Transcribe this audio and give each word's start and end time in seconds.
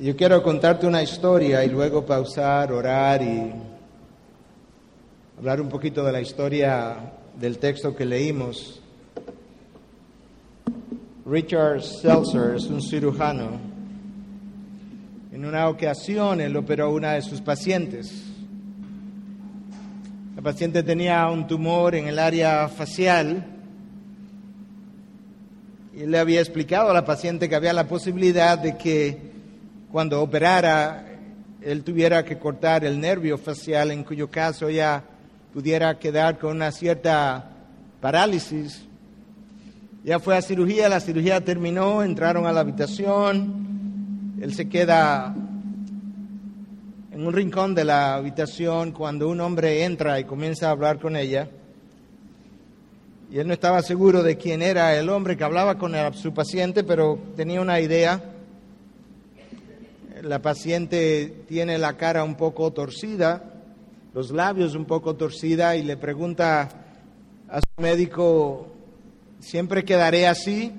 Yo 0.00 0.16
quiero 0.16 0.42
contarte 0.42 0.86
una 0.86 1.02
historia 1.02 1.62
y 1.62 1.68
luego 1.68 2.06
pausar, 2.06 2.72
orar 2.72 3.20
y 3.20 3.52
hablar 5.36 5.60
un 5.60 5.68
poquito 5.68 6.02
de 6.02 6.10
la 6.10 6.22
historia 6.22 6.96
del 7.38 7.58
texto 7.58 7.94
que 7.94 8.06
leímos. 8.06 8.80
Richard 11.26 11.82
Seltzer 11.82 12.56
es 12.56 12.64
un 12.64 12.80
cirujano. 12.80 13.60
En 15.32 15.44
una 15.44 15.68
ocasión 15.68 16.40
él 16.40 16.56
operó 16.56 16.86
a 16.86 16.88
una 16.88 17.12
de 17.12 17.20
sus 17.20 17.42
pacientes. 17.42 18.24
La 20.34 20.40
paciente 20.40 20.82
tenía 20.82 21.28
un 21.28 21.46
tumor 21.46 21.94
en 21.94 22.08
el 22.08 22.18
área 22.18 22.68
facial 22.68 23.44
y 25.94 26.04
él 26.04 26.10
le 26.10 26.18
había 26.18 26.40
explicado 26.40 26.90
a 26.90 26.94
la 26.94 27.04
paciente 27.04 27.50
que 27.50 27.54
había 27.54 27.74
la 27.74 27.86
posibilidad 27.86 28.56
de 28.56 28.78
que 28.78 29.39
cuando 29.90 30.22
operara 30.22 31.10
él 31.62 31.82
tuviera 31.84 32.24
que 32.24 32.38
cortar 32.38 32.84
el 32.84 33.00
nervio 33.00 33.36
facial, 33.36 33.90
en 33.90 34.04
cuyo 34.04 34.30
caso 34.30 34.68
ella 34.68 35.02
pudiera 35.52 35.98
quedar 35.98 36.38
con 36.38 36.56
una 36.56 36.72
cierta 36.72 37.50
parálisis. 38.00 38.86
Ya 40.04 40.18
fue 40.18 40.36
a 40.36 40.42
cirugía, 40.42 40.88
la 40.88 41.00
cirugía 41.00 41.44
terminó, 41.44 42.02
entraron 42.02 42.46
a 42.46 42.52
la 42.52 42.60
habitación, 42.60 44.38
él 44.40 44.54
se 44.54 44.68
queda 44.68 45.34
en 47.12 47.26
un 47.26 47.32
rincón 47.34 47.74
de 47.74 47.84
la 47.84 48.14
habitación 48.14 48.92
cuando 48.92 49.28
un 49.28 49.40
hombre 49.40 49.84
entra 49.84 50.18
y 50.18 50.24
comienza 50.24 50.68
a 50.68 50.70
hablar 50.70 50.98
con 50.98 51.16
ella. 51.16 51.48
Y 53.30 53.38
él 53.38 53.46
no 53.46 53.52
estaba 53.52 53.82
seguro 53.82 54.22
de 54.22 54.38
quién 54.38 54.62
era 54.62 54.96
el 54.96 55.10
hombre 55.10 55.36
que 55.36 55.44
hablaba 55.44 55.76
con 55.76 55.92
su 56.14 56.32
paciente, 56.32 56.82
pero 56.82 57.18
tenía 57.36 57.60
una 57.60 57.80
idea 57.80 58.22
la 60.22 60.42
paciente 60.42 61.44
tiene 61.48 61.78
la 61.78 61.96
cara 61.96 62.24
un 62.24 62.34
poco 62.34 62.72
torcida, 62.72 63.42
los 64.12 64.30
labios 64.30 64.74
un 64.74 64.84
poco 64.84 65.14
torcida 65.16 65.76
y 65.76 65.82
le 65.82 65.96
pregunta 65.96 66.68
a 67.48 67.60
su 67.60 67.82
médico, 67.82 68.68
¿siempre 69.38 69.84
quedaré 69.84 70.26
así? 70.26 70.72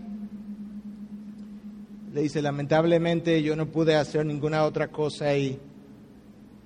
Le 2.14 2.22
dice, 2.22 2.42
lamentablemente 2.42 3.42
yo 3.42 3.56
no 3.56 3.68
pude 3.68 3.96
hacer 3.96 4.26
ninguna 4.26 4.64
otra 4.64 4.90
cosa 4.90 5.36
y, 5.36 5.60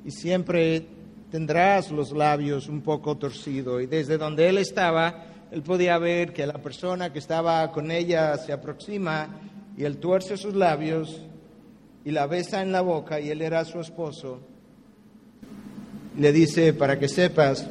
y 0.03 0.11
siempre 0.11 0.86
tendrás 1.30 1.92
los 1.92 2.11
labios 2.11 2.67
un 2.67 2.81
poco 2.81 3.17
torcidos. 3.17 3.83
Y 3.83 3.86
desde 3.86 4.17
donde 4.17 4.49
él 4.49 4.58
estaba, 4.58 5.25
él 5.52 5.61
podía 5.61 5.97
ver 5.97 6.33
que 6.33 6.47
la 6.47 6.58
persona 6.58 7.14
que 7.14 7.19
estaba 7.19 7.71
con 7.71 7.92
ella 7.92 8.38
se 8.38 8.52
aproxima 8.52 9.30
y 9.77 9.83
él 9.83 9.97
tuerce 9.97 10.38
sus 10.38 10.55
labios 10.55 11.21
y 12.06 12.11
la 12.11 12.28
besa 12.28 12.61
en 12.61 12.72
la 12.72 12.81
boca 12.81 13.20
y 13.20 13.31
él 13.31 13.42
era 13.42 13.66
su 13.66 13.80
esposo, 13.80 14.39
le 16.17 16.31
dice, 16.31 16.72
para 16.73 17.00
que 17.00 17.09
sepas 17.09 17.67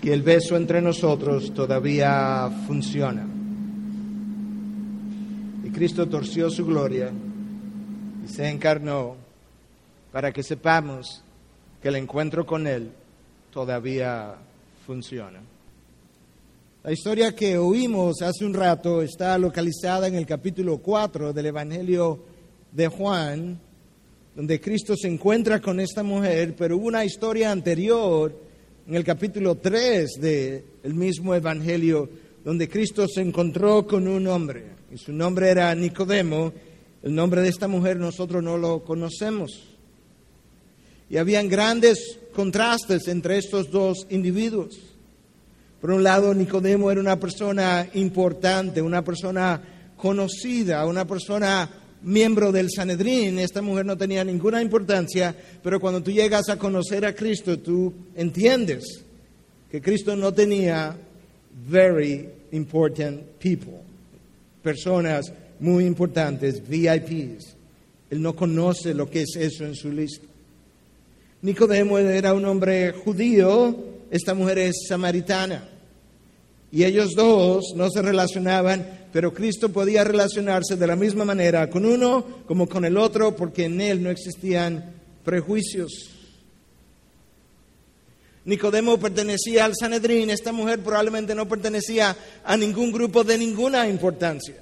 que 0.00 0.12
el 0.12 0.22
beso 0.22 0.54
entre 0.56 0.82
nosotros 0.82 1.54
todavía 1.54 2.50
funciona. 2.66 3.26
Y 5.64 5.70
Cristo 5.70 6.06
torció 6.08 6.50
su 6.50 6.66
gloria 6.66 7.10
y 8.22 8.28
se 8.28 8.48
encarnó 8.48 9.16
para 10.12 10.30
que 10.30 10.42
sepamos 10.42 11.24
que 11.80 11.88
el 11.88 11.96
encuentro 11.96 12.44
con 12.44 12.66
Él 12.66 12.92
todavía 13.50 14.34
funciona. 14.86 15.40
La 16.84 16.92
historia 16.92 17.34
que 17.34 17.56
oímos 17.56 18.20
hace 18.20 18.44
un 18.44 18.52
rato 18.52 19.00
está 19.00 19.38
localizada 19.38 20.06
en 20.06 20.16
el 20.16 20.26
capítulo 20.26 20.78
4 20.78 21.32
del 21.32 21.46
Evangelio 21.46 22.31
de 22.72 22.88
Juan, 22.88 23.60
donde 24.34 24.60
Cristo 24.60 24.96
se 24.96 25.08
encuentra 25.08 25.60
con 25.60 25.78
esta 25.78 26.02
mujer, 26.02 26.54
pero 26.56 26.78
hubo 26.78 26.86
una 26.86 27.04
historia 27.04 27.52
anterior 27.52 28.34
en 28.88 28.94
el 28.94 29.04
capítulo 29.04 29.56
3 29.56 30.10
del 30.20 30.94
mismo 30.94 31.34
Evangelio, 31.34 32.08
donde 32.42 32.68
Cristo 32.68 33.06
se 33.06 33.20
encontró 33.20 33.86
con 33.86 34.08
un 34.08 34.26
hombre, 34.26 34.64
y 34.90 34.96
su 34.96 35.12
nombre 35.12 35.50
era 35.50 35.74
Nicodemo, 35.74 36.52
el 37.02 37.14
nombre 37.14 37.42
de 37.42 37.48
esta 37.48 37.68
mujer 37.68 37.98
nosotros 37.98 38.42
no 38.42 38.56
lo 38.56 38.82
conocemos. 38.84 39.68
Y 41.10 41.18
habían 41.18 41.48
grandes 41.48 42.18
contrastes 42.34 43.06
entre 43.08 43.36
estos 43.36 43.70
dos 43.70 44.06
individuos. 44.08 44.78
Por 45.80 45.90
un 45.90 46.02
lado, 46.02 46.32
Nicodemo 46.32 46.90
era 46.90 47.00
una 47.00 47.20
persona 47.20 47.86
importante, 47.94 48.80
una 48.80 49.04
persona 49.04 49.60
conocida, 49.96 50.86
una 50.86 51.06
persona 51.06 51.81
miembro 52.02 52.52
del 52.52 52.68
Sanedrín, 52.70 53.38
esta 53.38 53.62
mujer 53.62 53.86
no 53.86 53.96
tenía 53.96 54.24
ninguna 54.24 54.60
importancia, 54.60 55.34
pero 55.62 55.80
cuando 55.80 56.02
tú 56.02 56.10
llegas 56.10 56.48
a 56.48 56.58
conocer 56.58 57.04
a 57.04 57.14
Cristo, 57.14 57.58
tú 57.58 57.92
entiendes 58.14 59.04
que 59.70 59.80
Cristo 59.80 60.14
no 60.16 60.32
tenía 60.32 60.96
very 61.68 62.28
important 62.52 63.22
people, 63.38 63.80
personas 64.62 65.32
muy 65.60 65.84
importantes, 65.84 66.62
VIPs. 66.68 67.56
Él 68.10 68.20
no 68.20 68.36
conoce 68.36 68.92
lo 68.92 69.08
que 69.08 69.22
es 69.22 69.36
eso 69.36 69.64
en 69.64 69.74
su 69.74 69.90
lista. 69.90 70.26
Nicodemo 71.40 71.98
era 71.98 72.34
un 72.34 72.44
hombre 72.44 72.92
judío, 72.92 73.74
esta 74.10 74.34
mujer 74.34 74.58
es 74.58 74.86
samaritana. 74.88 75.71
Y 76.72 76.84
ellos 76.84 77.10
dos 77.14 77.74
no 77.76 77.90
se 77.90 78.00
relacionaban, 78.00 79.06
pero 79.12 79.34
Cristo 79.34 79.68
podía 79.68 80.04
relacionarse 80.04 80.74
de 80.76 80.86
la 80.86 80.96
misma 80.96 81.26
manera 81.26 81.68
con 81.68 81.84
uno 81.84 82.24
como 82.46 82.66
con 82.66 82.86
el 82.86 82.96
otro, 82.96 83.36
porque 83.36 83.66
en 83.66 83.78
él 83.82 84.02
no 84.02 84.08
existían 84.08 84.94
prejuicios. 85.22 86.08
Nicodemo 88.46 88.98
pertenecía 88.98 89.66
al 89.66 89.74
Sanedrín, 89.78 90.30
esta 90.30 90.50
mujer 90.50 90.80
probablemente 90.80 91.34
no 91.34 91.46
pertenecía 91.46 92.16
a 92.42 92.56
ningún 92.56 92.90
grupo 92.90 93.22
de 93.22 93.36
ninguna 93.36 93.86
importancia. 93.86 94.56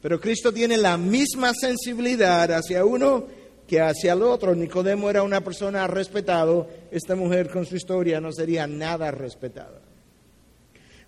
Pero 0.00 0.20
Cristo 0.20 0.52
tiene 0.52 0.76
la 0.76 0.96
misma 0.96 1.52
sensibilidad 1.52 2.52
hacia 2.52 2.84
uno 2.84 3.26
que 3.66 3.80
hacia 3.80 4.12
el 4.12 4.22
otro. 4.22 4.54
Nicodemo 4.54 5.10
era 5.10 5.24
una 5.24 5.42
persona 5.42 5.84
respetado, 5.88 6.68
esta 6.92 7.16
mujer 7.16 7.50
con 7.50 7.66
su 7.66 7.74
historia 7.74 8.20
no 8.20 8.32
sería 8.32 8.68
nada 8.68 9.10
respetada. 9.10 9.87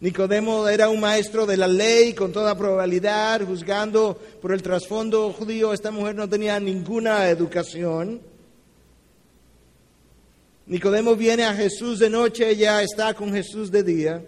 Nicodemo 0.00 0.66
era 0.66 0.88
un 0.88 0.98
maestro 0.98 1.44
de 1.44 1.58
la 1.58 1.68
ley 1.68 2.14
con 2.14 2.32
toda 2.32 2.56
probabilidad, 2.56 3.46
juzgando 3.46 4.18
por 4.40 4.52
el 4.52 4.62
trasfondo 4.62 5.30
judío. 5.30 5.74
Esta 5.74 5.90
mujer 5.90 6.14
no 6.14 6.26
tenía 6.26 6.58
ninguna 6.58 7.28
educación. 7.28 8.22
Nicodemo 10.64 11.16
viene 11.16 11.44
a 11.44 11.52
Jesús 11.52 11.98
de 11.98 12.08
noche, 12.08 12.48
ella 12.48 12.82
está 12.82 13.12
con 13.12 13.32
Jesús 13.32 13.70
de 13.70 13.82
día, 13.82 14.24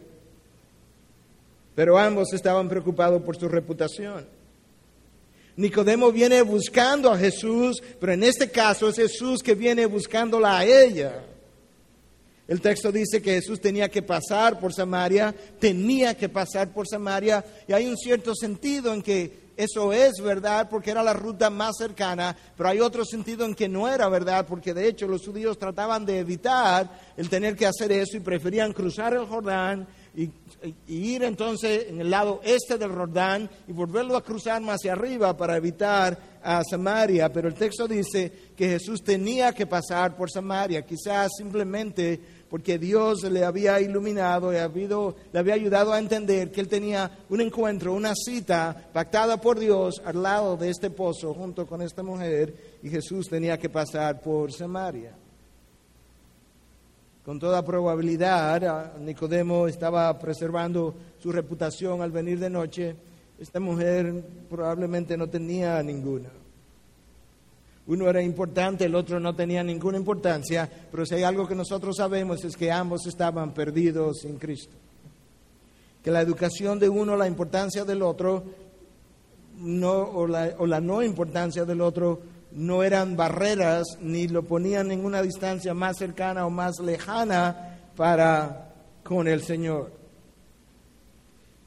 pero 1.74 1.96
ambos 1.96 2.34
estaban 2.34 2.68
preocupados 2.68 3.22
por 3.22 3.36
su 3.36 3.48
reputación. 3.48 4.26
Nicodemo 5.56 6.12
viene 6.12 6.42
buscando 6.42 7.10
a 7.10 7.16
Jesús, 7.16 7.82
pero 7.98 8.12
en 8.12 8.24
este 8.24 8.50
caso 8.50 8.88
es 8.88 8.96
Jesús 8.96 9.42
que 9.42 9.54
viene 9.54 9.86
buscándola 9.86 10.58
a 10.58 10.64
ella. 10.66 11.24
El 12.52 12.60
texto 12.60 12.92
dice 12.92 13.22
que 13.22 13.36
Jesús 13.36 13.62
tenía 13.62 13.88
que 13.88 14.02
pasar 14.02 14.60
por 14.60 14.74
Samaria, 14.74 15.34
tenía 15.58 16.14
que 16.14 16.28
pasar 16.28 16.70
por 16.70 16.86
Samaria, 16.86 17.42
y 17.66 17.72
hay 17.72 17.86
un 17.86 17.96
cierto 17.96 18.34
sentido 18.34 18.92
en 18.92 19.00
que 19.00 19.42
eso 19.56 19.90
es 19.90 20.12
verdad 20.22 20.68
porque 20.68 20.90
era 20.90 21.02
la 21.02 21.14
ruta 21.14 21.48
más 21.48 21.76
cercana, 21.78 22.36
pero 22.54 22.68
hay 22.68 22.80
otro 22.80 23.06
sentido 23.06 23.46
en 23.46 23.54
que 23.54 23.70
no 23.70 23.88
era 23.88 24.06
verdad 24.10 24.46
porque 24.46 24.74
de 24.74 24.86
hecho 24.86 25.06
los 25.06 25.24
judíos 25.24 25.58
trataban 25.58 26.04
de 26.04 26.18
evitar 26.18 26.90
el 27.16 27.30
tener 27.30 27.56
que 27.56 27.64
hacer 27.64 27.90
eso 27.90 28.18
y 28.18 28.20
preferían 28.20 28.72
cruzar 28.74 29.14
el 29.14 29.24
Jordán 29.24 29.86
y, 30.14 30.30
ir 30.88 31.22
entonces 31.22 31.86
en 31.88 32.00
el 32.00 32.10
lado 32.10 32.40
este 32.44 32.76
del 32.76 32.92
Jordán 32.92 33.48
y 33.66 33.72
volverlo 33.72 34.16
a 34.16 34.24
cruzar 34.24 34.60
más 34.60 34.76
hacia 34.76 34.92
arriba 34.92 35.36
para 35.36 35.56
evitar 35.56 36.18
a 36.42 36.62
Samaria. 36.64 37.32
Pero 37.32 37.48
el 37.48 37.54
texto 37.54 37.88
dice 37.88 38.30
que 38.56 38.68
Jesús 38.68 39.02
tenía 39.02 39.52
que 39.52 39.66
pasar 39.66 40.16
por 40.16 40.30
Samaria, 40.30 40.82
quizás 40.82 41.30
simplemente 41.36 42.41
porque 42.52 42.78
Dios 42.78 43.22
le 43.22 43.46
había 43.46 43.80
iluminado 43.80 44.52
y 44.52 44.56
le 44.56 45.38
había 45.38 45.54
ayudado 45.54 45.90
a 45.90 45.98
entender 45.98 46.52
que 46.52 46.60
él 46.60 46.68
tenía 46.68 47.10
un 47.30 47.40
encuentro, 47.40 47.94
una 47.94 48.12
cita 48.14 48.90
pactada 48.92 49.40
por 49.40 49.58
Dios 49.58 50.02
al 50.04 50.22
lado 50.22 50.58
de 50.58 50.68
este 50.68 50.90
pozo 50.90 51.32
junto 51.32 51.66
con 51.66 51.80
esta 51.80 52.02
mujer 52.02 52.54
y 52.82 52.90
Jesús 52.90 53.30
tenía 53.30 53.56
que 53.56 53.70
pasar 53.70 54.20
por 54.20 54.52
Samaria. 54.52 55.14
Con 57.24 57.40
toda 57.40 57.64
probabilidad, 57.64 58.98
Nicodemo 58.98 59.66
estaba 59.66 60.18
preservando 60.18 60.94
su 61.22 61.32
reputación 61.32 62.02
al 62.02 62.10
venir 62.10 62.38
de 62.38 62.50
noche. 62.50 62.94
Esta 63.38 63.60
mujer 63.60 64.22
probablemente 64.50 65.16
no 65.16 65.26
tenía 65.26 65.82
ninguna. 65.82 66.41
Uno 67.86 68.08
era 68.08 68.22
importante, 68.22 68.84
el 68.84 68.94
otro 68.94 69.18
no 69.18 69.34
tenía 69.34 69.62
ninguna 69.64 69.98
importancia, 69.98 70.70
pero 70.90 71.04
si 71.04 71.16
hay 71.16 71.24
algo 71.24 71.48
que 71.48 71.54
nosotros 71.54 71.96
sabemos 71.96 72.44
es 72.44 72.56
que 72.56 72.70
ambos 72.70 73.06
estaban 73.06 73.52
perdidos 73.52 74.20
sin 74.20 74.38
Cristo. 74.38 74.76
Que 76.02 76.10
la 76.10 76.20
educación 76.20 76.78
de 76.78 76.88
uno, 76.88 77.16
la 77.16 77.26
importancia 77.26 77.84
del 77.84 78.02
otro, 78.02 78.44
no, 79.58 79.92
o, 79.92 80.26
la, 80.26 80.54
o 80.58 80.66
la 80.66 80.80
no 80.80 81.02
importancia 81.02 81.64
del 81.64 81.80
otro, 81.80 82.20
no 82.52 82.82
eran 82.82 83.16
barreras 83.16 83.84
ni 84.00 84.28
lo 84.28 84.44
ponían 84.44 84.90
en 84.92 85.04
una 85.04 85.22
distancia 85.22 85.74
más 85.74 85.96
cercana 85.96 86.46
o 86.46 86.50
más 86.50 86.78
lejana 86.80 87.78
para 87.96 88.72
con 89.02 89.26
el 89.26 89.42
Señor. 89.42 89.92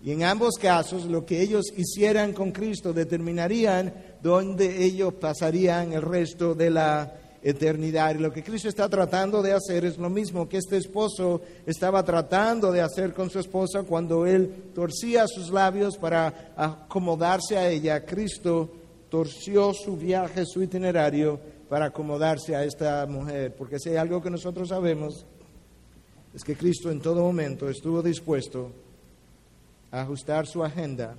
Y 0.04 0.12
en 0.12 0.24
ambos 0.24 0.56
casos 0.56 1.06
lo 1.06 1.26
que 1.26 1.42
ellos 1.42 1.66
hicieran 1.76 2.34
con 2.34 2.52
Cristo 2.52 2.94
determinarían 2.94 3.92
dónde 4.26 4.84
ellos 4.84 5.14
pasarían 5.14 5.94
el 5.94 6.02
resto 6.02 6.56
de 6.56 6.72
la 6.72 7.14
eternidad. 7.44 8.16
Y 8.16 8.18
lo 8.18 8.34
que 8.34 8.44
Cristo 8.44 8.68
está 8.68 8.90
tratando 8.90 9.44
de 9.44 9.54
hacer 9.54 9.86
es 9.86 10.00
lo 10.00 10.10
mismo 10.10 10.50
que 10.50 10.58
este 10.58 10.78
esposo 10.78 11.42
estaba 11.64 12.02
tratando 12.02 12.72
de 12.72 12.82
hacer 12.82 13.14
con 13.14 13.30
su 13.30 13.38
esposa 13.38 13.84
cuando 13.84 14.26
él 14.26 14.72
torcía 14.74 15.28
sus 15.28 15.52
labios 15.52 15.96
para 15.98 16.54
acomodarse 16.58 17.56
a 17.56 17.70
ella. 17.70 18.04
Cristo 18.04 18.68
torció 19.10 19.76
su 19.76 19.96
viaje, 19.96 20.44
su 20.44 20.64
itinerario 20.64 21.40
para 21.70 21.86
acomodarse 21.86 22.56
a 22.56 22.64
esta 22.64 23.06
mujer. 23.06 23.54
Porque 23.56 23.78
si 23.78 23.90
hay 23.90 23.98
algo 23.98 24.24
que 24.24 24.32
nosotros 24.32 24.70
sabemos, 24.70 25.24
es 26.34 26.44
que 26.44 26.56
Cristo 26.56 26.90
en 26.90 27.00
todo 27.00 27.22
momento 27.22 27.70
estuvo 27.70 28.02
dispuesto 28.02 28.72
a 29.92 30.02
ajustar 30.02 30.48
su 30.48 30.64
agenda 30.64 31.14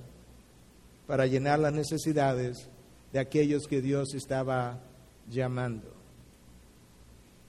para 1.07 1.25
llenar 1.25 1.59
las 1.59 1.71
necesidades 1.71 2.67
de 3.11 3.19
aquellos 3.19 3.67
que 3.67 3.81
Dios 3.81 4.13
estaba 4.13 4.79
llamando. 5.29 5.97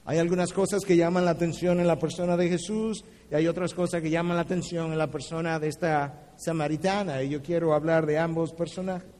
Hay 0.04 0.18
algunas 0.18 0.52
cosas 0.52 0.84
que 0.86 0.96
llaman 0.96 1.26
la 1.26 1.32
atención 1.32 1.80
en 1.80 1.86
la 1.86 1.98
persona 1.98 2.36
de 2.36 2.48
Jesús 2.48 3.04
y 3.30 3.34
hay 3.34 3.46
otras 3.46 3.74
cosas 3.74 4.00
que 4.00 4.08
llaman 4.08 4.36
la 4.36 4.42
atención 4.42 4.90
en 4.90 4.98
la 4.98 5.10
persona 5.10 5.58
de 5.58 5.68
esta 5.68 6.32
samaritana. 6.38 7.22
Y 7.22 7.28
yo 7.28 7.42
quiero 7.42 7.74
hablar 7.74 8.06
de 8.06 8.18
ambos 8.18 8.54
personajes. 8.54 9.10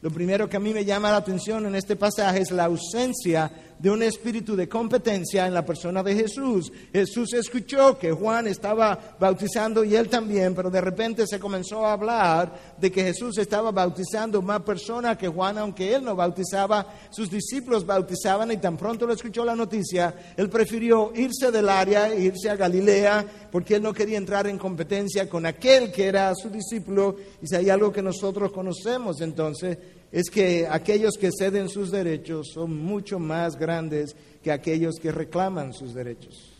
Lo 0.00 0.10
primero 0.10 0.48
que 0.48 0.56
a 0.56 0.60
mí 0.60 0.72
me 0.72 0.84
llama 0.84 1.10
la 1.10 1.18
atención 1.18 1.66
en 1.66 1.74
este 1.74 1.96
pasaje 1.96 2.40
es 2.40 2.50
la 2.50 2.64
ausencia 2.64 3.50
de 3.78 3.90
un 3.90 4.02
espíritu 4.02 4.56
de 4.56 4.68
competencia 4.68 5.46
en 5.46 5.54
la 5.54 5.64
persona 5.64 6.02
de 6.02 6.14
Jesús. 6.14 6.72
Jesús 6.92 7.32
escuchó 7.32 7.98
que 7.98 8.12
Juan 8.12 8.46
estaba 8.46 9.16
bautizando 9.18 9.84
y 9.84 9.94
él 9.94 10.08
también, 10.08 10.54
pero 10.54 10.70
de 10.70 10.80
repente 10.80 11.26
se 11.26 11.38
comenzó 11.38 11.86
a 11.86 11.92
hablar 11.92 12.52
de 12.78 12.90
que 12.90 13.04
Jesús 13.04 13.38
estaba 13.38 13.70
bautizando 13.70 14.42
más 14.42 14.62
personas 14.62 15.16
que 15.16 15.28
Juan, 15.28 15.58
aunque 15.58 15.94
él 15.94 16.04
no 16.04 16.16
bautizaba, 16.16 16.86
sus 17.10 17.30
discípulos 17.30 17.86
bautizaban 17.86 18.50
y 18.52 18.56
tan 18.56 18.76
pronto 18.76 19.06
lo 19.06 19.12
escuchó 19.12 19.44
la 19.44 19.54
noticia, 19.54 20.14
él 20.36 20.48
prefirió 20.48 21.12
irse 21.14 21.50
del 21.50 21.68
área, 21.68 22.12
e 22.12 22.20
irse 22.20 22.50
a 22.50 22.56
Galilea, 22.56 23.24
porque 23.50 23.76
él 23.76 23.82
no 23.82 23.92
quería 23.92 24.18
entrar 24.18 24.46
en 24.46 24.58
competencia 24.58 25.28
con 25.28 25.46
aquel 25.46 25.90
que 25.92 26.06
era 26.06 26.34
su 26.34 26.50
discípulo. 26.50 27.16
Y 27.42 27.46
si 27.46 27.56
hay 27.56 27.70
algo 27.70 27.92
que 27.92 28.02
nosotros 28.02 28.52
conocemos 28.52 29.20
entonces, 29.20 29.78
es 30.10 30.30
que 30.30 30.66
aquellos 30.66 31.14
que 31.18 31.30
ceden 31.36 31.68
sus 31.68 31.90
derechos 31.90 32.48
son 32.54 32.76
mucho 32.76 33.18
más 33.18 33.56
grandes 33.56 34.16
que 34.42 34.50
aquellos 34.50 34.96
que 34.96 35.12
reclaman 35.12 35.72
sus 35.74 35.94
derechos. 35.94 36.52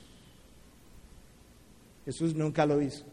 Jesús 2.05 2.35
nunca 2.35 2.67
lo 2.67 2.81
hizo. 2.81 3.05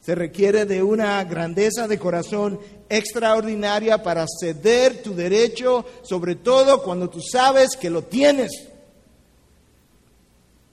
Se 0.00 0.14
requiere 0.14 0.66
de 0.66 0.82
una 0.82 1.22
grandeza 1.24 1.88
de 1.88 1.98
corazón 1.98 2.60
extraordinaria 2.88 4.02
para 4.02 4.24
ceder 4.40 5.02
tu 5.02 5.14
derecho, 5.14 5.84
sobre 6.02 6.36
todo 6.36 6.82
cuando 6.82 7.10
tú 7.10 7.20
sabes 7.20 7.70
que 7.76 7.90
lo 7.90 8.02
tienes. 8.02 8.68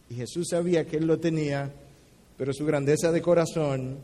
Y 0.09 0.15
Jesús 0.15 0.49
sabía 0.51 0.85
que 0.85 0.97
él 0.97 1.07
lo 1.07 1.19
tenía, 1.19 1.73
pero 2.37 2.53
su 2.53 2.65
grandeza 2.65 3.11
de 3.11 3.21
corazón 3.21 3.97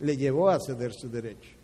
le 0.00 0.16
llevó 0.16 0.48
a 0.48 0.58
ceder 0.58 0.92
su 0.92 1.08
derecho. 1.08 1.59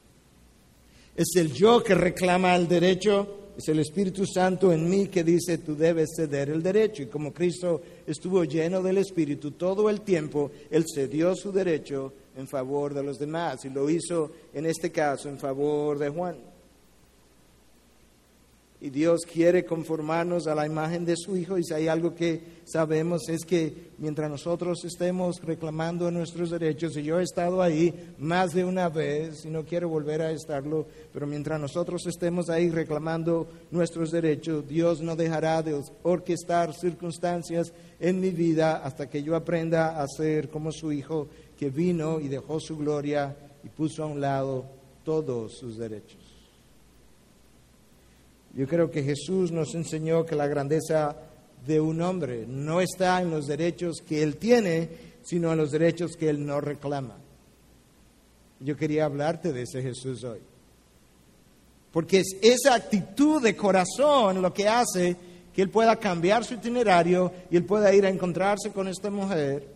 Es 1.16 1.34
el 1.36 1.50
yo 1.50 1.82
que 1.82 1.94
reclama 1.94 2.54
el 2.54 2.68
derecho, 2.68 3.52
es 3.56 3.66
el 3.68 3.78
Espíritu 3.78 4.26
Santo 4.26 4.70
en 4.70 4.86
mí 4.86 5.06
que 5.06 5.24
dice 5.24 5.56
tú 5.56 5.74
debes 5.74 6.10
ceder 6.14 6.50
el 6.50 6.62
derecho. 6.62 7.02
Y 7.02 7.06
como 7.06 7.32
Cristo 7.32 7.80
estuvo 8.06 8.44
lleno 8.44 8.82
del 8.82 8.98
Espíritu 8.98 9.52
todo 9.52 9.88
el 9.88 10.02
tiempo, 10.02 10.50
Él 10.70 10.84
cedió 10.94 11.34
su 11.34 11.52
derecho 11.52 12.12
en 12.36 12.46
favor 12.46 12.92
de 12.92 13.02
los 13.02 13.18
demás 13.18 13.64
y 13.64 13.70
lo 13.70 13.88
hizo 13.88 14.30
en 14.52 14.66
este 14.66 14.92
caso 14.92 15.30
en 15.30 15.38
favor 15.38 15.98
de 15.98 16.10
Juan. 16.10 16.36
Y 18.78 18.90
Dios 18.90 19.22
quiere 19.24 19.64
conformarnos 19.64 20.46
a 20.46 20.54
la 20.54 20.66
imagen 20.66 21.06
de 21.06 21.16
su 21.16 21.34
Hijo. 21.36 21.56
Y 21.56 21.64
si 21.64 21.72
hay 21.72 21.88
algo 21.88 22.14
que 22.14 22.56
sabemos 22.64 23.28
es 23.28 23.44
que 23.46 23.90
mientras 23.96 24.30
nosotros 24.30 24.84
estemos 24.84 25.40
reclamando 25.42 26.10
nuestros 26.10 26.50
derechos, 26.50 26.96
y 26.96 27.02
yo 27.02 27.18
he 27.18 27.22
estado 27.22 27.62
ahí 27.62 28.14
más 28.18 28.52
de 28.52 28.64
una 28.64 28.90
vez 28.90 29.46
y 29.46 29.48
no 29.48 29.64
quiero 29.64 29.88
volver 29.88 30.20
a 30.20 30.30
estarlo, 30.30 30.86
pero 31.12 31.26
mientras 31.26 31.58
nosotros 31.58 32.06
estemos 32.06 32.50
ahí 32.50 32.68
reclamando 32.68 33.46
nuestros 33.70 34.10
derechos, 34.10 34.68
Dios 34.68 35.00
no 35.00 35.16
dejará 35.16 35.62
de 35.62 35.80
orquestar 36.02 36.74
circunstancias 36.74 37.72
en 37.98 38.20
mi 38.20 38.30
vida 38.30 38.82
hasta 38.84 39.08
que 39.08 39.22
yo 39.22 39.36
aprenda 39.36 40.02
a 40.02 40.06
ser 40.06 40.50
como 40.50 40.70
su 40.70 40.92
Hijo 40.92 41.28
que 41.58 41.70
vino 41.70 42.20
y 42.20 42.28
dejó 42.28 42.60
su 42.60 42.76
gloria 42.76 43.34
y 43.64 43.68
puso 43.68 44.02
a 44.02 44.06
un 44.06 44.20
lado 44.20 44.66
todos 45.02 45.56
sus 45.56 45.78
derechos. 45.78 46.25
Yo 48.56 48.66
creo 48.66 48.90
que 48.90 49.02
Jesús 49.02 49.52
nos 49.52 49.74
enseñó 49.74 50.24
que 50.24 50.34
la 50.34 50.46
grandeza 50.46 51.14
de 51.66 51.78
un 51.78 52.00
hombre 52.00 52.46
no 52.48 52.80
está 52.80 53.20
en 53.20 53.30
los 53.30 53.46
derechos 53.46 53.98
que 54.00 54.22
él 54.22 54.38
tiene, 54.38 54.88
sino 55.22 55.52
en 55.52 55.58
los 55.58 55.70
derechos 55.70 56.16
que 56.16 56.30
él 56.30 56.44
no 56.46 56.58
reclama. 56.62 57.18
Yo 58.60 58.74
quería 58.74 59.04
hablarte 59.04 59.52
de 59.52 59.62
ese 59.62 59.82
Jesús 59.82 60.24
hoy. 60.24 60.38
Porque 61.92 62.20
es 62.20 62.36
esa 62.40 62.74
actitud 62.74 63.42
de 63.42 63.54
corazón 63.54 64.40
lo 64.40 64.54
que 64.54 64.66
hace 64.66 65.16
que 65.54 65.60
él 65.60 65.68
pueda 65.68 65.96
cambiar 65.96 66.42
su 66.42 66.54
itinerario 66.54 67.30
y 67.50 67.56
él 67.56 67.64
pueda 67.64 67.94
ir 67.94 68.06
a 68.06 68.10
encontrarse 68.10 68.70
con 68.70 68.88
esta 68.88 69.10
mujer 69.10 69.75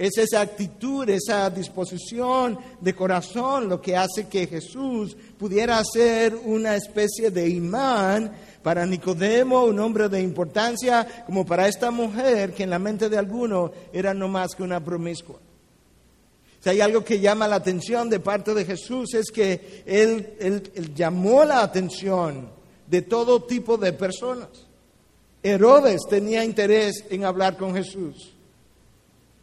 es 0.00 0.16
esa 0.16 0.40
actitud, 0.40 1.06
esa 1.10 1.50
disposición 1.50 2.58
de 2.80 2.94
corazón 2.94 3.68
lo 3.68 3.82
que 3.82 3.94
hace 3.94 4.28
que 4.28 4.46
Jesús 4.46 5.14
pudiera 5.38 5.78
ser 5.84 6.34
una 6.34 6.74
especie 6.74 7.30
de 7.30 7.46
imán 7.46 8.32
para 8.62 8.86
Nicodemo, 8.86 9.64
un 9.64 9.78
hombre 9.78 10.08
de 10.08 10.22
importancia, 10.22 11.24
como 11.26 11.44
para 11.44 11.68
esta 11.68 11.90
mujer 11.90 12.54
que 12.54 12.62
en 12.62 12.70
la 12.70 12.78
mente 12.78 13.10
de 13.10 13.18
alguno 13.18 13.72
era 13.92 14.14
no 14.14 14.26
más 14.26 14.54
que 14.54 14.62
una 14.62 14.82
promiscua. 14.82 15.36
Si 16.60 16.70
hay 16.70 16.80
algo 16.80 17.04
que 17.04 17.20
llama 17.20 17.46
la 17.46 17.56
atención 17.56 18.08
de 18.08 18.20
parte 18.20 18.54
de 18.54 18.64
Jesús 18.64 19.12
es 19.12 19.30
que 19.30 19.82
él, 19.84 20.32
él 20.40 20.94
llamó 20.94 21.44
la 21.44 21.62
atención 21.62 22.48
de 22.86 23.02
todo 23.02 23.42
tipo 23.42 23.76
de 23.76 23.92
personas. 23.92 24.48
Herodes 25.42 26.00
tenía 26.08 26.42
interés 26.42 27.04
en 27.10 27.26
hablar 27.26 27.58
con 27.58 27.74
Jesús. 27.74 28.39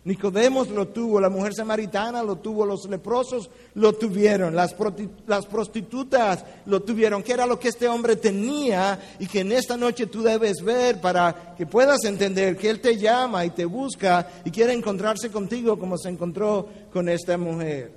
Nicodemos 0.08 0.70
lo 0.70 0.88
tuvo, 0.88 1.20
la 1.20 1.30
mujer 1.30 1.54
samaritana 1.54 2.24
lo 2.24 2.38
tuvo, 2.38 2.66
los 2.66 2.86
leprosos 2.90 3.50
lo 3.76 3.92
tuvieron, 3.92 4.56
las, 4.56 4.74
prostitutas 4.74 6.46
lo 6.66 6.82
tuvieron, 6.82 7.22
que 7.22 7.34
era 7.34 7.46
lo 7.46 7.60
que 7.60 7.68
este 7.68 7.90
hombre 7.90 8.16
tenía 8.16 8.98
y 9.20 9.28
que 9.28 9.42
en 9.42 9.52
esta 9.52 9.76
noche 9.76 10.08
tú 10.08 10.24
debes 10.24 10.64
ver 10.64 11.02
para 11.02 11.54
que 11.58 11.66
puedas 11.66 12.06
entender 12.06 12.56
que 12.56 12.70
Él 12.70 12.80
te 12.80 12.96
llama 12.96 13.44
y 13.44 13.50
te 13.50 13.66
busca 13.66 14.30
y 14.46 14.50
quiere 14.50 14.72
encontrarse 14.72 15.30
contigo 15.30 15.78
como 15.78 15.98
se 15.98 16.08
encontró 16.08 16.70
con 16.94 17.10
esta 17.10 17.38
mujer. 17.38 17.92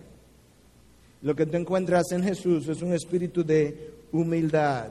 Lo 1.22 1.36
que 1.36 1.46
tú 1.46 1.58
encuentras 1.58 2.10
en 2.10 2.24
Jesús 2.24 2.66
es 2.66 2.82
un 2.82 2.92
espíritu 2.92 3.44
de 3.44 3.94
humildad. 4.10 4.88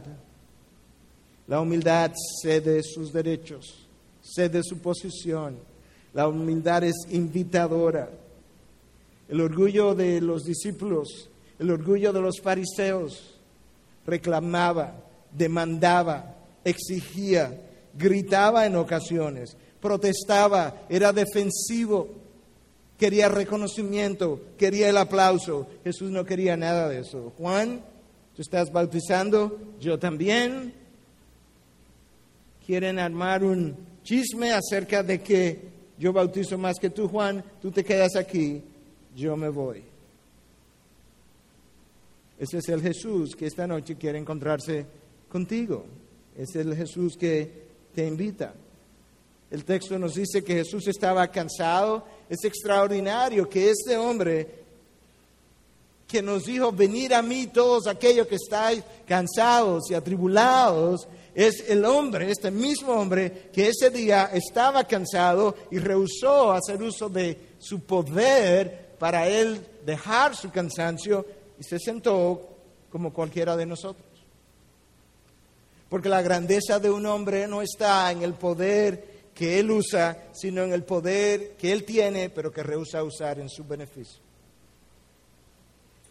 La 1.47 1.59
humildad 1.59 2.13
cede 2.41 2.81
sus 2.81 3.11
derechos, 3.11 3.89
cede 4.21 4.63
su 4.63 4.77
posición 4.77 5.67
la 6.13 6.27
humildad 6.27 6.83
es 6.83 6.95
invitadora. 7.09 8.09
El 9.27 9.41
orgullo 9.41 9.93
de 9.93 10.21
los 10.21 10.43
discípulos, 10.43 11.29
el 11.59 11.69
orgullo 11.69 12.11
de 12.11 12.21
los 12.21 12.41
fariseos, 12.41 13.35
reclamaba, 14.05 14.95
demandaba, 15.31 16.35
exigía, 16.63 17.61
gritaba 17.93 18.65
en 18.65 18.75
ocasiones, 18.75 19.55
protestaba, 19.79 20.81
era 20.89 21.13
defensivo, 21.13 22.09
quería 22.97 23.29
reconocimiento, 23.29 24.41
quería 24.57 24.89
el 24.89 24.97
aplauso. 24.97 25.67
Jesús 25.83 26.11
no 26.11 26.25
quería 26.25 26.57
nada 26.57 26.89
de 26.89 26.99
eso. 26.99 27.33
Juan, 27.37 27.81
tú 28.35 28.41
estás 28.41 28.71
bautizando, 28.71 29.57
yo 29.79 29.97
también. 29.97 30.73
Quieren 32.65 32.99
armar 32.99 33.43
un 33.43 33.75
chisme 34.03 34.51
acerca 34.51 35.01
de 35.01 35.21
que 35.21 35.68
yo 35.99 36.13
bautizo 36.13 36.57
más 36.57 36.79
que 36.79 36.89
tú, 36.89 37.09
Juan, 37.09 37.43
tú 37.61 37.71
te 37.71 37.83
quedas 37.83 38.15
aquí, 38.15 38.63
yo 39.15 39.35
me 39.35 39.49
voy. 39.49 39.83
Ese 42.39 42.59
es 42.59 42.69
el 42.69 42.81
Jesús 42.81 43.35
que 43.35 43.47
esta 43.47 43.67
noche 43.67 43.97
quiere 43.97 44.17
encontrarse 44.17 44.85
contigo. 45.27 45.85
Es 46.37 46.55
el 46.55 46.73
Jesús 46.73 47.17
que 47.17 47.67
te 47.93 48.07
invita. 48.07 48.53
El 49.51 49.65
texto 49.65 49.99
nos 49.99 50.15
dice 50.15 50.41
que 50.41 50.53
Jesús 50.53 50.87
estaba 50.87 51.27
cansado. 51.27 52.05
Es 52.29 52.45
extraordinario 52.45 53.49
que 53.49 53.69
este 53.69 53.97
hombre 53.97 54.59
que 56.07 56.21
nos 56.21 56.45
dijo, 56.45 56.71
venir 56.71 57.13
a 57.13 57.21
mí 57.21 57.47
todos 57.47 57.87
aquellos 57.87 58.25
que 58.25 58.35
estáis 58.35 58.83
cansados 59.05 59.91
y 59.91 59.93
atribulados, 59.93 61.07
es 61.35 61.69
el 61.69 61.85
hombre, 61.85 62.31
este 62.31 62.51
mismo 62.51 62.93
hombre, 62.93 63.49
que 63.53 63.69
ese 63.69 63.89
día 63.89 64.29
estaba 64.33 64.85
cansado 64.85 65.55
y 65.71 65.79
rehusó 65.79 66.51
hacer 66.51 66.81
uso 66.81 67.09
de 67.09 67.37
su 67.59 67.81
poder 67.81 68.95
para 68.99 69.27
él 69.27 69.65
dejar 69.85 70.35
su 70.35 70.51
cansancio 70.51 71.25
y 71.59 71.63
se 71.63 71.79
sentó 71.79 72.49
como 72.91 73.13
cualquiera 73.13 73.55
de 73.55 73.65
nosotros. 73.65 74.05
Porque 75.89 76.09
la 76.09 76.21
grandeza 76.21 76.79
de 76.79 76.89
un 76.89 77.05
hombre 77.05 77.47
no 77.47 77.61
está 77.61 78.11
en 78.11 78.21
el 78.21 78.33
poder 78.33 79.19
que 79.33 79.59
él 79.59 79.71
usa, 79.71 80.25
sino 80.33 80.63
en 80.63 80.73
el 80.73 80.83
poder 80.83 81.55
que 81.57 81.71
él 81.71 81.83
tiene, 81.83 82.29
pero 82.29 82.51
que 82.51 82.61
rehúsa 82.61 83.03
usar 83.03 83.39
en 83.39 83.49
su 83.49 83.63
beneficio. 83.63 84.21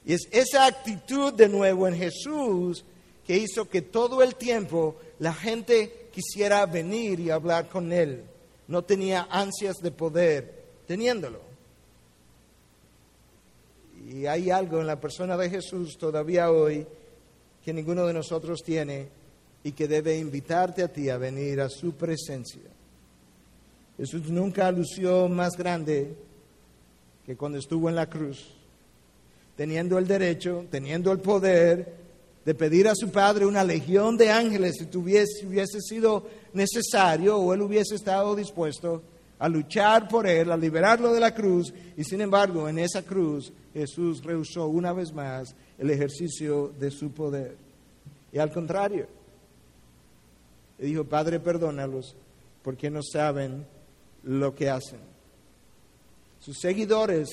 Y 0.05 0.15
es 0.15 0.27
esa 0.33 0.67
actitud 0.67 1.35
de 1.35 1.49
nuevo 1.49 1.87
en 1.87 1.95
Jesús 1.95 2.85
que 3.29 3.37
hizo 3.37 3.69
que 3.69 3.83
todo 3.83 4.23
el 4.23 4.37
tiempo 4.37 4.97
la 5.19 5.35
gente 5.35 6.09
quisiera 6.11 6.65
venir 6.65 7.21
y 7.21 7.29
hablar 7.29 7.69
con 7.69 7.93
él. 7.93 8.25
No 8.69 8.85
tenía 8.85 9.29
ansias 9.31 9.77
de 9.83 9.91
poder, 9.91 10.65
teniéndolo. 10.87 11.43
Y 14.11 14.25
hay 14.25 14.49
algo 14.49 14.81
en 14.81 14.87
la 14.87 14.99
persona 14.99 15.37
de 15.37 15.51
Jesús 15.51 15.99
todavía 15.99 16.51
hoy 16.51 16.87
que 17.63 17.75
ninguno 17.75 18.07
de 18.07 18.15
nosotros 18.15 18.63
tiene 18.65 19.09
y 19.63 19.73
que 19.73 19.87
debe 19.87 20.17
invitarte 20.17 20.83
a 20.83 20.89
ti 20.89 21.11
a 21.11 21.19
venir 21.19 21.61
a 21.61 21.69
su 21.69 21.93
presencia. 21.93 22.63
Jesús 23.99 24.31
nunca 24.31 24.73
lució 24.73 25.29
más 25.29 25.55
grande 25.55 26.15
que 27.27 27.37
cuando 27.37 27.59
estuvo 27.59 27.91
en 27.91 27.95
la 27.97 28.09
cruz, 28.09 28.55
teniendo 29.55 29.99
el 29.99 30.07
derecho, 30.07 30.65
teniendo 30.71 31.13
el 31.13 31.19
poder 31.19 31.98
de 32.49 32.55
pedir 32.55 32.89
a 32.89 32.95
su 32.95 33.11
Padre 33.11 33.45
una 33.45 33.63
legión 33.63 34.17
de 34.17 34.31
ángeles 34.31 34.77
si 34.79 34.87
tuviese, 34.87 35.47
hubiese 35.47 35.83
sido 35.83 36.27
necesario 36.55 37.37
o 37.37 37.53
él 37.53 37.61
hubiese 37.61 37.95
estado 37.95 38.35
dispuesto 38.35 39.03
a 39.39 39.51
luchar 39.51 40.09
por 40.09 40.27
él, 40.27 40.51
a 40.51 40.57
liberarlo 40.57 41.13
de 41.13 41.21
la 41.21 41.35
cruz, 41.35 41.75
y 41.95 42.05
sin 42.05 42.23
embargo 42.23 42.67
en 42.67 42.79
esa 42.79 43.03
cruz 43.03 43.53
Jesús 43.75 44.25
rehusó 44.25 44.67
una 44.67 44.95
vez 44.95 45.13
más 45.13 45.55
el 45.77 45.91
ejercicio 45.91 46.73
de 46.81 46.91
su 46.91 47.11
poder. 47.11 47.55
Y 48.33 48.39
al 48.39 48.51
contrario, 48.51 49.09
dijo, 50.79 51.05
Padre, 51.05 51.41
perdónalos 51.41 52.17
porque 52.63 52.89
no 52.89 53.03
saben 53.03 53.67
lo 54.23 54.55
que 54.55 54.71
hacen. 54.71 55.01
Sus 56.41 56.57
seguidores, 56.59 57.29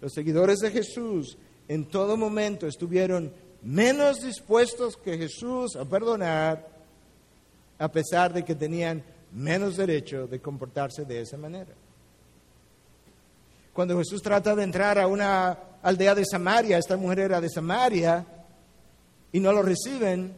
los 0.00 0.12
seguidores 0.12 0.58
de 0.58 0.72
Jesús, 0.72 1.38
en 1.68 1.84
todo 1.84 2.16
momento 2.16 2.66
estuvieron 2.66 3.32
menos 3.62 4.20
dispuestos 4.22 4.96
que 4.96 5.18
Jesús 5.18 5.76
a 5.76 5.84
perdonar, 5.84 6.66
a 7.78 7.88
pesar 7.90 8.32
de 8.32 8.44
que 8.44 8.54
tenían 8.54 9.02
menos 9.32 9.76
derecho 9.76 10.26
de 10.26 10.40
comportarse 10.40 11.04
de 11.04 11.20
esa 11.20 11.36
manera. 11.36 11.72
Cuando 13.72 13.96
Jesús 13.98 14.20
trata 14.22 14.54
de 14.54 14.64
entrar 14.64 14.98
a 14.98 15.06
una 15.06 15.58
aldea 15.82 16.14
de 16.14 16.24
Samaria, 16.24 16.78
esta 16.78 16.96
mujer 16.96 17.20
era 17.20 17.40
de 17.40 17.48
Samaria, 17.48 18.26
y 19.32 19.40
no 19.40 19.52
lo 19.52 19.62
reciben, 19.62 20.34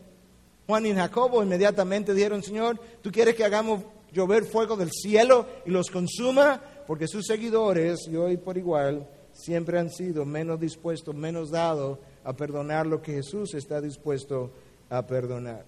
Juan 0.66 0.86
y 0.86 0.94
Jacobo 0.94 1.42
inmediatamente 1.42 2.14
dijeron, 2.14 2.42
Señor, 2.42 2.78
¿tú 3.00 3.10
quieres 3.10 3.34
que 3.34 3.44
hagamos 3.44 3.82
llover 4.12 4.44
fuego 4.44 4.76
del 4.76 4.90
cielo 4.92 5.46
y 5.64 5.70
los 5.70 5.90
consuma? 5.90 6.60
Porque 6.86 7.08
sus 7.08 7.26
seguidores, 7.26 8.06
y 8.08 8.16
hoy 8.16 8.36
por 8.36 8.58
igual, 8.58 9.08
siempre 9.32 9.78
han 9.78 9.90
sido 9.90 10.24
menos 10.24 10.60
dispuestos, 10.60 11.14
menos 11.14 11.50
dados 11.50 11.98
a 12.24 12.32
perdonar 12.32 12.86
lo 12.86 13.02
que 13.02 13.14
Jesús 13.14 13.54
está 13.54 13.80
dispuesto 13.80 14.50
a 14.90 15.06
perdonar. 15.06 15.64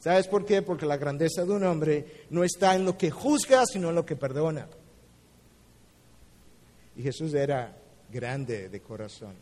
¿Sabes 0.00 0.28
por 0.28 0.44
qué? 0.44 0.60
Porque 0.60 0.84
la 0.84 0.98
grandeza 0.98 1.44
de 1.44 1.52
un 1.52 1.64
hombre 1.64 2.26
no 2.30 2.44
está 2.44 2.74
en 2.74 2.84
lo 2.84 2.98
que 2.98 3.10
juzga, 3.10 3.64
sino 3.64 3.88
en 3.88 3.94
lo 3.94 4.04
que 4.04 4.16
perdona. 4.16 4.66
Y 6.96 7.02
Jesús 7.02 7.32
era 7.34 7.74
grande 8.12 8.68
de 8.68 8.80
corazón. 8.80 9.34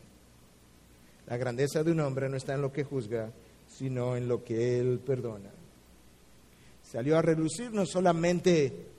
La 1.27 1.37
grandeza 1.37 1.83
de 1.83 1.91
un 1.91 1.99
hombre 1.99 2.29
no 2.29 2.37
está 2.37 2.53
en 2.53 2.61
lo 2.61 2.71
que 2.71 2.83
juzga, 2.83 3.29
sino 3.67 4.15
en 4.15 4.27
lo 4.27 4.43
que 4.43 4.79
él 4.79 4.99
perdona. 5.05 5.49
Salió 6.83 7.17
a 7.17 7.21
relucir 7.21 7.71
no 7.71 7.85
solamente 7.85 8.92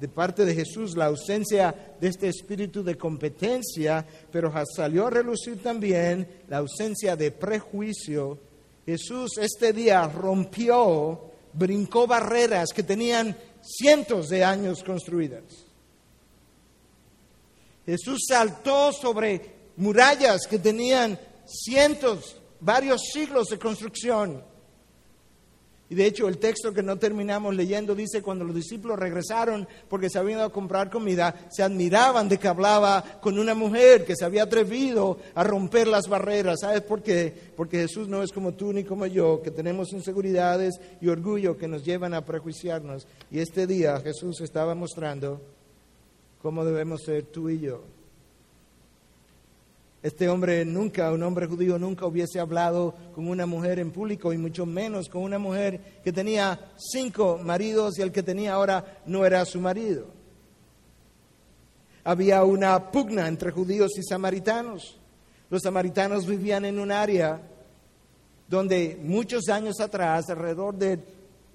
de 0.00 0.08
parte 0.08 0.44
de 0.46 0.54
Jesús 0.54 0.96
la 0.96 1.06
ausencia 1.06 1.94
de 2.00 2.08
este 2.08 2.28
espíritu 2.28 2.82
de 2.82 2.96
competencia, 2.96 4.06
pero 4.32 4.52
salió 4.74 5.06
a 5.06 5.10
relucir 5.10 5.62
también 5.62 6.26
la 6.48 6.58
ausencia 6.58 7.14
de 7.14 7.30
prejuicio. 7.30 8.38
Jesús 8.86 9.32
este 9.38 9.72
día 9.72 10.08
rompió, 10.08 11.20
brincó 11.52 12.06
barreras 12.06 12.70
que 12.74 12.82
tenían 12.82 13.36
cientos 13.60 14.30
de 14.30 14.44
años 14.44 14.82
construidas. 14.82 15.44
Jesús 17.84 18.20
saltó 18.28 18.92
sobre 18.92 19.54
murallas 19.76 20.46
que 20.48 20.58
tenían 20.58 21.18
cientos, 21.44 22.36
varios 22.60 23.02
siglos 23.12 23.48
de 23.48 23.58
construcción. 23.58 24.49
Y 25.90 25.96
de 25.96 26.06
hecho 26.06 26.28
el 26.28 26.38
texto 26.38 26.72
que 26.72 26.84
no 26.84 26.98
terminamos 26.98 27.54
leyendo 27.54 27.96
dice, 27.96 28.22
cuando 28.22 28.44
los 28.44 28.54
discípulos 28.54 28.96
regresaron 28.96 29.66
porque 29.88 30.08
se 30.08 30.20
habían 30.20 30.38
ido 30.38 30.46
a 30.46 30.52
comprar 30.52 30.88
comida, 30.88 31.34
se 31.50 31.64
admiraban 31.64 32.28
de 32.28 32.38
que 32.38 32.46
hablaba 32.46 33.02
con 33.20 33.40
una 33.40 33.54
mujer 33.54 34.04
que 34.04 34.14
se 34.14 34.24
había 34.24 34.44
atrevido 34.44 35.18
a 35.34 35.42
romper 35.42 35.88
las 35.88 36.06
barreras. 36.06 36.60
¿Sabes 36.60 36.82
por 36.82 37.02
qué? 37.02 37.34
Porque 37.56 37.78
Jesús 37.78 38.06
no 38.06 38.22
es 38.22 38.30
como 38.30 38.54
tú 38.54 38.72
ni 38.72 38.84
como 38.84 39.04
yo, 39.06 39.42
que 39.42 39.50
tenemos 39.50 39.92
inseguridades 39.92 40.80
y 41.00 41.08
orgullo 41.08 41.56
que 41.56 41.66
nos 41.66 41.84
llevan 41.84 42.14
a 42.14 42.24
prejuiciarnos. 42.24 43.08
Y 43.28 43.40
este 43.40 43.66
día 43.66 43.98
Jesús 43.98 44.40
estaba 44.42 44.76
mostrando 44.76 45.40
cómo 46.40 46.64
debemos 46.64 47.02
ser 47.02 47.24
tú 47.24 47.50
y 47.50 47.58
yo. 47.58 47.82
Este 50.02 50.30
hombre 50.30 50.64
nunca, 50.64 51.12
un 51.12 51.22
hombre 51.22 51.46
judío 51.46 51.78
nunca 51.78 52.06
hubiese 52.06 52.40
hablado 52.40 52.94
con 53.14 53.28
una 53.28 53.44
mujer 53.44 53.78
en 53.78 53.90
público 53.90 54.32
y 54.32 54.38
mucho 54.38 54.64
menos 54.64 55.10
con 55.10 55.22
una 55.22 55.38
mujer 55.38 56.00
que 56.02 56.10
tenía 56.10 56.72
cinco 56.78 57.38
maridos 57.42 57.98
y 57.98 58.02
el 58.02 58.10
que 58.10 58.22
tenía 58.22 58.54
ahora 58.54 59.02
no 59.04 59.26
era 59.26 59.44
su 59.44 59.60
marido. 59.60 60.06
Había 62.02 62.44
una 62.44 62.90
pugna 62.90 63.28
entre 63.28 63.50
judíos 63.50 63.90
y 63.98 64.02
samaritanos. 64.02 64.98
Los 65.50 65.62
samaritanos 65.62 66.26
vivían 66.26 66.64
en 66.64 66.78
un 66.78 66.92
área 66.92 67.42
donde 68.48 68.98
muchos 69.02 69.50
años 69.50 69.80
atrás, 69.80 70.30
alrededor 70.30 70.76
del 70.76 71.02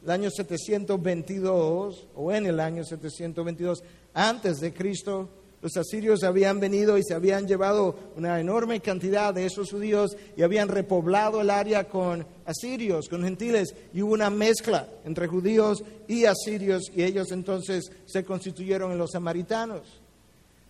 año 0.07 0.29
722 0.29 2.07
o 2.15 2.31
en 2.31 2.45
el 2.45 2.59
año 2.59 2.83
722 2.83 3.83
antes 4.13 4.59
de 4.59 4.71
Cristo, 4.71 5.29
los 5.65 5.77
asirios 5.77 6.23
habían 6.23 6.59
venido 6.59 6.95
y 6.95 7.03
se 7.03 7.15
habían 7.15 7.47
llevado 7.47 7.95
una 8.15 8.39
enorme 8.39 8.81
cantidad 8.81 9.33
de 9.33 9.47
esos 9.47 9.71
judíos 9.71 10.15
y 10.37 10.43
habían 10.43 10.67
repoblado 10.67 11.41
el 11.41 11.49
área 11.49 11.85
con 11.85 12.23
asirios, 12.45 13.09
con 13.09 13.23
gentiles, 13.23 13.73
y 13.91 14.03
hubo 14.03 14.13
una 14.13 14.29
mezcla 14.29 14.87
entre 15.05 15.25
judíos 15.25 15.83
y 16.07 16.25
asirios 16.25 16.83
y 16.95 17.01
ellos 17.01 17.31
entonces 17.31 17.91
se 18.05 18.23
constituyeron 18.23 18.91
en 18.91 18.99
los 18.99 19.13
samaritanos. 19.13 20.04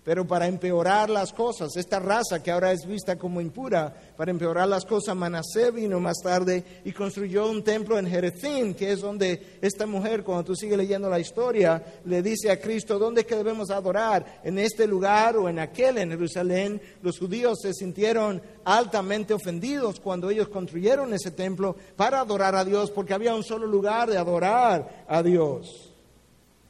Pero 0.06 0.28
para 0.28 0.46
empeorar 0.46 1.10
las 1.10 1.34
cosas, 1.34 1.76
esta 1.76 2.00
raza 2.00 2.44
que 2.44 2.52
ahora 2.52 2.72
es 2.72 2.86
vista 2.86 3.16
como 3.16 3.42
impura, 3.42 3.92
para 4.16 4.30
empeorar 4.30 4.68
las 4.68 4.86
cosas, 4.86 5.16
Manasé 5.16 5.72
vino 5.72 6.00
más 6.00 6.18
tarde 6.22 6.64
y 6.86 6.92
construyó 6.92 7.50
un 7.50 7.64
templo 7.64 7.98
en 7.98 8.06
Jerezín, 8.06 8.76
que 8.76 8.92
es 8.92 9.02
donde 9.02 9.58
esta 9.64 9.88
mujer, 9.88 10.24
cuando 10.24 10.44
tú 10.44 10.56
sigues 10.56 10.78
leyendo 10.78 11.10
la 11.10 11.20
historia, 11.20 11.84
le 12.06 12.22
dice 12.22 12.52
a 12.52 12.62
Cristo, 12.62 13.00
¿dónde 13.00 13.22
es 13.22 13.28
que 13.28 13.36
debemos 13.36 13.72
adorar? 13.72 14.42
¿En 14.44 14.60
este 14.60 14.86
lugar 14.86 15.38
o 15.38 15.50
en 15.50 15.58
aquel, 15.58 15.98
en 15.98 16.12
Jerusalén? 16.12 16.80
Los 17.02 17.18
judíos 17.18 17.58
se 17.64 17.74
sintieron 17.74 18.44
altamente 18.64 19.34
ofendidos 19.34 20.00
cuando 20.00 20.30
ellos 20.30 20.50
construyeron 20.50 21.16
ese 21.16 21.32
templo 21.32 21.76
para 21.96 22.20
adorar 22.20 22.54
a 22.54 22.64
Dios, 22.64 22.92
porque 22.92 23.16
había 23.16 23.34
un 23.34 23.44
solo 23.44 23.66
lugar 23.66 24.12
de 24.12 24.20
adorar 24.20 25.06
a 25.08 25.24
Dios, 25.24 25.92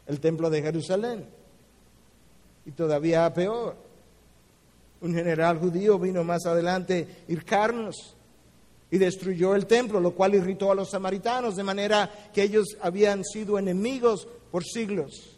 el 0.08 0.22
templo 0.22 0.50
de 0.50 0.62
Jerusalén. 0.62 1.35
Y 2.66 2.72
todavía 2.72 3.32
peor, 3.34 3.76
un 5.02 5.14
general 5.14 5.60
judío 5.60 6.00
vino 6.00 6.24
más 6.24 6.46
adelante, 6.46 7.08
Ircarnos, 7.28 8.16
y 8.92 8.98
destruyó 8.98 9.56
el 9.56 9.66
templo, 9.66 10.00
lo 10.00 10.12
cual 10.12 10.36
irritó 10.36 10.72
a 10.72 10.76
los 10.76 10.92
samaritanos, 10.92 11.56
de 11.56 11.64
manera 11.64 12.30
que 12.34 12.44
ellos 12.44 12.78
habían 12.82 13.24
sido 13.24 13.60
enemigos 13.60 14.28
por 14.52 14.64
siglos. 14.64 15.38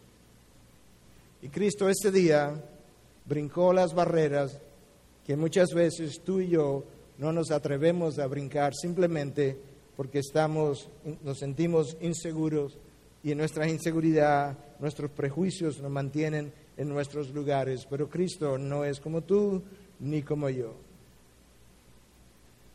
Y 1.41 1.49
Cristo 1.49 1.89
ese 1.89 2.11
día 2.11 2.53
brincó 3.25 3.73
las 3.73 3.93
barreras 3.93 4.57
que 5.25 5.35
muchas 5.35 5.69
veces 5.73 6.21
tú 6.23 6.39
y 6.39 6.49
yo 6.49 6.83
no 7.17 7.31
nos 7.31 7.51
atrevemos 7.51 8.19
a 8.19 8.27
brincar 8.27 8.73
simplemente 8.75 9.57
porque 9.95 10.19
estamos, 10.19 10.87
nos 11.23 11.39
sentimos 11.39 11.97
inseguros 12.01 12.77
y 13.23 13.31
en 13.31 13.39
nuestra 13.39 13.67
inseguridad 13.67 14.57
nuestros 14.79 15.09
prejuicios 15.11 15.79
nos 15.79 15.91
mantienen 15.91 16.53
en 16.77 16.89
nuestros 16.89 17.33
lugares. 17.33 17.85
Pero 17.89 18.09
Cristo 18.09 18.57
no 18.57 18.85
es 18.85 18.99
como 18.99 19.21
tú 19.21 19.61
ni 19.99 20.21
como 20.21 20.49
yo. 20.49 20.75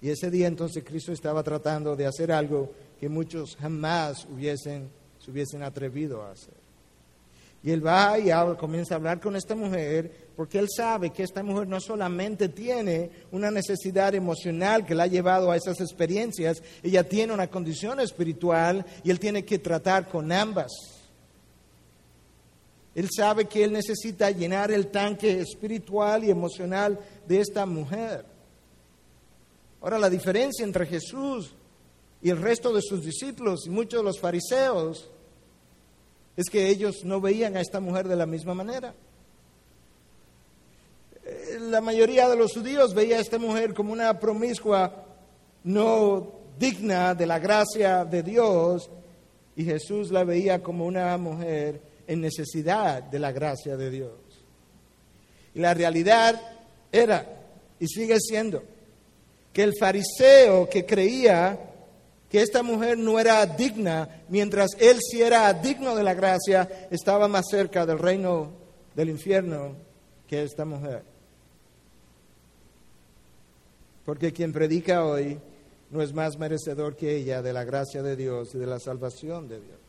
Y 0.00 0.10
ese 0.10 0.30
día 0.30 0.48
entonces 0.48 0.82
Cristo 0.84 1.12
estaba 1.12 1.42
tratando 1.42 1.94
de 1.94 2.06
hacer 2.06 2.32
algo 2.32 2.72
que 2.98 3.08
muchos 3.08 3.56
jamás 3.56 4.26
hubiesen, 4.26 4.90
se 5.18 5.30
hubiesen 5.30 5.62
atrevido 5.62 6.22
a 6.22 6.32
hacer. 6.32 6.62
Y 7.64 7.70
él 7.70 7.86
va 7.86 8.18
y 8.18 8.30
comienza 8.56 8.94
a 8.94 8.96
hablar 8.96 9.20
con 9.20 9.36
esta 9.36 9.54
mujer 9.54 10.30
porque 10.34 10.58
él 10.58 10.66
sabe 10.74 11.10
que 11.10 11.22
esta 11.22 11.44
mujer 11.44 11.68
no 11.68 11.80
solamente 11.80 12.48
tiene 12.48 13.10
una 13.30 13.52
necesidad 13.52 14.14
emocional 14.16 14.84
que 14.84 14.96
la 14.96 15.04
ha 15.04 15.06
llevado 15.06 15.50
a 15.50 15.56
esas 15.56 15.80
experiencias, 15.80 16.60
ella 16.82 17.04
tiene 17.04 17.32
una 17.32 17.46
condición 17.46 18.00
espiritual 18.00 18.84
y 19.04 19.10
él 19.10 19.20
tiene 19.20 19.44
que 19.44 19.60
tratar 19.60 20.08
con 20.08 20.32
ambas. 20.32 20.72
Él 22.94 23.08
sabe 23.14 23.46
que 23.46 23.64
él 23.64 23.72
necesita 23.72 24.30
llenar 24.30 24.70
el 24.70 24.88
tanque 24.88 25.40
espiritual 25.40 26.24
y 26.24 26.30
emocional 26.30 26.98
de 27.26 27.40
esta 27.40 27.64
mujer. 27.64 28.24
Ahora, 29.80 29.98
la 29.98 30.10
diferencia 30.10 30.64
entre 30.64 30.86
Jesús 30.86 31.54
y 32.20 32.30
el 32.30 32.40
resto 32.40 32.72
de 32.72 32.82
sus 32.82 33.04
discípulos 33.04 33.66
y 33.66 33.70
muchos 33.70 34.00
de 34.00 34.04
los 34.04 34.20
fariseos 34.20 35.10
es 36.36 36.48
que 36.48 36.68
ellos 36.68 37.04
no 37.04 37.20
veían 37.20 37.56
a 37.56 37.60
esta 37.60 37.80
mujer 37.80 38.08
de 38.08 38.16
la 38.16 38.26
misma 38.26 38.54
manera. 38.54 38.94
Eh, 41.24 41.58
la 41.60 41.80
mayoría 41.80 42.28
de 42.28 42.36
los 42.36 42.52
judíos 42.52 42.94
veía 42.94 43.16
a 43.16 43.20
esta 43.20 43.38
mujer 43.38 43.74
como 43.74 43.92
una 43.92 44.18
promiscua 44.18 45.04
no 45.64 46.32
digna 46.58 47.14
de 47.14 47.26
la 47.26 47.38
gracia 47.38 48.04
de 48.04 48.22
Dios 48.22 48.90
y 49.56 49.64
Jesús 49.64 50.10
la 50.10 50.24
veía 50.24 50.62
como 50.62 50.86
una 50.86 51.16
mujer 51.18 51.91
en 52.06 52.20
necesidad 52.20 53.02
de 53.02 53.18
la 53.18 53.32
gracia 53.32 53.76
de 53.76 53.90
Dios. 53.90 54.12
Y 55.54 55.60
la 55.60 55.74
realidad 55.74 56.40
era 56.90 57.40
y 57.78 57.86
sigue 57.86 58.18
siendo 58.20 58.62
que 59.52 59.62
el 59.62 59.72
fariseo 59.78 60.68
que 60.68 60.86
creía 60.86 61.58
que 62.30 62.40
esta 62.40 62.62
mujer 62.62 62.96
no 62.96 63.20
era 63.20 63.44
digna, 63.44 64.22
mientras 64.28 64.70
él 64.78 64.98
sí 65.00 65.20
era 65.20 65.52
digno 65.52 65.94
de 65.94 66.02
la 66.02 66.14
gracia, 66.14 66.88
estaba 66.90 67.28
más 67.28 67.44
cerca 67.50 67.84
del 67.84 67.98
reino 67.98 68.52
del 68.94 69.10
infierno 69.10 69.76
que 70.26 70.42
esta 70.42 70.64
mujer. 70.64 71.02
Porque 74.06 74.32
quien 74.32 74.52
predica 74.52 75.04
hoy 75.04 75.38
no 75.90 76.00
es 76.00 76.14
más 76.14 76.38
merecedor 76.38 76.96
que 76.96 77.14
ella 77.16 77.42
de 77.42 77.52
la 77.52 77.64
gracia 77.64 78.02
de 78.02 78.16
Dios 78.16 78.54
y 78.54 78.58
de 78.58 78.66
la 78.66 78.80
salvación 78.80 79.48
de 79.48 79.60
Dios 79.60 79.81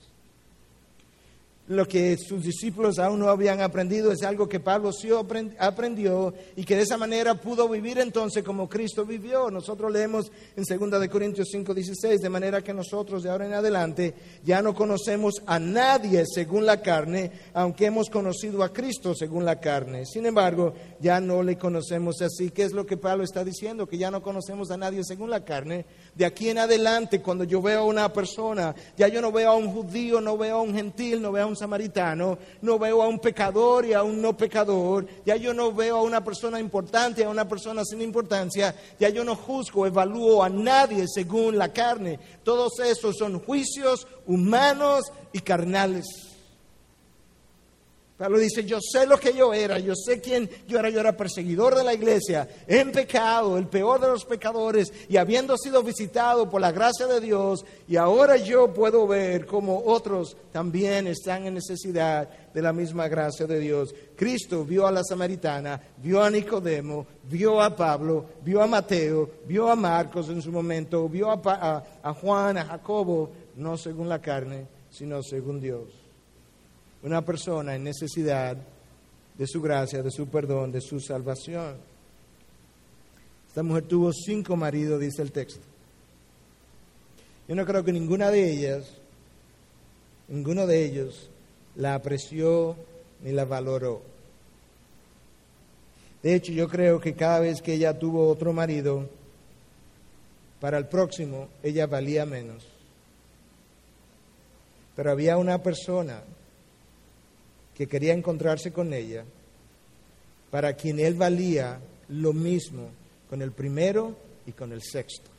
lo 1.68 1.88
que 1.88 2.18
sus 2.18 2.44
discípulos 2.44 3.00
aún 3.00 3.20
no 3.20 3.30
habían 3.30 3.62
aprendido 3.62 4.12
es 4.12 4.24
algo 4.24 4.50
que 4.50 4.60
Pablo 4.60 4.92
sí 4.92 5.10
aprendió 5.58 6.34
y 6.58 6.66
que 6.66 6.76
de 6.76 6.82
esa 6.82 6.98
manera 6.98 7.36
pudo 7.36 7.70
vivir 7.70 8.00
entonces 8.00 8.44
como 8.44 8.68
Cristo 8.68 9.06
vivió. 9.06 9.50
Nosotros 9.50 9.90
leemos 9.90 10.30
en 10.58 10.64
2 10.64 11.00
de 11.00 11.10
Corintios 11.10 11.48
5, 11.50 11.74
16, 11.74 12.20
de 12.20 12.30
manera 12.30 12.62
que 12.62 12.74
nosotros 12.74 13.24
de 13.24 13.30
ahora 13.30 13.46
en 13.46 13.54
adelante 13.54 14.14
ya 14.44 14.62
no 14.62 14.76
conocemos 14.76 15.36
a 15.46 15.58
nadie 15.58 16.26
según 16.26 16.66
la 16.66 16.82
carne, 16.82 17.32
aunque 17.54 17.86
hemos 17.86 18.10
conocido 18.10 18.62
a 18.62 18.74
Cristo 18.74 19.16
según 19.16 19.46
la 19.46 19.62
carne. 19.62 20.06
Sin 20.06 20.26
embargo, 20.26 20.74
ya 21.00 21.22
no 21.22 21.44
le 21.44 21.58
conocemos 21.58 22.22
así. 22.22 22.50
¿Qué 22.50 22.64
es 22.64 22.74
lo 22.74 22.86
que 22.86 22.98
Pablo 22.98 23.24
está 23.24 23.46
diciendo? 23.46 23.88
Que 23.88 23.98
ya 23.98 24.12
no 24.12 24.22
conocemos 24.22 24.70
a 24.70 24.78
nadie 24.78 25.02
según 25.06 25.30
la 25.30 25.46
carne. 25.46 25.86
De 26.14 26.26
aquí 26.26 26.50
en 26.50 26.58
adelante, 26.58 27.22
cuando 27.22 27.46
yo 27.46 27.62
veo 27.62 27.80
a 27.80 27.86
una 27.86 28.12
persona, 28.12 28.76
ya 28.98 29.08
yo 29.08 29.22
no 29.22 29.32
veo 29.32 29.52
a 29.52 29.56
un 29.56 29.72
judío, 29.72 30.20
no 30.20 30.38
veo 30.38 30.58
a 30.58 30.62
un 30.62 30.74
gentil, 30.74 31.22
no 31.22 31.32
veo 31.32 31.46
a 31.46 31.48
un 31.48 31.53
samaritano, 31.56 32.38
no 32.62 32.80
veo 32.80 33.02
a 33.02 33.08
un 33.08 33.20
pecador 33.20 33.86
y 33.86 33.94
a 33.94 34.04
un 34.04 34.22
no 34.22 34.36
pecador, 34.36 35.06
ya 35.26 35.36
yo 35.36 35.54
no 35.54 35.72
veo 35.72 35.98
a 35.98 36.02
una 36.02 36.24
persona 36.24 36.60
importante 36.60 37.22
y 37.22 37.24
a 37.26 37.30
una 37.30 37.48
persona 37.48 37.84
sin 37.86 38.02
importancia, 38.02 38.76
ya 39.00 39.10
yo 39.10 39.24
no 39.24 39.36
juzgo, 39.36 39.86
evalúo 39.86 40.44
a 40.44 40.50
nadie 40.50 41.06
según 41.08 41.58
la 41.58 41.72
carne. 41.72 42.20
Todos 42.44 42.80
esos 42.80 43.18
son 43.18 43.40
juicios 43.40 44.08
humanos 44.26 45.12
y 45.32 45.40
carnales. 45.40 46.33
Pablo 48.18 48.38
dice, 48.38 48.64
yo 48.64 48.78
sé 48.80 49.08
lo 49.08 49.18
que 49.18 49.34
yo 49.34 49.56
era, 49.56 49.80
yo 49.80 49.96
sé 49.96 50.22
quién 50.22 50.48
yo 50.68 50.78
era, 50.78 50.92
yo 50.92 51.00
era 51.00 51.18
perseguidor 51.18 51.74
de 51.74 51.84
la 51.84 51.96
iglesia, 51.96 52.48
en 52.68 52.92
pecado, 52.92 53.58
el 53.58 53.68
peor 53.68 54.00
de 54.00 54.08
los 54.08 54.24
pecadores, 54.24 54.94
y 55.10 55.18
habiendo 55.18 55.58
sido 55.58 55.82
visitado 55.82 56.48
por 56.48 56.62
la 56.62 56.72
gracia 56.72 57.08
de 57.08 57.20
Dios, 57.20 57.66
y 57.88 57.96
ahora 57.96 58.38
yo 58.38 58.72
puedo 58.72 59.08
ver 59.08 59.48
cómo 59.48 59.82
otros 59.84 60.38
también 60.52 61.08
están 61.08 61.48
en 61.48 61.56
necesidad 61.56 62.30
de 62.54 62.62
la 62.62 62.72
misma 62.72 63.08
gracia 63.08 63.48
de 63.48 63.60
Dios. 63.60 63.96
Cristo 64.16 64.64
vio 64.64 64.86
a 64.86 64.92
la 64.92 65.04
samaritana, 65.04 65.82
vio 65.98 66.22
a 66.22 66.30
Nicodemo, 66.30 67.08
vio 67.24 67.60
a 67.64 67.76
Pablo, 67.76 68.26
vio 68.44 68.62
a 68.62 68.68
Mateo, 68.68 69.28
vio 69.48 69.72
a 69.72 69.76
Marcos 69.76 70.30
en 70.30 70.40
su 70.44 70.52
momento, 70.52 71.10
vio 71.10 71.32
a, 71.32 71.84
a 72.04 72.14
Juan, 72.14 72.60
a 72.60 72.66
Jacobo, 72.66 73.32
no 73.56 73.76
según 73.76 74.08
la 74.08 74.22
carne, 74.22 74.68
sino 74.92 75.24
según 75.24 75.60
Dios 75.60 76.03
una 77.04 77.24
persona 77.24 77.76
en 77.76 77.84
necesidad 77.84 78.58
de 79.38 79.48
su 79.48 79.62
gracia, 79.62 80.02
de 80.02 80.12
su 80.12 80.28
perdón, 80.28 80.72
de 80.72 80.82
su 80.82 81.00
salvación. 81.00 81.76
Esta 83.48 83.62
mujer 83.62 83.84
tuvo 83.84 84.12
cinco 84.14 84.56
maridos, 84.56 85.00
dice 85.00 85.22
el 85.22 85.32
texto. 85.32 85.62
Yo 87.48 87.56
no 87.56 87.66
creo 87.66 87.84
que 87.84 87.92
ninguna 87.92 88.32
de 88.32 88.52
ellas, 88.52 88.90
ninguno 90.30 90.66
de 90.66 90.86
ellos, 90.86 91.30
la 91.76 91.96
apreció 91.96 92.76
ni 93.22 93.32
la 93.32 93.46
valoró. 93.46 94.02
De 96.22 96.36
hecho, 96.36 96.54
yo 96.54 96.70
creo 96.70 97.02
que 97.02 97.16
cada 97.16 97.42
vez 97.42 97.62
que 97.62 97.74
ella 97.74 98.00
tuvo 98.00 98.30
otro 98.30 98.54
marido, 98.54 99.10
para 100.62 100.78
el 100.78 100.88
próximo 100.88 101.50
ella 101.62 101.86
valía 101.86 102.26
menos. 102.26 102.66
Pero 104.96 105.12
había 105.12 105.36
una 105.36 105.62
persona 105.62 106.24
que 107.76 107.88
quería 107.88 108.14
encontrarse 108.14 108.72
con 108.72 108.94
ella, 108.94 109.26
para 110.52 110.74
quien 110.74 111.00
él 111.00 111.16
valía 111.16 111.80
lo 112.10 112.34
mismo 112.34 112.90
con 113.30 113.42
el 113.42 113.52
primero 113.52 114.16
y 114.46 114.52
con 114.52 114.72
el 114.72 114.82
sexto. 114.82 115.30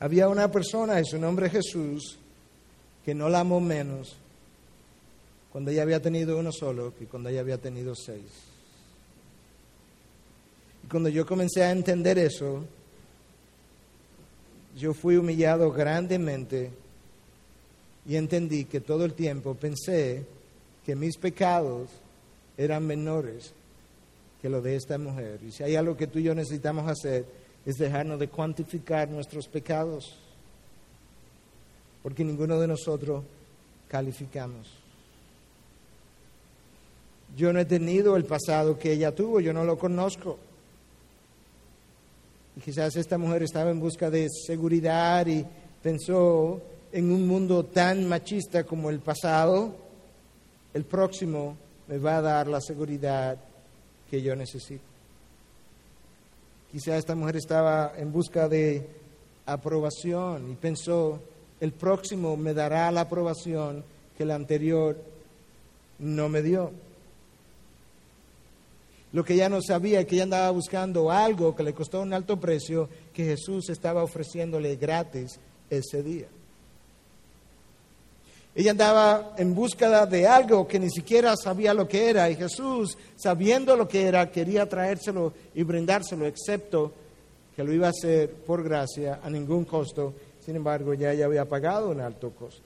Había 0.00 0.28
una 0.28 0.50
persona, 0.50 0.98
en 0.98 1.04
su 1.04 1.18
nombre 1.18 1.50
Jesús, 1.50 2.18
que 3.04 3.14
no 3.14 3.28
la 3.28 3.40
amó 3.40 3.60
menos 3.60 4.16
cuando 5.56 5.70
ella 5.70 5.82
había 5.82 6.02
tenido 6.02 6.38
uno 6.38 6.52
solo 6.52 6.94
que 6.98 7.06
cuando 7.06 7.30
ella 7.30 7.40
había 7.40 7.56
tenido 7.56 7.94
seis. 7.94 8.26
Y 10.84 10.86
cuando 10.86 11.08
yo 11.08 11.24
comencé 11.24 11.62
a 11.64 11.70
entender 11.70 12.18
eso, 12.18 12.62
yo 14.76 14.92
fui 14.92 15.16
humillado 15.16 15.72
grandemente 15.72 16.70
y 18.08 18.16
entendí 18.16 18.64
que 18.64 18.80
todo 18.80 19.04
el 19.04 19.14
tiempo 19.14 19.54
pensé 19.54 20.24
que 20.84 20.94
mis 20.94 21.16
pecados 21.16 21.90
eran 22.56 22.86
menores 22.86 23.52
que 24.40 24.48
lo 24.48 24.62
de 24.62 24.76
esta 24.76 24.96
mujer. 24.98 25.40
Y 25.46 25.50
si 25.50 25.64
hay 25.64 25.74
algo 25.74 25.96
que 25.96 26.06
tú 26.06 26.18
y 26.20 26.24
yo 26.24 26.34
necesitamos 26.34 26.88
hacer 26.88 27.26
es 27.64 27.76
dejarnos 27.76 28.20
de 28.20 28.28
cuantificar 28.28 29.08
nuestros 29.08 29.48
pecados, 29.48 30.14
porque 32.02 32.24
ninguno 32.24 32.60
de 32.60 32.68
nosotros 32.68 33.24
calificamos. 33.88 34.68
Yo 37.36 37.52
no 37.52 37.58
he 37.58 37.64
tenido 37.64 38.16
el 38.16 38.24
pasado 38.24 38.78
que 38.78 38.92
ella 38.92 39.12
tuvo, 39.12 39.40
yo 39.40 39.52
no 39.52 39.64
lo 39.64 39.76
conozco. 39.76 40.38
Y 42.56 42.60
quizás 42.60 42.94
esta 42.94 43.18
mujer 43.18 43.42
estaba 43.42 43.70
en 43.70 43.80
busca 43.80 44.08
de 44.10 44.28
seguridad 44.30 45.26
y 45.26 45.44
pensó 45.82 46.62
en 46.92 47.10
un 47.10 47.26
mundo 47.26 47.64
tan 47.64 48.08
machista 48.08 48.64
como 48.64 48.90
el 48.90 49.00
pasado, 49.00 49.74
el 50.74 50.84
próximo 50.84 51.56
me 51.88 51.98
va 51.98 52.18
a 52.18 52.22
dar 52.22 52.46
la 52.48 52.60
seguridad 52.60 53.38
que 54.10 54.22
yo 54.22 54.34
necesito. 54.36 54.84
Quizá 56.70 56.96
esta 56.96 57.14
mujer 57.14 57.36
estaba 57.36 57.92
en 57.96 58.12
busca 58.12 58.48
de 58.48 58.86
aprobación 59.46 60.50
y 60.52 60.54
pensó, 60.54 61.20
el 61.60 61.72
próximo 61.72 62.36
me 62.36 62.52
dará 62.52 62.90
la 62.90 63.02
aprobación 63.02 63.84
que 64.16 64.24
el 64.24 64.30
anterior 64.30 64.96
no 65.98 66.28
me 66.28 66.42
dio. 66.42 66.72
Lo 69.12 69.24
que 69.24 69.34
ella 69.34 69.48
no 69.48 69.62
sabía 69.62 70.00
es 70.00 70.06
que 70.06 70.16
ella 70.16 70.24
andaba 70.24 70.50
buscando 70.50 71.10
algo 71.10 71.56
que 71.56 71.62
le 71.62 71.72
costó 71.72 72.02
un 72.02 72.12
alto 72.12 72.38
precio 72.38 72.88
que 73.14 73.24
Jesús 73.24 73.70
estaba 73.70 74.02
ofreciéndole 74.02 74.76
gratis 74.76 75.38
ese 75.70 76.02
día. 76.02 76.26
Ella 78.56 78.72
andaba 78.72 79.34
en 79.36 79.54
búsqueda 79.54 80.06
de 80.06 80.26
algo 80.26 80.66
que 80.66 80.80
ni 80.80 80.90
siquiera 80.90 81.36
sabía 81.36 81.74
lo 81.74 81.86
que 81.86 82.10
era 82.10 82.28
y 82.30 82.34
Jesús, 82.34 82.96
sabiendo 83.14 83.76
lo 83.76 83.86
que 83.86 84.06
era, 84.08 84.32
quería 84.32 84.68
traérselo 84.68 85.32
y 85.54 85.62
brindárselo, 85.62 86.26
excepto 86.26 86.92
que 87.54 87.62
lo 87.62 87.72
iba 87.72 87.86
a 87.86 87.90
hacer 87.90 88.32
por 88.32 88.64
gracia, 88.64 89.20
a 89.22 89.30
ningún 89.30 89.64
costo. 89.66 90.14
Sin 90.44 90.56
embargo, 90.56 90.94
ya 90.94 91.12
ella 91.12 91.26
había 91.26 91.44
pagado 91.44 91.90
un 91.90 92.00
alto 92.00 92.30
costo. 92.30 92.62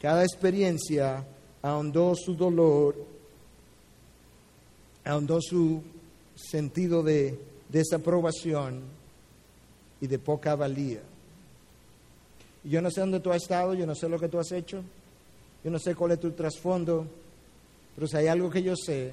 Cada 0.00 0.22
experiencia 0.22 1.22
ahondó 1.62 2.14
su 2.14 2.34
dolor 2.34 3.18
ahondó 5.08 5.40
su 5.40 5.82
sentido 6.36 7.02
de 7.02 7.38
desaprobación 7.68 8.82
y 10.00 10.06
de 10.06 10.18
poca 10.18 10.54
valía. 10.54 11.00
Yo 12.64 12.82
no 12.82 12.90
sé 12.90 13.00
dónde 13.00 13.20
tú 13.20 13.30
has 13.30 13.42
estado, 13.42 13.74
yo 13.74 13.86
no 13.86 13.94
sé 13.94 14.08
lo 14.08 14.18
que 14.18 14.28
tú 14.28 14.38
has 14.38 14.52
hecho, 14.52 14.82
yo 15.64 15.70
no 15.70 15.78
sé 15.78 15.94
cuál 15.94 16.12
es 16.12 16.20
tu 16.20 16.30
trasfondo, 16.32 17.06
pero 17.94 18.06
si 18.06 18.16
hay 18.16 18.26
algo 18.26 18.50
que 18.50 18.62
yo 18.62 18.74
sé, 18.76 19.12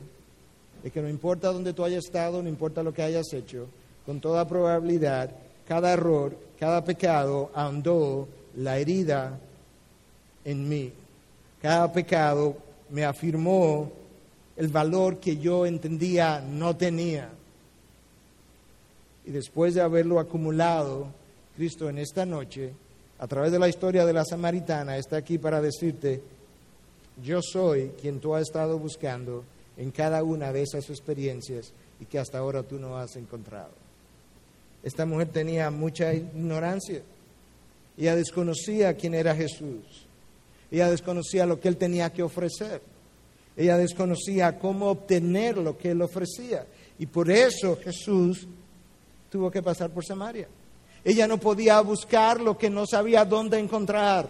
es 0.84 0.92
que 0.92 1.02
no 1.02 1.10
importa 1.10 1.52
dónde 1.52 1.74
tú 1.74 1.84
hayas 1.84 2.06
estado, 2.06 2.42
no 2.44 2.50
importa 2.50 2.84
lo 2.84 2.94
que 2.94 3.02
hayas 3.04 3.32
hecho, 3.34 3.68
con 4.06 4.20
toda 4.20 4.48
probabilidad, 4.48 5.32
cada 5.68 5.94
error, 5.94 6.38
cada 6.60 6.84
pecado 6.84 7.50
ahondó 7.54 8.28
la 8.56 8.78
herida 8.78 9.40
en 10.44 10.70
mí. 10.70 10.94
Cada 11.62 11.92
pecado 11.92 12.58
me 12.90 13.04
afirmó 13.04 13.92
el 14.56 14.68
valor 14.68 15.18
que 15.18 15.38
yo 15.38 15.66
entendía 15.66 16.40
no 16.40 16.76
tenía. 16.76 17.30
Y 19.26 19.32
después 19.32 19.74
de 19.74 19.82
haberlo 19.82 20.20
acumulado, 20.20 21.08
Cristo 21.56 21.90
en 21.90 21.98
esta 21.98 22.26
noche, 22.26 22.74
a 23.20 23.28
través 23.28 23.52
de 23.52 23.60
la 23.60 23.70
historia 23.70 24.06
de 24.06 24.14
la 24.14 24.26
samaritana, 24.26 24.98
está 24.98 25.18
aquí 25.18 25.38
para 25.38 25.62
decirte, 25.62 26.22
yo 27.24 27.40
soy 27.42 27.92
quien 28.02 28.20
tú 28.20 28.36
has 28.36 28.44
estado 28.44 28.78
buscando 28.78 29.44
en 29.78 29.92
cada 29.92 30.24
una 30.24 30.52
de 30.52 30.64
esas 30.64 30.90
experiencias 30.90 31.72
y 32.00 32.06
que 32.06 32.20
hasta 32.20 32.40
ahora 32.40 32.64
tú 32.64 32.78
no 32.78 32.98
has 32.98 33.16
encontrado. 33.16 33.72
Esta 34.84 35.06
mujer 35.06 35.30
tenía 35.30 35.72
mucha 35.72 36.14
ignorancia. 36.14 37.02
Ella 37.98 38.16
desconocía 38.16 38.94
quién 38.96 39.14
era 39.14 39.36
Jesús. 39.36 40.06
Ella 40.70 40.90
desconocía 40.90 41.46
lo 41.46 41.60
que 41.60 41.70
él 41.70 41.78
tenía 41.78 42.12
que 42.12 42.22
ofrecer. 42.22 42.82
Ella 43.58 43.78
desconocía 43.78 44.60
cómo 44.60 44.90
obtener 44.90 45.58
lo 45.58 45.78
que 45.78 45.92
él 45.92 46.02
ofrecía. 46.02 46.68
Y 47.00 47.06
por 47.06 47.32
eso 47.32 47.78
Jesús 47.78 48.46
tuvo 49.32 49.50
que 49.50 49.64
pasar 49.64 49.90
por 49.90 50.06
Samaria. 50.06 50.48
Ella 51.06 51.28
no 51.28 51.38
podía 51.38 51.80
buscar 51.82 52.42
lo 52.42 52.58
que 52.58 52.70
no 52.70 52.88
sabía 52.88 53.24
dónde 53.24 53.60
encontrar. 53.60 54.28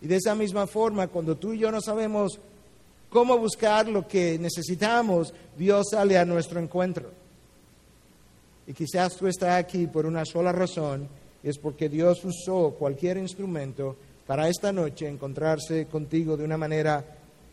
Y 0.00 0.06
de 0.06 0.16
esa 0.16 0.36
misma 0.36 0.68
forma, 0.68 1.08
cuando 1.08 1.36
tú 1.36 1.52
y 1.52 1.58
yo 1.58 1.72
no 1.72 1.80
sabemos 1.80 2.38
cómo 3.10 3.36
buscar 3.36 3.88
lo 3.88 4.06
que 4.06 4.38
necesitamos, 4.38 5.34
Dios 5.58 5.88
sale 5.90 6.16
a 6.16 6.24
nuestro 6.24 6.60
encuentro. 6.60 7.10
Y 8.68 8.72
quizás 8.72 9.16
tú 9.16 9.26
estás 9.26 9.58
aquí 9.58 9.88
por 9.88 10.06
una 10.06 10.24
sola 10.24 10.52
razón, 10.52 11.08
es 11.42 11.58
porque 11.58 11.88
Dios 11.88 12.24
usó 12.24 12.76
cualquier 12.78 13.18
instrumento 13.18 13.96
para 14.28 14.48
esta 14.48 14.70
noche 14.72 15.08
encontrarse 15.08 15.86
contigo 15.86 16.36
de 16.36 16.44
una 16.44 16.56
manera 16.56 17.04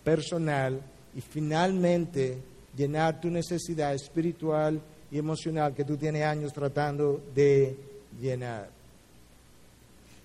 personal 0.03 0.79
y 1.15 1.21
finalmente 1.21 2.37
llenar 2.75 3.19
tu 3.19 3.31
necesidad 3.31 3.95
espiritual 3.95 4.79
y 5.11 5.17
emocional 5.17 5.73
que 5.73 5.83
tú 5.83 5.97
tienes 5.97 6.23
años 6.23 6.53
tratando 6.53 7.21
de 7.33 7.75
llenar. 8.19 8.69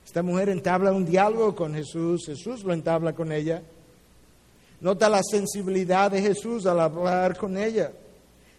Esta 0.05 0.23
mujer 0.23 0.49
entabla 0.49 0.93
un 0.93 1.07
diálogo 1.07 1.55
con 1.55 1.75
Jesús, 1.75 2.27
Jesús 2.27 2.65
lo 2.65 2.73
entabla 2.73 3.13
con 3.13 3.33
ella. 3.33 3.63
Nota 4.81 5.09
la 5.09 5.23
sensibilidad 5.23 6.11
de 6.11 6.21
Jesús 6.21 6.67
al 6.67 6.81
hablar 6.81 7.37
con 7.37 7.57
ella. 7.57 7.93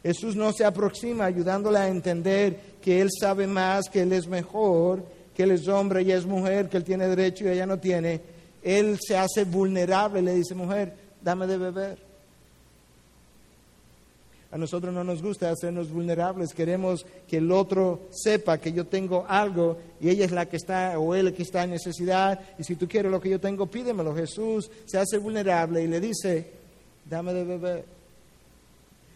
Jesús 0.02 0.36
no 0.36 0.52
se 0.52 0.66
aproxima 0.66 1.26
ayudándole 1.26 1.80
a 1.80 1.88
entender 1.88 2.58
que 2.82 3.02
Él 3.02 3.10
sabe 3.18 3.48
más, 3.48 3.90
que 3.90 4.02
Él 4.02 4.14
es 4.14 4.28
mejor, 4.28 5.04
que 5.36 5.44
Él 5.44 5.52
es 5.52 5.68
hombre 5.68 6.04
y 6.04 6.12
es 6.12 6.26
mujer, 6.26 6.70
que 6.70 6.78
Él 6.78 6.84
tiene 6.84 7.08
derecho 7.08 7.46
y 7.46 7.50
ella 7.50 7.66
no 7.66 7.80
tiene. 7.80 8.22
Él 8.62 8.98
se 9.06 9.18
hace 9.18 9.44
vulnerable, 9.44 10.22
le 10.22 10.36
dice, 10.36 10.56
mujer, 10.56 10.94
dame 11.22 11.48
de 11.48 11.58
beber. 11.58 12.13
A 14.54 14.58
nosotros 14.58 14.94
no 14.94 15.04
nos 15.04 15.24
gusta 15.24 15.50
hacernos 15.50 15.90
vulnerables, 15.92 16.54
queremos 16.54 17.08
que 17.28 17.38
el 17.38 17.52
otro 17.52 18.02
sepa 18.12 18.60
que 18.60 18.72
yo 18.72 18.86
tengo 18.86 19.26
algo 19.28 19.80
y 20.00 20.10
ella 20.10 20.26
es 20.26 20.32
la 20.32 20.46
que 20.48 20.58
está 20.58 21.00
o 21.00 21.16
él 21.16 21.34
que 21.34 21.42
está 21.42 21.64
en 21.64 21.72
necesidad 21.72 22.40
y 22.60 22.64
si 22.64 22.76
tú 22.76 22.88
quieres 22.88 23.12
lo 23.12 23.20
que 23.20 23.32
yo 23.32 23.40
tengo, 23.40 23.66
pídemelo. 23.66 24.14
Jesús 24.14 24.70
se 24.86 25.00
hace 25.00 25.18
vulnerable 25.18 25.82
y 25.82 25.88
le 25.88 26.00
dice, 26.00 26.46
dame 27.10 27.34
de 27.34 27.44
beber. 27.44 27.86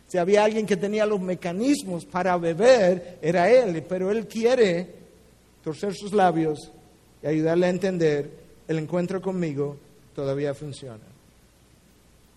Si 0.07 0.17
había 0.17 0.43
alguien 0.43 0.65
que 0.65 0.75
tenía 0.75 1.05
los 1.05 1.21
mecanismos 1.21 2.03
para 2.03 2.35
beber, 2.37 3.19
era 3.21 3.47
él, 3.47 3.85
pero 3.87 4.09
él 4.09 4.25
quiere 4.25 4.87
torcer 5.63 5.93
sus 5.93 6.13
labios 6.13 6.71
y 7.21 7.27
ayudarle 7.27 7.67
a 7.67 7.69
entender, 7.69 8.31
el 8.67 8.79
encuentro 8.79 9.21
conmigo 9.21 9.77
todavía 10.15 10.55
funciona. 10.55 11.05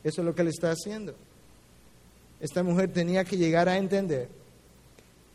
Eso 0.05 0.21
es 0.21 0.27
lo 0.27 0.35
que 0.35 0.43
él 0.43 0.49
está 0.49 0.73
haciendo 0.73 1.15
esta 2.41 2.63
mujer 2.63 2.93
tenía 2.93 3.25
que 3.25 3.37
llegar 3.37 3.69
a 3.69 3.77
entender 3.77 4.29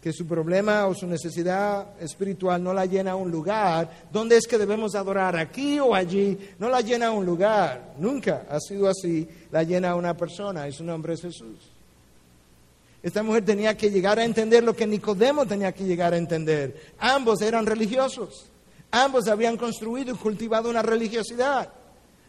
que 0.05 0.13
su 0.13 0.27
problema 0.27 0.85
o 0.85 0.93
su 0.93 1.07
necesidad 1.07 1.99
espiritual 1.99 2.61
no 2.61 2.75
la 2.75 2.85
llena 2.85 3.13
a 3.13 3.15
un 3.15 3.31
lugar. 3.31 4.05
¿Dónde 4.11 4.37
es 4.37 4.45
que 4.45 4.59
debemos 4.59 4.93
adorar? 4.93 5.35
¿Aquí 5.35 5.79
o 5.79 5.95
allí? 5.95 6.37
No 6.59 6.69
la 6.69 6.81
llena 6.81 7.07
a 7.07 7.11
un 7.11 7.25
lugar. 7.25 7.95
Nunca 7.97 8.45
ha 8.47 8.59
sido 8.59 8.87
así. 8.87 9.27
La 9.51 9.63
llena 9.63 9.95
una 9.95 10.15
persona 10.15 10.67
y 10.67 10.73
su 10.73 10.83
nombre 10.83 11.15
es 11.15 11.23
Jesús. 11.23 11.57
Esta 13.01 13.23
mujer 13.23 13.45
tenía 13.45 13.75
que 13.75 13.89
llegar 13.89 14.19
a 14.19 14.25
entender 14.25 14.63
lo 14.63 14.75
que 14.75 14.85
Nicodemo 14.85 15.47
tenía 15.47 15.71
que 15.71 15.85
llegar 15.85 16.13
a 16.13 16.17
entender. 16.17 16.93
Ambos 16.99 17.41
eran 17.41 17.65
religiosos. 17.65 18.45
Ambos 18.91 19.27
habían 19.27 19.57
construido 19.57 20.13
y 20.13 20.17
cultivado 20.19 20.69
una 20.69 20.83
religiosidad. 20.83 21.67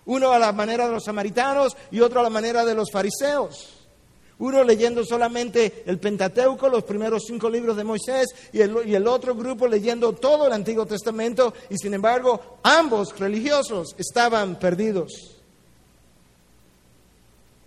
Uno 0.07 0.33
a 0.33 0.39
la 0.39 0.51
manera 0.53 0.87
de 0.87 0.95
los 0.95 1.05
samaritanos 1.05 1.77
y 1.91 2.01
otro 2.01 2.21
a 2.21 2.23
la 2.23 2.31
manera 2.31 2.65
de 2.65 2.75
los 2.75 2.91
fariseos. 2.91 3.76
Uno 4.39 4.63
leyendo 4.65 5.03
solamente 5.05 5.83
el 5.87 5.99
Pentateuco, 5.99 6.69
los 6.69 6.85
primeros 6.85 7.23
cinco 7.27 7.49
libros 7.49 7.77
de 7.77 7.85
Moisés, 7.85 8.27
y 8.53 8.61
el, 8.61 9.07
otro 9.07 9.35
grupo 9.35 9.67
leyendo 9.67 10.13
todo 10.13 10.47
el 10.47 10.53
Antiguo 10.53 10.85
Testamento, 10.85 11.55
y 11.71 11.79
sin 11.79 11.95
embargo 11.95 12.59
ambos 12.63 13.19
religiosos 13.19 13.95
estaban 13.97 14.59
perdidos. 14.59 15.37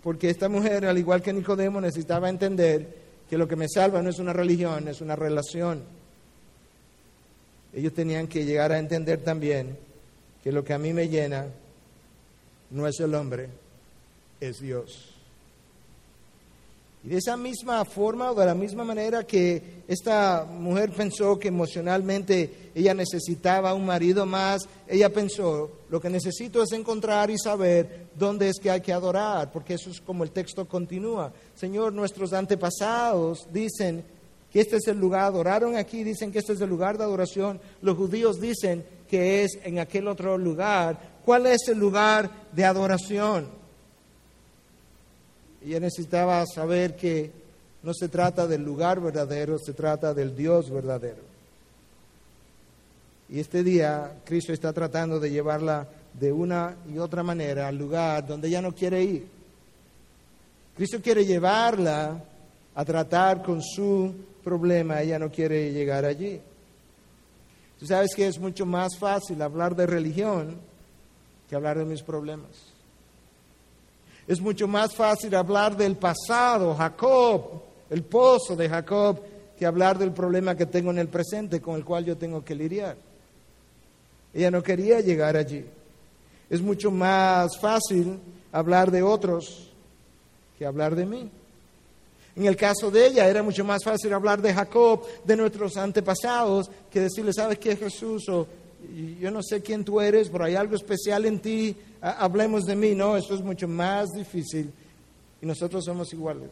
Porque 0.00 0.30
esta 0.30 0.48
mujer, 0.48 0.86
al 0.86 0.96
igual 0.96 1.22
que 1.22 1.32
Nicodemo, 1.32 1.80
necesitaba 1.80 2.28
entender 2.28 3.00
que 3.28 3.36
lo 3.36 3.48
que 3.48 3.56
me 3.56 3.68
salva 3.68 4.00
no 4.00 4.08
es 4.08 4.18
una 4.18 4.32
religión, 4.32 4.86
es 4.86 5.00
una 5.00 5.16
relación. 5.16 5.82
Ellos 7.74 7.92
tenían 7.92 8.28
que 8.28 8.44
llegar 8.44 8.72
a 8.72 8.78
entender 8.78 9.22
también 9.22 9.76
que 10.42 10.52
lo 10.52 10.64
que 10.64 10.72
a 10.72 10.78
mí 10.78 10.92
me 10.92 11.08
llena 11.08 11.46
no 12.70 12.86
es 12.86 12.98
el 13.00 13.14
hombre, 13.14 13.48
es 14.40 14.60
Dios. 14.60 15.09
Y 17.02 17.08
de 17.08 17.16
esa 17.16 17.34
misma 17.36 17.82
forma 17.86 18.30
o 18.30 18.34
de 18.34 18.44
la 18.44 18.54
misma 18.54 18.84
manera 18.84 19.26
que 19.26 19.82
esta 19.88 20.44
mujer 20.44 20.90
pensó 20.90 21.38
que 21.38 21.48
emocionalmente 21.48 22.70
ella 22.74 22.92
necesitaba 22.92 23.72
un 23.72 23.86
marido 23.86 24.26
más, 24.26 24.68
ella 24.86 25.08
pensó, 25.10 25.70
lo 25.88 25.98
que 25.98 26.10
necesito 26.10 26.62
es 26.62 26.72
encontrar 26.72 27.30
y 27.30 27.38
saber 27.38 28.08
dónde 28.14 28.50
es 28.50 28.58
que 28.60 28.70
hay 28.70 28.82
que 28.82 28.92
adorar, 28.92 29.50
porque 29.50 29.74
eso 29.74 29.88
es 29.88 30.00
como 30.00 30.24
el 30.24 30.30
texto 30.30 30.68
continúa. 30.68 31.32
Señor, 31.54 31.94
nuestros 31.94 32.34
antepasados 32.34 33.46
dicen 33.50 34.04
que 34.52 34.60
este 34.60 34.76
es 34.76 34.86
el 34.86 34.98
lugar, 35.00 35.22
adoraron 35.22 35.76
aquí, 35.76 36.04
dicen 36.04 36.30
que 36.30 36.40
este 36.40 36.52
es 36.52 36.60
el 36.60 36.68
lugar 36.68 36.98
de 36.98 37.04
adoración, 37.04 37.60
los 37.80 37.96
judíos 37.96 38.40
dicen 38.40 38.84
que 39.08 39.42
es 39.44 39.58
en 39.64 39.78
aquel 39.78 40.06
otro 40.06 40.36
lugar. 40.36 41.20
¿Cuál 41.24 41.46
es 41.46 41.66
el 41.68 41.78
lugar 41.78 42.30
de 42.52 42.64
adoración? 42.64 43.59
Ella 45.64 45.80
necesitaba 45.80 46.44
saber 46.46 46.96
que 46.96 47.30
no 47.82 47.92
se 47.94 48.08
trata 48.08 48.46
del 48.46 48.62
lugar 48.62 49.00
verdadero, 49.00 49.58
se 49.58 49.72
trata 49.72 50.14
del 50.14 50.36
Dios 50.36 50.70
verdadero. 50.70 51.30
Y 53.28 53.38
este 53.38 53.62
día 53.62 54.20
Cristo 54.24 54.52
está 54.52 54.72
tratando 54.72 55.20
de 55.20 55.30
llevarla 55.30 55.86
de 56.12 56.32
una 56.32 56.76
y 56.92 56.98
otra 56.98 57.22
manera 57.22 57.68
al 57.68 57.76
lugar 57.76 58.26
donde 58.26 58.48
ella 58.48 58.60
no 58.60 58.74
quiere 58.74 59.02
ir. 59.02 59.26
Cristo 60.76 61.00
quiere 61.00 61.24
llevarla 61.24 62.24
a 62.74 62.84
tratar 62.84 63.42
con 63.42 63.62
su 63.62 64.12
problema, 64.42 65.02
ella 65.02 65.18
no 65.18 65.30
quiere 65.30 65.72
llegar 65.72 66.04
allí. 66.04 66.40
Tú 67.78 67.86
sabes 67.86 68.14
que 68.14 68.26
es 68.26 68.38
mucho 68.38 68.66
más 68.66 68.98
fácil 68.98 69.40
hablar 69.40 69.74
de 69.74 69.86
religión 69.86 70.56
que 71.48 71.56
hablar 71.56 71.78
de 71.78 71.84
mis 71.84 72.02
problemas. 72.02 72.69
Es 74.30 74.40
mucho 74.40 74.68
más 74.68 74.94
fácil 74.94 75.34
hablar 75.34 75.76
del 75.76 75.96
pasado, 75.96 76.72
Jacob, 76.76 77.62
el 77.90 78.04
pozo 78.04 78.54
de 78.54 78.68
Jacob, 78.68 79.18
que 79.58 79.66
hablar 79.66 79.98
del 79.98 80.12
problema 80.12 80.56
que 80.56 80.66
tengo 80.66 80.92
en 80.92 81.00
el 81.00 81.08
presente 81.08 81.60
con 81.60 81.74
el 81.74 81.84
cual 81.84 82.04
yo 82.04 82.16
tengo 82.16 82.44
que 82.44 82.54
lidiar. 82.54 82.96
Ella 84.32 84.52
no 84.52 84.62
quería 84.62 85.00
llegar 85.00 85.36
allí. 85.36 85.64
Es 86.48 86.62
mucho 86.62 86.92
más 86.92 87.58
fácil 87.58 88.20
hablar 88.52 88.92
de 88.92 89.02
otros 89.02 89.72
que 90.56 90.64
hablar 90.64 90.94
de 90.94 91.06
mí. 91.06 91.28
En 92.36 92.46
el 92.46 92.54
caso 92.54 92.88
de 92.88 93.08
ella 93.08 93.26
era 93.26 93.42
mucho 93.42 93.64
más 93.64 93.82
fácil 93.82 94.12
hablar 94.12 94.40
de 94.40 94.54
Jacob, 94.54 95.04
de 95.24 95.36
nuestros 95.36 95.76
antepasados, 95.76 96.70
que 96.88 97.00
decirle, 97.00 97.32
¿sabes 97.32 97.58
qué, 97.58 97.74
Jesús? 97.74 98.28
O 98.28 98.46
yo 99.20 99.30
no 99.30 99.42
sé 99.42 99.60
quién 99.62 99.84
tú 99.84 100.00
eres, 100.00 100.28
pero 100.28 100.44
hay 100.44 100.54
algo 100.54 100.76
especial 100.76 101.26
en 101.26 101.40
ti, 101.40 101.76
hablemos 102.00 102.64
de 102.64 102.76
mí. 102.76 102.94
No, 102.94 103.16
eso 103.16 103.34
es 103.34 103.42
mucho 103.42 103.68
más 103.68 104.10
difícil 104.10 104.70
y 105.42 105.46
nosotros 105.46 105.84
somos 105.84 106.12
iguales. 106.12 106.50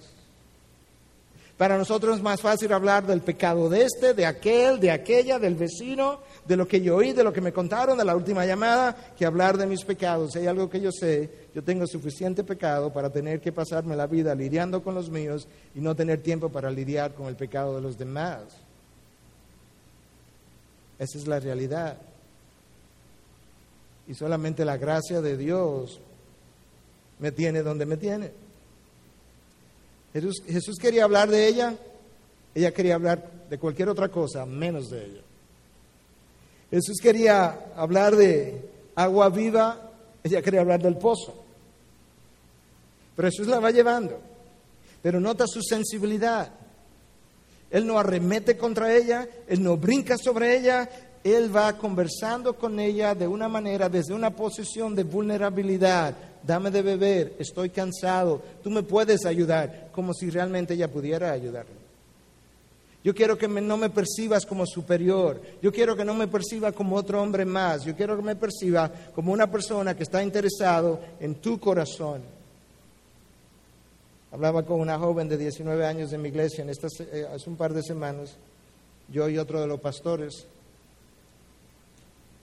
Para 1.57 1.77
nosotros 1.77 2.19
es 2.19 2.23
más 2.23 2.41
fácil 2.41 2.73
hablar 2.73 3.05
del 3.05 3.21
pecado 3.21 3.69
de 3.69 3.83
este, 3.83 4.15
de 4.15 4.25
aquel, 4.25 4.79
de 4.79 4.93
aquella, 4.93 5.41
del 5.41 5.57
vecino, 5.57 6.21
de 6.47 6.57
lo 6.57 6.69
que 6.69 6.81
yo 6.81 6.97
oí, 6.97 7.13
de 7.13 7.25
lo 7.25 7.33
que 7.33 7.41
me 7.41 7.53
contaron, 7.53 7.99
de 7.99 8.05
la 8.05 8.15
última 8.15 8.47
llamada, 8.47 8.97
que 9.19 9.27
hablar 9.27 9.59
de 9.59 9.67
mis 9.67 9.85
pecados. 9.85 10.37
Hay 10.37 10.47
algo 10.47 10.71
que 10.71 10.81
yo 10.81 10.93
sé, 10.93 11.49
yo 11.53 11.65
tengo 11.65 11.85
suficiente 11.89 12.45
pecado 12.45 12.93
para 12.93 13.11
tener 13.11 13.41
que 13.41 13.51
pasarme 13.51 13.97
la 13.97 14.07
vida 14.07 14.37
lidiando 14.37 14.85
con 14.85 14.95
los 14.95 15.11
míos 15.11 15.49
y 15.75 15.81
no 15.81 15.97
tener 15.97 16.23
tiempo 16.23 16.49
para 16.49 16.71
lidiar 16.71 17.15
con 17.15 17.27
el 17.27 17.35
pecado 17.35 17.75
de 17.75 17.83
los 17.83 17.99
demás. 17.99 18.45
Esa 20.97 21.19
es 21.19 21.27
la 21.27 21.41
realidad. 21.41 21.99
Y 24.09 24.15
solamente 24.15 24.65
la 24.65 24.79
gracia 24.79 25.21
de 25.21 25.37
Dios 25.37 26.01
me 27.19 27.31
tiene 27.31 27.63
donde 27.63 27.87
me 27.87 27.97
tiene. 27.97 28.33
Jesús, 30.13 30.77
quería 30.81 31.05
hablar 31.05 31.29
de 31.29 31.47
ella, 31.47 31.77
ella 32.55 32.73
quería 32.73 32.95
hablar 32.95 33.31
de 33.49 33.59
cualquier 33.59 33.89
otra 33.89 34.09
cosa 34.09 34.47
menos 34.47 34.91
de 34.91 35.05
ella. 35.05 35.21
Jesús 36.71 36.97
quería 37.01 37.73
hablar 37.77 38.17
de 38.17 38.69
agua 38.95 39.29
viva, 39.29 39.91
ella 40.25 40.43
quería 40.43 40.61
hablar 40.61 40.83
del 40.83 40.97
pozo. 40.97 41.45
Pero 43.15 43.29
Jesús 43.29 43.47
la 43.47 43.61
va 43.61 43.71
llevando. 43.71 44.21
Pero 45.03 45.21
nota 45.21 45.47
su 45.47 45.63
sensibilidad. 45.63 46.51
Él 47.71 47.87
no 47.87 47.99
arremete 47.99 48.57
contra 48.57 48.95
ella, 48.95 49.29
él 49.47 49.63
no 49.63 49.77
brinca 49.77 50.17
sobre 50.17 50.57
ella, 50.57 50.89
él 51.25 51.55
va 51.55 51.77
conversando 51.77 52.55
con 52.55 52.79
ella 52.79 53.15
de 53.15 53.27
una 53.27 53.49
manera, 53.49 53.89
desde 53.89 54.15
una 54.15 54.31
posición 54.31 54.95
de 54.95 55.05
vulnerabilidad. 55.05 56.15
Dame 56.43 56.71
de 56.71 56.83
beber, 56.83 57.35
estoy 57.39 57.71
cansado, 57.71 58.41
tú 58.63 58.71
me 58.71 58.83
puedes 58.83 59.27
ayudar, 59.27 59.89
como 59.93 60.15
si 60.15 60.31
realmente 60.31 60.75
ella 60.75 60.91
pudiera 60.91 61.33
ayudarle. 61.33 61.79
Yo 63.05 63.15
quiero 63.15 63.39
que 63.39 63.49
no 63.49 63.77
me 63.77 63.91
percibas 63.91 64.45
como 64.45 64.67
superior, 64.67 65.41
yo 65.63 65.73
quiero 65.73 65.97
que 65.97 66.05
no 66.05 66.15
me 66.15 66.29
perciba 66.29 66.73
como 66.73 66.97
otro 66.97 67.23
hombre 67.23 67.45
más, 67.45 67.85
yo 67.85 67.95
quiero 67.95 68.17
que 68.17 68.23
me 68.23 68.37
perciba 68.37 68.91
como 69.15 69.33
una 69.33 69.51
persona 69.51 69.97
que 69.97 70.03
está 70.03 70.23
interesado 70.23 71.01
en 71.21 71.37
tu 71.37 71.59
corazón. 71.59 72.23
Hablaba 74.31 74.63
con 74.65 74.81
una 74.81 74.99
joven 74.99 75.29
de 75.29 75.39
19 75.39 75.87
años 75.87 76.11
de 76.11 76.19
mi 76.19 76.29
iglesia 76.29 76.63
en 76.63 76.71
eh, 76.71 77.27
hace 77.35 77.49
un 77.49 77.57
par 77.57 77.73
de 77.73 77.83
semanas, 77.83 78.37
yo 79.09 79.29
y 79.29 79.39
otro 79.39 79.61
de 79.61 79.67
los 79.67 79.81
pastores 79.81 80.47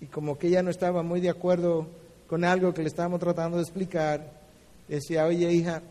y 0.01 0.07
como 0.07 0.37
que 0.37 0.47
ella 0.47 0.63
no 0.63 0.69
estaba 0.69 1.03
muy 1.03 1.21
de 1.21 1.29
acuerdo 1.29 1.87
con 2.27 2.43
algo 2.43 2.73
que 2.73 2.81
le 2.81 2.87
estábamos 2.87 3.19
tratando 3.19 3.57
de 3.57 3.63
explicar, 3.63 4.29
decía, 4.87 5.25
oye 5.25 5.51
hija, 5.51 5.81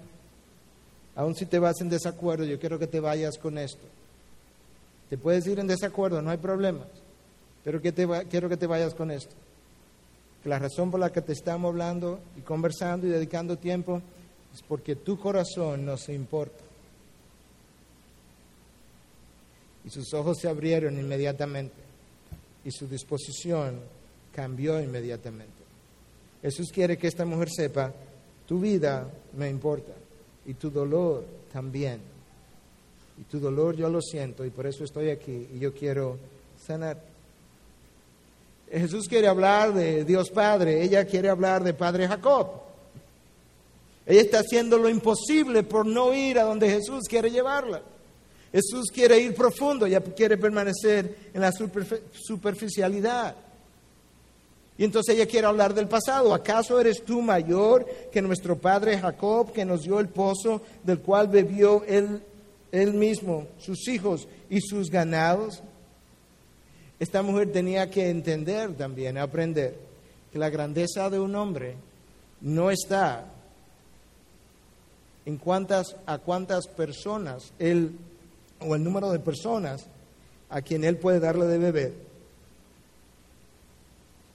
aun 1.14 1.35
si 1.35 1.47
te 1.47 1.59
vas 1.59 1.81
en 1.81 1.88
desacuerdo, 1.88 2.45
yo 2.45 2.59
quiero 2.59 2.79
que 2.79 2.87
te 2.87 3.01
vayas 3.01 3.38
con 3.38 3.59
esto. 3.59 3.85
Te 5.09 5.19
puedes 5.19 5.47
ir 5.47 5.59
en 5.59 5.67
desacuerdo, 5.67 6.21
no 6.23 6.31
hay 6.31 6.38
problema, 6.38 6.85
pero 7.62 7.81
quiero 7.81 8.49
que 8.49 8.57
te 8.57 8.67
vayas 8.67 8.95
con 8.95 9.11
esto. 9.11 9.35
Que 10.43 10.49
la 10.49 10.59
razón 10.59 10.90
por 10.90 11.01
la 11.01 11.12
que 11.12 11.23
te 11.23 11.33
estamos 11.33 11.71
hablando 11.71 12.19
y 12.37 12.40
conversando 12.40 13.07
y 13.07 13.11
dedicando 13.11 13.57
tiempo 13.57 14.03
es 14.53 14.62
porque 14.62 14.97
tu 14.97 15.19
corazón 15.19 15.87
no 15.87 15.97
se 15.97 16.12
importa. 16.12 16.62
Y 19.85 19.90
sus 19.90 20.12
ojos 20.14 20.38
se 20.40 20.49
abrieron 20.49 20.99
inmediatamente 20.99 21.84
y 22.64 22.70
su 22.70 22.87
disposición 22.87 23.81
cambió 24.35 24.81
inmediatamente. 24.81 25.53
Jesús 26.42 26.70
quiere 26.72 26.98
que 26.98 27.07
esta 27.07 27.24
mujer 27.24 27.48
sepa, 27.50 27.92
tu 28.46 28.61
vida 28.61 29.09
me 29.37 29.48
importa 29.48 29.92
y 30.46 30.55
tu 30.55 30.70
dolor 30.70 31.24
también. 31.53 32.00
Y 33.18 33.22
tu 33.24 33.38
dolor 33.38 33.77
yo 33.77 33.88
lo 33.88 34.00
siento 34.00 34.44
y 34.44 34.50
por 34.50 34.66
eso 34.66 34.85
estoy 34.85 35.11
aquí 35.11 35.48
y 35.55 35.59
yo 35.59 35.72
quiero 35.72 36.18
sanar. 36.66 37.00
Jesús 38.70 39.09
quiere 39.09 39.29
hablar 39.29 39.72
de 39.72 40.05
Dios 40.05 40.31
Padre, 40.31 40.83
ella 40.83 41.05
quiere 41.05 41.29
hablar 41.29 41.62
de 41.62 41.74
Padre 41.74 42.09
Jacob. 42.09 42.64
Ella 44.07 44.20
está 44.20 44.40
haciendo 44.40 44.77
lo 44.77 44.88
imposible 44.88 45.62
por 45.62 45.87
no 45.87 46.12
ir 46.12 46.38
a 46.38 46.44
donde 46.44 46.68
Jesús 46.68 47.05
quiere 47.09 47.31
llevarla. 47.31 47.83
Jesús 48.55 48.88
quiere 48.93 49.19
ir 49.19 49.35
profundo, 49.35 49.85
ella 49.85 50.01
quiere 50.01 50.38
permanecer 50.38 51.31
en 51.35 51.40
la 51.40 51.51
superficialidad. 52.12 53.35
Y 54.79 54.85
entonces 54.85 55.17
ella 55.17 55.27
quiere 55.27 55.49
hablar 55.49 55.75
del 55.75 55.88
pasado. 55.88 56.33
¿Acaso 56.33 56.79
eres 56.79 57.05
tú 57.05 57.21
mayor 57.21 57.85
que 58.12 58.23
nuestro 58.23 58.57
padre 58.57 58.97
Jacob, 58.97 59.53
que 59.53 59.64
nos 59.64 59.83
dio 59.83 59.99
el 59.99 60.07
pozo 60.07 60.62
del 60.85 61.01
cual 61.01 61.27
bebió 61.27 61.83
él, 61.85 62.23
él 62.71 62.95
mismo, 62.95 63.49
sus 63.59 63.88
hijos 63.88 64.29
y 64.49 64.61
sus 64.61 64.88
ganados? 64.88 65.61
Esta 67.01 67.23
mujer 67.23 67.51
tenía 67.51 67.90
que 67.90 68.09
entender 68.09 68.73
también, 68.75 69.19
aprender, 69.19 69.77
que 70.33 70.38
la 70.38 70.49
grandeza 70.49 71.11
de 71.11 71.19
un 71.19 71.35
hombre 71.35 71.75
no 72.40 72.71
está 72.71 73.25
en 75.27 75.38
cuántas, 75.38 75.97
a 76.07 76.19
cuántas 76.19 76.69
personas 76.69 77.53
él, 77.59 77.99
o 78.66 78.74
el 78.74 78.83
número 78.83 79.11
de 79.11 79.18
personas 79.18 79.87
a 80.50 80.62
quien 80.62 80.85
él 80.85 80.96
puede 80.98 81.20
darle 81.20 81.46
de 81.46 81.59
beber, 81.59 81.92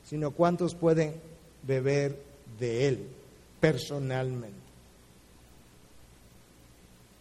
sino 0.03 0.31
cuántos 0.31 0.75
pueden 0.75 1.13
beber 1.63 2.17
de 2.59 2.87
Él 2.87 3.07
personalmente. 3.59 4.57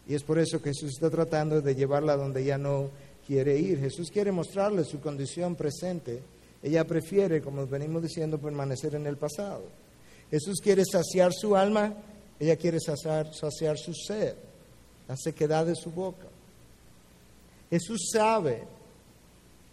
Y 0.09 0.15
es 0.15 0.23
por 0.23 0.39
eso 0.39 0.63
que 0.63 0.71
Jesús 0.71 0.93
está 0.95 1.11
tratando 1.11 1.61
de 1.61 1.75
llevarla 1.75 2.17
donde 2.17 2.43
ella 2.43 2.57
no 2.57 2.89
quiere 3.27 3.59
ir. 3.59 3.79
Jesús 3.79 4.11
quiere 4.11 4.33
mostrarle 4.33 4.85
su 4.85 5.01
condición 5.01 5.55
presente. 5.55 6.23
Ella 6.63 6.87
prefiere, 6.87 7.43
como 7.43 7.67
venimos 7.67 8.03
diciendo, 8.03 8.39
permanecer 8.39 8.95
en 8.95 9.07
el 9.07 9.19
pasado. 9.19 9.65
Jesús 10.31 10.61
quiere 10.63 10.85
saciar 10.91 11.33
su 11.35 11.55
alma, 11.55 11.93
ella 12.41 12.57
quiere 12.57 12.81
saciar, 12.81 13.35
saciar 13.35 13.77
su 13.77 13.93
sed, 13.93 14.35
la 15.07 15.17
sequedad 15.17 15.67
de 15.67 15.75
su 15.75 15.91
boca. 15.91 16.27
Jesús 17.71 18.11
sabe 18.13 18.65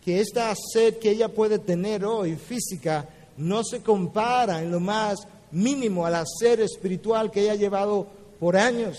que 0.03 0.19
esta 0.19 0.53
sed 0.55 0.97
que 0.97 1.11
ella 1.11 1.29
puede 1.29 1.59
tener 1.59 2.05
hoy 2.05 2.35
física 2.35 3.09
no 3.37 3.63
se 3.63 3.81
compara 3.81 4.61
en 4.61 4.71
lo 4.71 4.79
más 4.79 5.27
mínimo 5.51 6.05
a 6.05 6.09
la 6.09 6.23
sed 6.25 6.59
espiritual 6.59 7.31
que 7.31 7.41
ella 7.41 7.53
ha 7.53 7.55
llevado 7.55 8.07
por 8.39 8.57
años, 8.57 8.97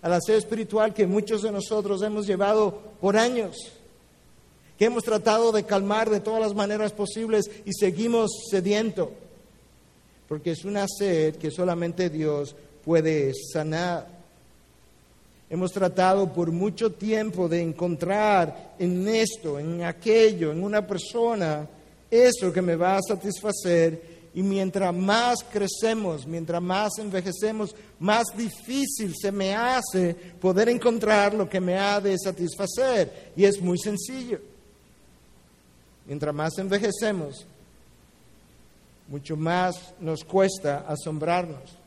a 0.00 0.08
la 0.08 0.20
sed 0.20 0.36
espiritual 0.36 0.94
que 0.94 1.06
muchos 1.06 1.42
de 1.42 1.52
nosotros 1.52 2.02
hemos 2.02 2.26
llevado 2.26 2.78
por 3.00 3.16
años, 3.16 3.56
que 4.78 4.84
hemos 4.84 5.04
tratado 5.04 5.50
de 5.52 5.64
calmar 5.64 6.08
de 6.08 6.20
todas 6.20 6.40
las 6.40 6.54
maneras 6.54 6.92
posibles 6.92 7.50
y 7.64 7.72
seguimos 7.72 8.30
sediento, 8.50 9.12
porque 10.28 10.52
es 10.52 10.64
una 10.64 10.86
sed 10.86 11.36
que 11.36 11.50
solamente 11.50 12.10
Dios 12.10 12.54
puede 12.84 13.32
sanar. 13.52 14.17
Hemos 15.50 15.72
tratado 15.72 16.30
por 16.30 16.52
mucho 16.52 16.92
tiempo 16.92 17.48
de 17.48 17.62
encontrar 17.62 18.74
en 18.78 19.08
esto, 19.08 19.58
en 19.58 19.82
aquello, 19.82 20.52
en 20.52 20.62
una 20.62 20.86
persona, 20.86 21.66
eso 22.10 22.52
que 22.52 22.60
me 22.60 22.76
va 22.76 22.96
a 22.96 23.02
satisfacer. 23.02 24.18
Y 24.34 24.42
mientras 24.42 24.94
más 24.94 25.38
crecemos, 25.50 26.26
mientras 26.26 26.60
más 26.60 26.98
envejecemos, 26.98 27.74
más 27.98 28.26
difícil 28.36 29.14
se 29.18 29.32
me 29.32 29.54
hace 29.54 30.14
poder 30.14 30.68
encontrar 30.68 31.32
lo 31.32 31.48
que 31.48 31.60
me 31.60 31.78
ha 31.78 31.98
de 31.98 32.16
satisfacer. 32.18 33.32
Y 33.34 33.44
es 33.44 33.58
muy 33.58 33.78
sencillo. 33.78 34.40
Mientras 36.06 36.34
más 36.34 36.58
envejecemos, 36.58 37.46
mucho 39.08 39.34
más 39.34 39.94
nos 39.98 40.22
cuesta 40.24 40.84
asombrarnos 40.86 41.77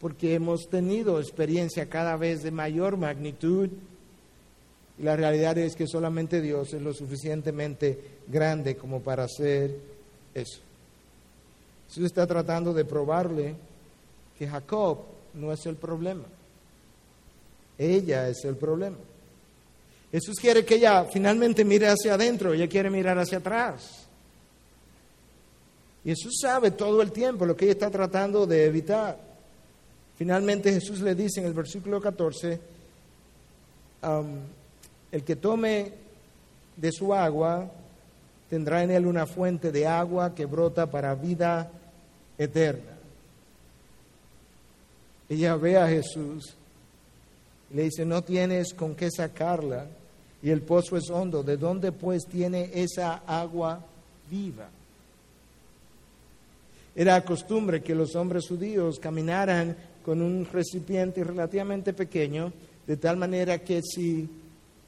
porque 0.00 0.34
hemos 0.34 0.68
tenido 0.68 1.20
experiencia 1.20 1.88
cada 1.88 2.16
vez 2.16 2.42
de 2.42 2.50
mayor 2.50 2.96
magnitud 2.96 3.70
y 4.98 5.02
la 5.02 5.16
realidad 5.16 5.58
es 5.58 5.76
que 5.76 5.86
solamente 5.86 6.40
Dios 6.40 6.72
es 6.72 6.80
lo 6.80 6.94
suficientemente 6.94 7.98
grande 8.26 8.76
como 8.76 9.00
para 9.00 9.24
hacer 9.24 9.76
eso. 10.34 10.60
Jesús 11.88 12.06
está 12.06 12.26
tratando 12.26 12.72
de 12.72 12.84
probarle 12.84 13.54
que 14.38 14.48
Jacob 14.48 14.98
no 15.34 15.52
es 15.52 15.66
el 15.66 15.76
problema. 15.76 16.24
Ella 17.78 18.28
es 18.28 18.44
el 18.44 18.56
problema. 18.56 18.96
Jesús 20.10 20.36
quiere 20.40 20.64
que 20.64 20.76
ella 20.76 21.04
finalmente 21.04 21.64
mire 21.64 21.88
hacia 21.88 22.14
adentro, 22.14 22.54
ella 22.54 22.68
quiere 22.68 22.88
mirar 22.88 23.18
hacia 23.18 23.38
atrás. 23.38 24.06
Y 26.04 26.10
Jesús 26.10 26.38
sabe 26.40 26.70
todo 26.70 27.02
el 27.02 27.12
tiempo 27.12 27.44
lo 27.44 27.56
que 27.56 27.66
ella 27.66 27.72
está 27.72 27.90
tratando 27.90 28.46
de 28.46 28.64
evitar. 28.64 29.25
Finalmente 30.16 30.72
Jesús 30.72 31.00
le 31.00 31.14
dice 31.14 31.40
en 31.40 31.46
el 31.46 31.52
versículo 31.52 32.00
14, 32.00 32.58
el 35.12 35.24
que 35.24 35.36
tome 35.36 35.92
de 36.76 36.92
su 36.92 37.12
agua 37.12 37.70
tendrá 38.48 38.82
en 38.82 38.90
él 38.90 39.06
una 39.06 39.26
fuente 39.26 39.72
de 39.72 39.86
agua 39.86 40.34
que 40.34 40.46
brota 40.46 40.90
para 40.90 41.14
vida 41.14 41.70
eterna. 42.38 42.92
Ella 45.28 45.56
ve 45.56 45.76
a 45.76 45.88
Jesús 45.88 46.54
Le 47.72 47.82
dice, 47.82 48.04
no 48.04 48.22
tienes 48.22 48.72
con 48.74 48.94
qué 48.94 49.10
sacarla 49.10 49.86
y 50.42 50.50
el 50.50 50.62
pozo 50.62 50.96
es 50.96 51.10
hondo. 51.10 51.42
¿De 51.42 51.56
dónde 51.56 51.90
pues 51.92 52.26
tiene 52.26 52.70
esa 52.72 53.22
agua 53.26 53.80
viva? 54.30 54.68
Era 56.94 57.22
costumbre 57.24 57.82
que 57.82 57.94
los 57.94 58.14
hombres 58.14 58.46
judíos 58.48 58.98
caminaran 59.00 59.76
con 60.06 60.22
un 60.22 60.46
recipiente 60.46 61.24
relativamente 61.24 61.92
pequeño, 61.92 62.52
de 62.86 62.96
tal 62.96 63.16
manera 63.16 63.58
que 63.58 63.82
si 63.82 64.30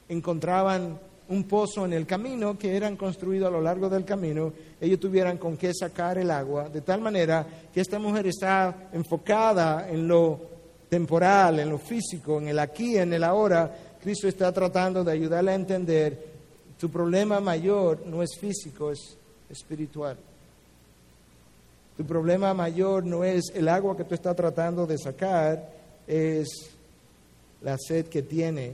encontraban 0.07 0.97
un 1.27 1.43
pozo 1.43 1.83
en 1.83 1.91
el 1.91 2.05
camino 2.05 2.57
que 2.57 2.73
eran 2.73 2.95
construidos 2.95 3.49
a 3.49 3.51
lo 3.51 3.59
largo 3.59 3.89
del 3.89 4.05
camino, 4.05 4.53
ellos 4.79 4.97
tuvieran 4.97 5.37
con 5.37 5.57
qué 5.57 5.73
sacar 5.73 6.19
el 6.19 6.31
agua, 6.31 6.69
de 6.69 6.79
tal 6.79 7.01
manera 7.01 7.45
que 7.73 7.81
esta 7.81 7.99
mujer 7.99 8.27
está 8.27 8.89
enfocada 8.93 9.89
en 9.89 10.07
lo 10.07 10.39
temporal, 10.87 11.59
en 11.59 11.69
lo 11.69 11.79
físico, 11.79 12.39
en 12.39 12.47
el 12.47 12.57
aquí, 12.57 12.97
en 12.97 13.11
el 13.11 13.25
ahora. 13.25 13.97
Cristo 14.01 14.29
está 14.29 14.53
tratando 14.53 15.03
de 15.03 15.11
ayudarle 15.11 15.51
a 15.51 15.55
entender, 15.55 16.27
tu 16.79 16.89
problema 16.89 17.41
mayor 17.41 18.03
no 18.05 18.23
es 18.23 18.37
físico, 18.39 18.89
es 18.89 19.17
espiritual. 19.49 20.28
Tu 21.99 22.05
problema 22.05 22.53
mayor 22.53 23.05
no 23.05 23.25
es 23.25 23.51
el 23.53 23.67
agua 23.67 23.97
que 23.97 24.05
tú 24.05 24.15
estás 24.15 24.33
tratando 24.33 24.87
de 24.87 24.97
sacar, 24.97 25.69
es 26.07 26.47
la 27.61 27.75
sed 27.77 28.07
que 28.07 28.21
tiene 28.21 28.71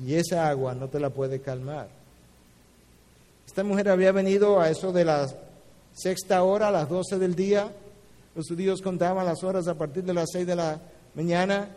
y 0.00 0.14
esa 0.14 0.48
agua 0.48 0.72
no 0.72 0.86
te 0.86 1.00
la 1.00 1.10
puede 1.10 1.40
calmar. 1.40 1.88
Esta 3.44 3.64
mujer 3.64 3.88
había 3.88 4.12
venido 4.12 4.60
a 4.60 4.70
eso 4.70 4.92
de 4.92 5.04
la 5.04 5.28
sexta 5.94 6.44
hora, 6.44 6.68
a 6.68 6.70
las 6.70 6.88
doce 6.88 7.18
del 7.18 7.34
día. 7.34 7.72
Los 8.36 8.46
judíos 8.46 8.80
contaban 8.82 9.26
las 9.26 9.42
horas 9.42 9.66
a 9.66 9.74
partir 9.74 10.04
de 10.04 10.14
las 10.14 10.28
seis 10.32 10.46
de 10.46 10.54
la 10.54 10.80
mañana. 11.16 11.70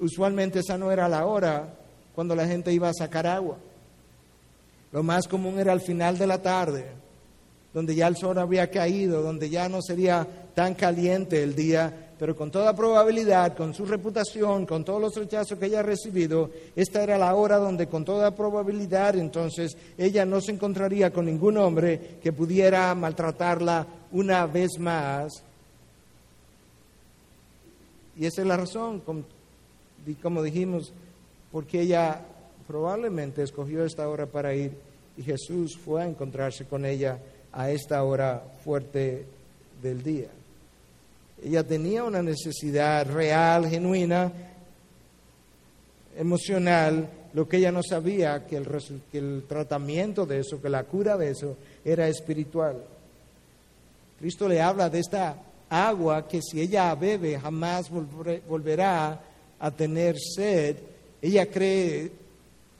Usualmente 0.00 0.58
esa 0.58 0.76
no 0.76 0.90
era 0.90 1.08
la 1.08 1.24
hora 1.24 1.72
cuando 2.16 2.34
la 2.34 2.48
gente 2.48 2.72
iba 2.72 2.88
a 2.88 2.94
sacar 2.94 3.28
agua. 3.28 3.58
Lo 4.90 5.04
más 5.04 5.28
común 5.28 5.60
era 5.60 5.70
al 5.70 5.82
final 5.82 6.18
de 6.18 6.26
la 6.26 6.42
tarde, 6.42 6.86
donde 7.78 7.94
ya 7.94 8.08
el 8.08 8.16
sol 8.16 8.36
había 8.38 8.68
caído, 8.72 9.22
donde 9.22 9.48
ya 9.48 9.68
no 9.68 9.80
sería 9.80 10.26
tan 10.52 10.74
caliente 10.74 11.40
el 11.40 11.54
día 11.54 12.06
pero 12.18 12.34
con 12.34 12.50
toda 12.50 12.74
probabilidad, 12.74 13.56
con 13.56 13.72
su 13.72 13.86
reputación, 13.86 14.66
con 14.66 14.84
todos 14.84 15.00
los 15.00 15.14
rechazos 15.14 15.56
que 15.56 15.66
ella 15.66 15.78
ha 15.78 15.84
recibido, 15.84 16.50
esta 16.74 17.00
era 17.04 17.16
la 17.16 17.32
hora 17.36 17.58
donde 17.58 17.86
con 17.86 18.04
toda 18.04 18.34
probabilidad 18.34 19.14
entonces 19.16 19.76
ella 19.96 20.24
no 20.24 20.40
se 20.40 20.50
encontraría 20.50 21.12
con 21.12 21.26
ningún 21.26 21.56
hombre 21.58 22.18
que 22.20 22.32
pudiera 22.32 22.92
maltratarla 22.96 23.86
una 24.10 24.46
vez 24.46 24.80
más. 24.80 25.44
Y 28.16 28.26
esa 28.26 28.40
es 28.40 28.48
la 28.48 28.56
razón, 28.56 29.00
como 30.20 30.42
dijimos, 30.42 30.92
porque 31.52 31.82
ella 31.82 32.20
probablemente 32.66 33.44
escogió 33.44 33.84
esta 33.84 34.08
hora 34.08 34.26
para 34.26 34.52
ir 34.52 34.72
y 35.16 35.22
Jesús 35.22 35.76
fue 35.76 36.02
a 36.02 36.06
encontrarse 36.06 36.64
con 36.64 36.84
ella 36.84 37.18
a 37.58 37.72
esta 37.72 38.04
hora 38.04 38.40
fuerte 38.64 39.26
del 39.82 40.00
día. 40.00 40.28
Ella 41.44 41.64
tenía 41.64 42.04
una 42.04 42.22
necesidad 42.22 43.04
real, 43.10 43.68
genuina, 43.68 44.30
emocional, 46.16 47.08
lo 47.34 47.48
que 47.48 47.56
ella 47.56 47.72
no 47.72 47.82
sabía, 47.82 48.46
que 48.46 48.58
el, 48.58 48.68
que 49.10 49.18
el 49.18 49.42
tratamiento 49.48 50.24
de 50.24 50.38
eso, 50.38 50.62
que 50.62 50.68
la 50.68 50.84
cura 50.84 51.16
de 51.16 51.30
eso 51.30 51.56
era 51.84 52.06
espiritual. 52.06 52.76
Cristo 54.20 54.46
le 54.46 54.62
habla 54.62 54.88
de 54.88 55.00
esta 55.00 55.34
agua 55.68 56.28
que 56.28 56.40
si 56.40 56.60
ella 56.60 56.94
bebe 56.94 57.40
jamás 57.40 57.90
volverá 57.90 59.20
a 59.58 59.70
tener 59.72 60.16
sed. 60.16 60.76
Ella 61.20 61.46
cree 61.46 62.12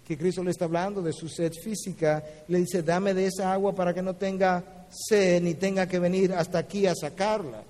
que 0.09 0.16
Cristo 0.16 0.42
le 0.42 0.53
está 0.53 0.64
hablando 0.64 1.03
de 1.03 1.12
su 1.12 1.29
sed 1.29 1.53
física. 1.53 2.25
Le 2.49 2.61
dice, 2.61 2.83
dame 2.83 3.12
de 3.12 3.27
esa 3.27 3.53
agua 3.53 3.75
para 3.75 3.92
que 3.92 4.01
no 4.01 4.16
tenga 4.16 4.87
sed 4.88 5.42
ni 5.42 5.53
tenga 5.53 5.87
que 5.87 5.99
venir 5.99 6.33
hasta 6.33 6.59
aquí 6.59 6.87
a 6.87 6.94
sacarla. 6.94 7.62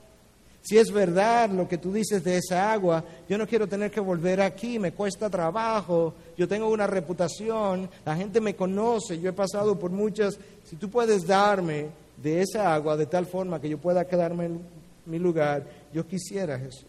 Si 0.62 0.79
es 0.79 0.92
verdad 0.92 1.51
lo 1.51 1.66
que 1.66 1.79
tú 1.79 1.92
dices 1.92 2.22
de 2.22 2.37
esa 2.37 2.70
agua, 2.72 3.03
yo 3.29 3.38
no 3.38 3.46
quiero 3.46 3.66
tener 3.66 3.90
que 3.90 3.98
volver 3.98 4.40
aquí, 4.40 4.79
me 4.79 4.92
cuesta 4.92 5.29
trabajo, 5.29 6.14
yo 6.37 6.46
tengo 6.46 6.68
una 6.68 6.87
reputación, 6.87 7.90
la 8.05 8.14
gente 8.14 8.40
me 8.40 8.55
conoce, 8.55 9.18
yo 9.18 9.31
he 9.31 9.33
pasado 9.33 9.77
por 9.77 9.90
muchas, 9.90 10.38
si 10.64 10.77
tú 10.77 10.88
puedes 10.88 11.27
darme 11.27 11.87
de 12.22 12.42
esa 12.42 12.72
agua 12.72 12.96
de 12.96 13.07
tal 13.07 13.27
forma 13.27 13.61
que 13.61 13.68
yo 13.68 13.79
pueda 13.79 14.07
quedarme 14.07 14.44
en 14.44 14.61
mi 15.07 15.18
lugar, 15.18 15.64
yo 15.92 16.07
quisiera 16.07 16.57
Jesús. 16.57 16.87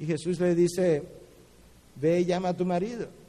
Y 0.00 0.06
Jesús 0.06 0.40
le 0.40 0.54
dice, 0.56 1.04
ve 1.94 2.20
y 2.20 2.24
llama 2.24 2.48
a 2.48 2.56
tu 2.56 2.64
marido. 2.64 3.19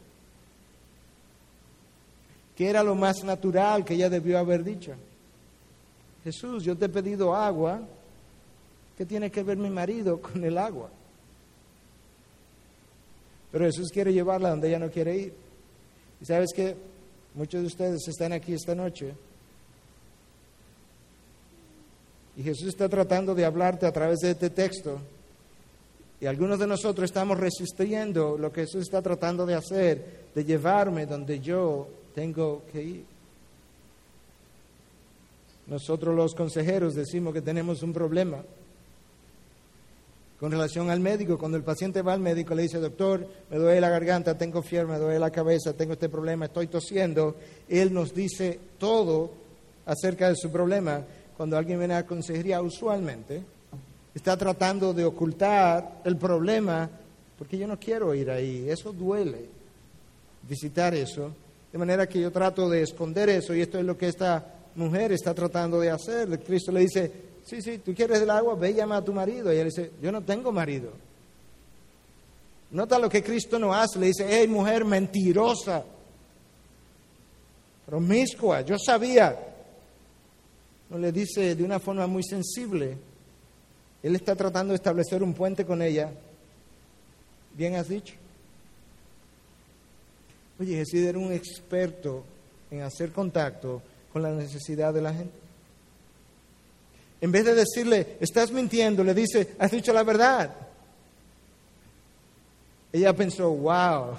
¿Qué 2.61 2.69
era 2.69 2.83
lo 2.83 2.93
más 2.93 3.23
natural 3.23 3.83
que 3.83 3.95
ella 3.95 4.07
debió 4.07 4.37
haber 4.37 4.63
dicho? 4.63 4.93
Jesús, 6.23 6.63
yo 6.63 6.77
te 6.77 6.85
he 6.85 6.89
pedido 6.89 7.35
agua 7.35 7.81
¿Qué 8.95 9.03
tiene 9.03 9.31
que 9.31 9.41
ver 9.41 9.57
mi 9.57 9.71
marido 9.71 10.21
con 10.21 10.43
el 10.43 10.59
agua? 10.59 10.91
Pero 13.51 13.65
Jesús 13.65 13.89
quiere 13.91 14.13
llevarla 14.13 14.51
donde 14.51 14.67
ella 14.67 14.77
no 14.77 14.91
quiere 14.91 15.17
ir. 15.17 15.33
Y 16.21 16.25
sabes 16.25 16.51
que 16.55 16.77
muchos 17.33 17.61
de 17.61 17.67
ustedes 17.67 18.07
están 18.07 18.31
aquí 18.31 18.53
esta 18.53 18.75
noche 18.75 19.15
y 22.37 22.43
Jesús 22.43 22.67
está 22.67 22.87
tratando 22.87 23.33
de 23.33 23.43
hablarte 23.43 23.87
a 23.87 23.91
través 23.91 24.19
de 24.19 24.29
este 24.29 24.51
texto. 24.51 24.99
Y 26.19 26.27
algunos 26.27 26.59
de 26.59 26.67
nosotros 26.67 27.05
estamos 27.05 27.39
resistiendo 27.39 28.37
lo 28.37 28.53
que 28.53 28.67
Jesús 28.67 28.83
está 28.83 29.01
tratando 29.01 29.47
de 29.47 29.55
hacer, 29.55 30.25
de 30.35 30.45
llevarme 30.45 31.07
donde 31.07 31.39
yo 31.39 31.87
tengo 32.13 32.63
que 32.71 32.83
ir. 32.83 33.05
Nosotros 35.67 36.15
los 36.15 36.35
consejeros 36.35 36.95
decimos 36.95 37.33
que 37.33 37.41
tenemos 37.41 37.81
un 37.83 37.93
problema 37.93 38.43
con 40.41 40.51
relación 40.51 40.89
al 40.89 40.99
médico, 40.99 41.37
cuando 41.37 41.55
el 41.55 41.63
paciente 41.63 42.01
va 42.01 42.13
al 42.13 42.19
médico 42.19 42.55
le 42.55 42.63
dice, 42.63 42.79
doctor, 42.79 43.27
me 43.51 43.57
duele 43.57 43.79
la 43.79 43.89
garganta, 43.89 44.35
tengo 44.35 44.63
fiebre, 44.63 44.93
me 44.93 44.97
duele 44.97 45.19
la 45.19 45.29
cabeza, 45.29 45.73
tengo 45.73 45.93
este 45.93 46.09
problema, 46.09 46.45
estoy 46.45 46.65
tosiendo, 46.65 47.35
él 47.69 47.93
nos 47.93 48.11
dice 48.15 48.59
todo 48.79 49.29
acerca 49.85 50.29
de 50.29 50.35
su 50.35 50.51
problema. 50.51 51.03
Cuando 51.37 51.57
alguien 51.57 51.77
viene 51.77 51.93
a 51.93 52.07
consejería, 52.07 52.59
usualmente 52.59 53.43
está 54.15 54.35
tratando 54.35 54.95
de 54.95 55.05
ocultar 55.05 56.01
el 56.03 56.17
problema, 56.17 56.89
porque 57.37 57.59
yo 57.59 57.67
no 57.67 57.79
quiero 57.79 58.15
ir 58.15 58.31
ahí, 58.31 58.67
eso 58.67 58.91
duele, 58.91 59.45
visitar 60.49 60.95
eso, 60.95 61.35
de 61.71 61.77
manera 61.77 62.07
que 62.07 62.19
yo 62.19 62.31
trato 62.31 62.69
de 62.69 62.81
esconder 62.81 63.29
eso, 63.29 63.55
y 63.55 63.61
esto 63.61 63.79
es 63.79 63.85
lo 63.85 63.97
que 63.97 64.07
esta 64.07 64.45
mujer 64.75 65.11
está 65.11 65.33
tratando 65.33 65.79
de 65.79 65.89
hacer. 65.89 66.39
Cristo 66.43 66.71
le 66.71 66.81
dice, 66.81 67.11
sí, 67.45 67.61
sí, 67.61 67.77
tú 67.79 67.93
quieres 67.93 68.21
el 68.21 68.29
agua, 68.29 68.55
ve 68.55 68.71
y 68.71 68.75
llama 68.75 68.97
a 68.97 69.03
tu 69.03 69.13
marido. 69.13 69.53
Y 69.53 69.57
él 69.57 69.65
dice, 69.65 69.91
yo 70.01 70.11
no 70.11 70.21
tengo 70.21 70.51
marido. 70.51 70.91
Nota 72.71 72.97
lo 72.99 73.09
que 73.09 73.23
Cristo 73.23 73.59
no 73.59 73.73
hace, 73.73 73.99
le 73.99 74.07
dice, 74.07 74.25
hey 74.29 74.47
mujer 74.47 74.85
mentirosa, 74.85 75.83
promiscua, 77.85 78.61
yo 78.61 78.77
sabía. 78.77 79.37
No 80.89 80.97
le 80.97 81.11
dice 81.11 81.55
de 81.55 81.63
una 81.63 81.79
forma 81.79 82.07
muy 82.07 82.23
sensible. 82.23 82.97
Él 84.03 84.15
está 84.15 84.35
tratando 84.35 84.71
de 84.71 84.75
establecer 84.75 85.21
un 85.21 85.33
puente 85.33 85.65
con 85.65 85.81
ella. 85.81 86.11
Bien 87.53 87.75
has 87.75 87.87
dicho. 87.87 88.15
Oye, 90.61 90.75
Jesús 90.75 90.99
era 90.99 91.17
un 91.17 91.33
experto 91.33 92.23
en 92.69 92.83
hacer 92.83 93.11
contacto 93.11 93.81
con 94.13 94.21
la 94.21 94.29
necesidad 94.29 94.93
de 94.93 95.01
la 95.01 95.11
gente. 95.11 95.33
En 97.19 97.31
vez 97.31 97.45
de 97.45 97.55
decirle, 97.55 98.17
estás 98.19 98.51
mintiendo, 98.51 99.03
le 99.03 99.15
dice, 99.15 99.55
has 99.57 99.71
dicho 99.71 99.91
la 99.91 100.03
verdad. 100.03 100.53
Ella 102.93 103.11
pensó, 103.15 103.49
wow, 103.49 104.15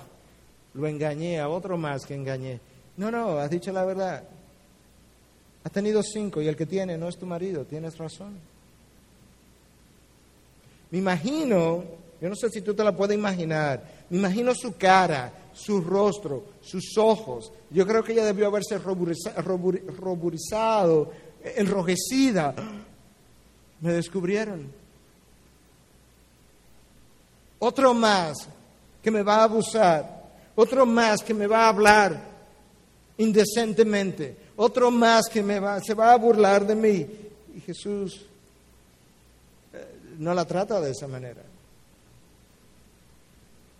lo 0.74 0.88
engañé, 0.88 1.38
a 1.38 1.48
otro 1.48 1.78
más 1.78 2.04
que 2.04 2.16
engañé. 2.16 2.58
No, 2.96 3.12
no, 3.12 3.38
has 3.38 3.48
dicho 3.50 3.70
la 3.70 3.84
verdad. 3.84 4.24
Has 5.62 5.70
tenido 5.70 6.02
cinco 6.02 6.42
y 6.42 6.48
el 6.48 6.56
que 6.56 6.66
tiene 6.66 6.98
no 6.98 7.08
es 7.08 7.16
tu 7.16 7.24
marido, 7.24 7.64
tienes 7.64 7.96
razón. 7.96 8.36
Me 10.90 10.98
imagino, 10.98 11.84
yo 12.20 12.28
no 12.28 12.34
sé 12.34 12.50
si 12.50 12.62
tú 12.62 12.74
te 12.74 12.82
la 12.82 12.96
puedes 12.96 13.16
imaginar, 13.16 13.80
me 14.10 14.18
imagino 14.18 14.52
su 14.56 14.76
cara, 14.76 15.32
su 15.54 15.80
rostro, 15.80 16.44
sus 16.62 16.96
ojos. 16.98 17.52
Yo 17.70 17.86
creo 17.86 18.02
que 18.02 18.12
ella 18.12 18.24
debió 18.24 18.46
haberse 18.46 18.78
ruborizado, 18.78 21.10
enrojecida 21.56 22.54
me 23.82 23.92
descubrieron. 23.92 24.72
Otro 27.58 27.92
más 27.92 28.48
que 29.02 29.10
me 29.10 29.22
va 29.22 29.36
a 29.36 29.44
abusar, 29.44 30.30
otro 30.54 30.86
más 30.86 31.22
que 31.22 31.34
me 31.34 31.46
va 31.46 31.64
a 31.64 31.68
hablar 31.68 32.32
indecentemente, 33.18 34.36
otro 34.56 34.90
más 34.90 35.28
que 35.28 35.42
me 35.42 35.60
va, 35.60 35.80
se 35.80 35.94
va 35.94 36.12
a 36.12 36.16
burlar 36.16 36.66
de 36.66 36.74
mí. 36.74 37.06
Y 37.54 37.60
Jesús 37.60 38.22
eh, 39.72 39.86
no 40.18 40.32
la 40.32 40.44
trata 40.44 40.80
de 40.80 40.92
esa 40.92 41.06
manera. 41.06 41.42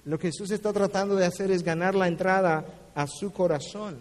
Lo 0.04 0.18
que 0.18 0.28
Jesús 0.28 0.50
está 0.50 0.72
tratando 0.72 1.14
de 1.14 1.26
hacer 1.26 1.50
es 1.50 1.62
ganar 1.62 1.94
la 1.94 2.08
entrada 2.08 2.64
a 2.94 3.06
su 3.06 3.32
corazón. 3.32 3.98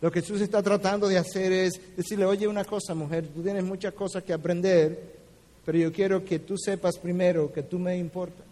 Lo 0.00 0.10
que 0.10 0.20
Jesús 0.20 0.40
está 0.40 0.62
tratando 0.62 1.08
de 1.08 1.18
hacer 1.18 1.52
es 1.52 1.96
decirle, 1.96 2.24
oye 2.24 2.46
una 2.46 2.64
cosa, 2.64 2.94
mujer, 2.94 3.26
tú 3.28 3.42
tienes 3.42 3.64
muchas 3.64 3.92
cosas 3.94 4.22
que 4.22 4.32
aprender, 4.32 5.16
pero 5.64 5.76
yo 5.76 5.92
quiero 5.92 6.24
que 6.24 6.38
tú 6.38 6.56
sepas 6.56 6.98
primero 6.98 7.52
que 7.52 7.64
tú 7.64 7.78
me 7.78 7.96
importas. 7.96 8.46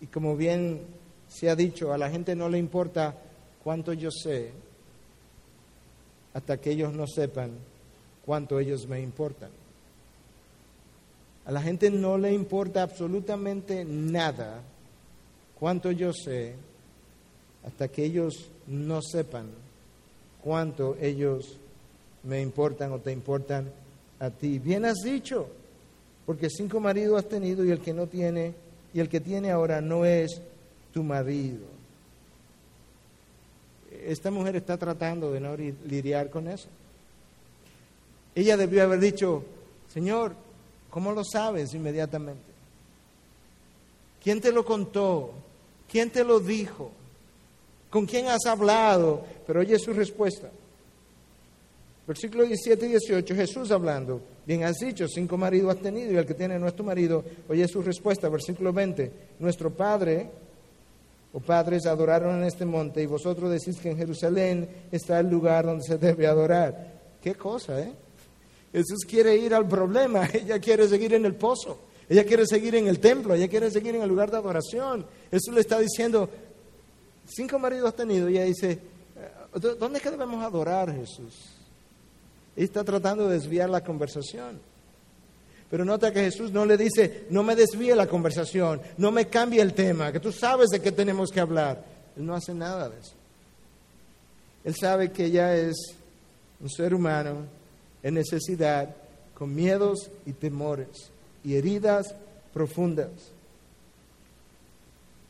Y 0.00 0.06
como 0.06 0.36
bien 0.36 0.80
se 1.28 1.50
ha 1.50 1.56
dicho, 1.56 1.92
a 1.92 1.98
la 1.98 2.08
gente 2.08 2.34
no 2.34 2.48
le 2.48 2.58
importa 2.58 3.14
cuánto 3.62 3.92
yo 3.92 4.10
sé 4.10 4.52
hasta 6.32 6.58
que 6.58 6.70
ellos 6.70 6.92
no 6.92 7.06
sepan 7.06 7.50
cuánto 8.24 8.58
ellos 8.58 8.86
me 8.86 9.00
importan. 9.00 9.50
A 11.50 11.52
la 11.52 11.62
gente 11.62 11.90
no 11.90 12.16
le 12.16 12.32
importa 12.32 12.80
absolutamente 12.80 13.84
nada 13.84 14.62
cuánto 15.58 15.90
yo 15.90 16.12
sé 16.12 16.54
hasta 17.66 17.88
que 17.88 18.04
ellos 18.04 18.46
no 18.68 19.02
sepan 19.02 19.48
cuánto 20.44 20.96
ellos 21.00 21.56
me 22.22 22.40
importan 22.40 22.92
o 22.92 23.00
te 23.00 23.10
importan 23.10 23.68
a 24.20 24.30
ti. 24.30 24.60
Bien 24.60 24.84
has 24.84 24.98
dicho, 24.98 25.48
porque 26.24 26.48
cinco 26.48 26.78
maridos 26.78 27.18
has 27.18 27.28
tenido 27.28 27.64
y 27.64 27.72
el 27.72 27.80
que 27.80 27.94
no 27.94 28.06
tiene 28.06 28.54
y 28.94 29.00
el 29.00 29.08
que 29.08 29.18
tiene 29.18 29.50
ahora 29.50 29.80
no 29.80 30.04
es 30.04 30.40
tu 30.94 31.02
marido. 31.02 31.66
Esta 34.06 34.30
mujer 34.30 34.54
está 34.54 34.76
tratando 34.76 35.32
de 35.32 35.40
no 35.40 35.56
lidiar 35.56 36.30
con 36.30 36.46
eso. 36.46 36.68
Ella 38.36 38.56
debió 38.56 38.84
haber 38.84 39.00
dicho, 39.00 39.42
Señor, 39.92 40.48
¿cómo 40.90 41.12
lo 41.12 41.24
sabes 41.24 41.72
inmediatamente? 41.74 42.50
¿Quién 44.22 44.40
te 44.40 44.52
lo 44.52 44.64
contó? 44.64 45.32
¿Quién 45.90 46.10
te 46.10 46.24
lo 46.24 46.40
dijo? 46.40 46.90
¿Con 47.88 48.06
quién 48.06 48.28
has 48.28 48.44
hablado? 48.46 49.24
Pero 49.46 49.60
oye 49.60 49.78
su 49.78 49.92
respuesta. 49.92 50.50
Versículo 52.06 52.44
17 52.44 52.86
y 52.86 52.88
18, 52.90 53.34
Jesús 53.34 53.70
hablando. 53.70 54.20
Bien 54.46 54.64
has 54.64 54.78
dicho, 54.78 55.06
cinco 55.08 55.36
maridos 55.36 55.76
has 55.76 55.82
tenido 55.82 56.12
y 56.12 56.16
el 56.16 56.26
que 56.26 56.34
tiene 56.34 56.58
nuestro 56.58 56.84
marido, 56.84 57.24
oye 57.48 57.66
su 57.68 57.82
respuesta. 57.82 58.28
Versículo 58.28 58.72
20, 58.72 59.12
nuestro 59.38 59.70
Padre 59.70 60.28
o 61.32 61.38
padres 61.38 61.86
adoraron 61.86 62.38
en 62.38 62.44
este 62.44 62.64
monte 62.64 63.02
y 63.02 63.06
vosotros 63.06 63.50
decís 63.50 63.78
que 63.80 63.90
en 63.90 63.96
Jerusalén 63.96 64.68
está 64.90 65.20
el 65.20 65.30
lugar 65.30 65.64
donde 65.64 65.84
se 65.84 65.98
debe 65.98 66.26
adorar. 66.26 67.00
Qué 67.22 67.34
cosa, 67.34 67.80
¿eh? 67.80 67.92
Jesús 68.72 69.04
quiere 69.08 69.36
ir 69.36 69.54
al 69.54 69.66
problema, 69.66 70.28
ella 70.32 70.58
quiere 70.58 70.88
seguir 70.88 71.14
en 71.14 71.24
el 71.24 71.34
pozo, 71.34 71.78
ella 72.08 72.24
quiere 72.24 72.46
seguir 72.46 72.74
en 72.74 72.88
el 72.88 73.00
templo, 73.00 73.34
ella 73.34 73.48
quiere 73.48 73.70
seguir 73.70 73.96
en 73.96 74.02
el 74.02 74.08
lugar 74.08 74.30
de 74.30 74.36
adoración. 74.36 75.06
Jesús 75.30 75.54
le 75.54 75.60
está 75.60 75.78
diciendo, 75.78 76.28
cinco 77.26 77.58
maridos 77.58 77.88
has 77.88 77.96
tenido 77.96 78.28
y 78.28 78.36
ella 78.36 78.44
dice, 78.44 78.72
eh, 78.72 79.58
¿dónde 79.78 79.98
es 79.98 80.02
que 80.02 80.10
debemos 80.10 80.42
adorar 80.42 80.92
Jesús? 80.94 81.34
Y 82.56 82.64
está 82.64 82.84
tratando 82.84 83.28
de 83.28 83.38
desviar 83.38 83.70
la 83.70 83.82
conversación. 83.82 84.60
Pero 85.70 85.84
nota 85.84 86.12
que 86.12 86.20
Jesús 86.20 86.50
no 86.50 86.64
le 86.66 86.76
dice, 86.76 87.26
no 87.30 87.44
me 87.44 87.54
desvíe 87.54 87.94
la 87.94 88.08
conversación, 88.08 88.80
no 88.96 89.12
me 89.12 89.28
cambie 89.28 89.62
el 89.62 89.72
tema, 89.72 90.10
que 90.10 90.18
tú 90.18 90.32
sabes 90.32 90.68
de 90.70 90.82
qué 90.82 90.90
tenemos 90.90 91.30
que 91.30 91.38
hablar. 91.38 91.84
Él 92.16 92.26
no 92.26 92.34
hace 92.34 92.52
nada 92.52 92.88
de 92.88 92.98
eso. 92.98 93.12
Él 94.64 94.74
sabe 94.74 95.12
que 95.12 95.26
ella 95.26 95.54
es 95.54 95.76
un 96.60 96.68
ser 96.68 96.92
humano 96.92 97.59
en 98.02 98.14
necesidad, 98.14 98.94
con 99.34 99.54
miedos 99.54 100.10
y 100.26 100.32
temores 100.32 100.88
y 101.44 101.54
heridas 101.54 102.14
profundas. 102.52 103.10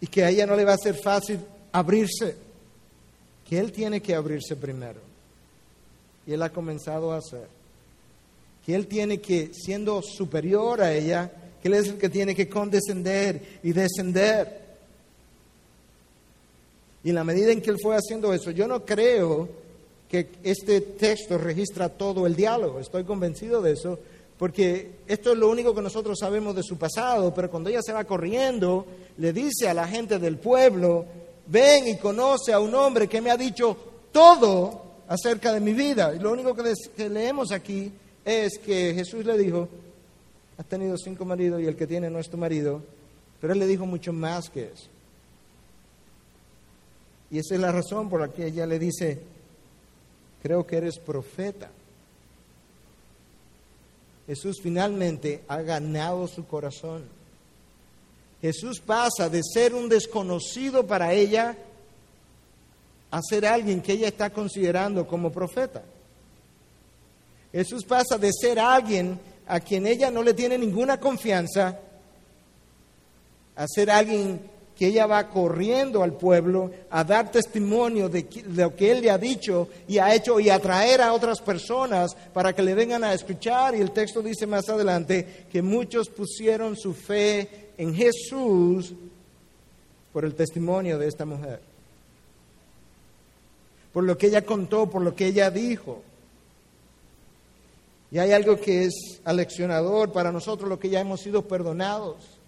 Y 0.00 0.06
que 0.06 0.24
a 0.24 0.30
ella 0.30 0.46
no 0.46 0.56
le 0.56 0.64
va 0.64 0.74
a 0.74 0.78
ser 0.78 0.96
fácil 0.96 1.38
abrirse, 1.72 2.36
que 3.48 3.58
él 3.58 3.72
tiene 3.72 4.00
que 4.00 4.14
abrirse 4.14 4.56
primero. 4.56 5.00
Y 6.26 6.32
él 6.32 6.42
ha 6.42 6.50
comenzado 6.50 7.12
a 7.12 7.18
hacer. 7.18 7.48
Que 8.64 8.74
él 8.74 8.86
tiene 8.86 9.20
que, 9.20 9.50
siendo 9.52 10.00
superior 10.02 10.80
a 10.80 10.92
ella, 10.92 11.30
que 11.60 11.68
él 11.68 11.74
es 11.74 11.88
el 11.88 11.98
que 11.98 12.08
tiene 12.08 12.34
que 12.34 12.48
condescender 12.48 13.60
y 13.62 13.72
descender. 13.72 14.60
Y 17.02 17.10
en 17.10 17.14
la 17.14 17.24
medida 17.24 17.52
en 17.52 17.60
que 17.60 17.70
él 17.70 17.78
fue 17.82 17.96
haciendo 17.96 18.32
eso, 18.32 18.50
yo 18.50 18.66
no 18.66 18.84
creo 18.84 19.59
que 20.10 20.28
este 20.42 20.80
texto 20.80 21.38
registra 21.38 21.88
todo 21.88 22.26
el 22.26 22.34
diálogo, 22.34 22.80
estoy 22.80 23.04
convencido 23.04 23.62
de 23.62 23.72
eso, 23.72 23.98
porque 24.36 24.90
esto 25.06 25.32
es 25.32 25.38
lo 25.38 25.48
único 25.48 25.74
que 25.74 25.82
nosotros 25.82 26.18
sabemos 26.18 26.56
de 26.56 26.62
su 26.62 26.76
pasado, 26.76 27.32
pero 27.32 27.50
cuando 27.50 27.70
ella 27.70 27.82
se 27.82 27.92
va 27.92 28.04
corriendo, 28.04 28.86
le 29.18 29.32
dice 29.32 29.68
a 29.68 29.74
la 29.74 29.86
gente 29.86 30.18
del 30.18 30.38
pueblo, 30.38 31.04
ven 31.46 31.86
y 31.86 31.96
conoce 31.96 32.52
a 32.52 32.58
un 32.58 32.74
hombre 32.74 33.06
que 33.06 33.20
me 33.20 33.30
ha 33.30 33.36
dicho 33.36 33.76
todo 34.10 34.82
acerca 35.08 35.52
de 35.52 35.60
mi 35.60 35.74
vida. 35.74 36.12
Lo 36.12 36.32
único 36.32 36.54
que, 36.54 37.08
leemos 37.08 37.52
aquí 37.52 37.92
es 38.24 38.58
que 38.58 38.94
Jesús 38.94 39.24
le 39.24 39.36
dijo, 39.38 39.68
has 40.56 40.66
tenido 40.66 40.96
cinco 40.96 41.24
maridos 41.24 41.60
y 41.60 41.66
el 41.66 41.76
que 41.76 41.86
tiene 41.86 42.10
no 42.10 42.18
es 42.18 42.30
tu 42.30 42.36
marido, 42.36 42.82
pero 43.40 43.52
él 43.52 43.58
le 43.58 43.66
dijo 43.66 43.86
mucho 43.86 44.12
más 44.12 44.50
que 44.50 44.64
eso. 44.64 44.88
Y 47.30 47.38
esa 47.38 47.54
es 47.54 47.60
la 47.60 47.70
razón 47.70 48.08
por 48.08 48.20
la 48.20 48.28
que 48.28 48.46
ella 48.46 48.66
le 48.66 48.78
dice, 48.78 49.20
creo 50.42 50.66
que 50.66 50.76
eres 50.76 50.98
profeta. 50.98 51.70
Jesús 54.26 54.60
finalmente 54.62 55.42
ha 55.48 55.60
ganado 55.62 56.28
su 56.28 56.46
corazón. 56.46 57.04
Jesús 58.40 58.80
pasa 58.80 59.28
de 59.28 59.42
ser 59.42 59.74
un 59.74 59.88
desconocido 59.88 60.86
para 60.86 61.12
ella 61.12 61.56
a 63.10 63.20
ser 63.22 63.44
alguien 63.44 63.82
que 63.82 63.92
ella 63.92 64.08
está 64.08 64.30
considerando 64.30 65.06
como 65.06 65.32
profeta. 65.32 65.82
Jesús 67.52 67.84
pasa 67.84 68.16
de 68.16 68.30
ser 68.32 68.58
alguien 68.58 69.18
a 69.46 69.60
quien 69.60 69.86
ella 69.86 70.10
no 70.10 70.22
le 70.22 70.32
tiene 70.32 70.56
ninguna 70.56 71.00
confianza 71.00 71.80
a 73.56 73.66
ser 73.66 73.90
alguien 73.90 74.40
que 74.80 74.86
ella 74.86 75.06
va 75.06 75.28
corriendo 75.28 76.02
al 76.02 76.14
pueblo 76.14 76.70
a 76.88 77.04
dar 77.04 77.30
testimonio 77.30 78.08
de, 78.08 78.26
lo 78.54 78.74
que 78.74 78.90
él 78.90 79.02
le 79.02 79.10
ha 79.10 79.18
dicho 79.18 79.68
y 79.86 79.98
ha 79.98 80.14
hecho 80.14 80.40
y 80.40 80.48
atraer 80.48 81.02
a 81.02 81.12
otras 81.12 81.42
personas 81.42 82.16
para 82.32 82.54
que 82.54 82.62
le 82.62 82.72
vengan 82.72 83.04
a 83.04 83.12
escuchar. 83.12 83.76
Y 83.76 83.82
el 83.82 83.90
texto 83.90 84.22
dice 84.22 84.46
más 84.46 84.70
adelante 84.70 85.44
que 85.52 85.60
muchos 85.60 86.08
pusieron 86.08 86.78
su 86.78 86.94
fe 86.94 87.72
en 87.76 87.94
Jesús 87.94 88.94
por 90.14 90.24
el 90.24 90.34
testimonio 90.34 90.98
de 90.98 91.08
esta 91.08 91.26
mujer 91.26 91.60
por 93.92 94.04
lo 94.04 94.16
que 94.16 94.28
ella 94.28 94.44
contó, 94.44 94.88
por 94.88 95.02
lo 95.02 95.14
que 95.14 95.26
ella 95.26 95.50
dijo. 95.50 96.02
Y 98.10 98.18
hay 98.18 98.32
algo 98.32 98.56
que 98.56 98.84
es 98.84 99.20
aleccionador 99.24 100.12
para 100.12 100.32
nosotros, 100.32 100.68
lo 100.68 100.78
que 100.78 100.90
ya 100.90 101.00
hemos 101.00 101.20
sido 101.20 101.42
perdonados. 101.42 102.39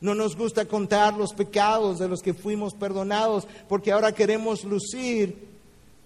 No 0.00 0.14
nos 0.14 0.36
gusta 0.36 0.64
contar 0.64 1.14
los 1.14 1.32
pecados 1.32 1.98
de 1.98 2.08
los 2.08 2.20
que 2.20 2.34
fuimos 2.34 2.74
perdonados, 2.74 3.46
porque 3.68 3.92
ahora 3.92 4.12
queremos 4.12 4.64
lucir 4.64 5.48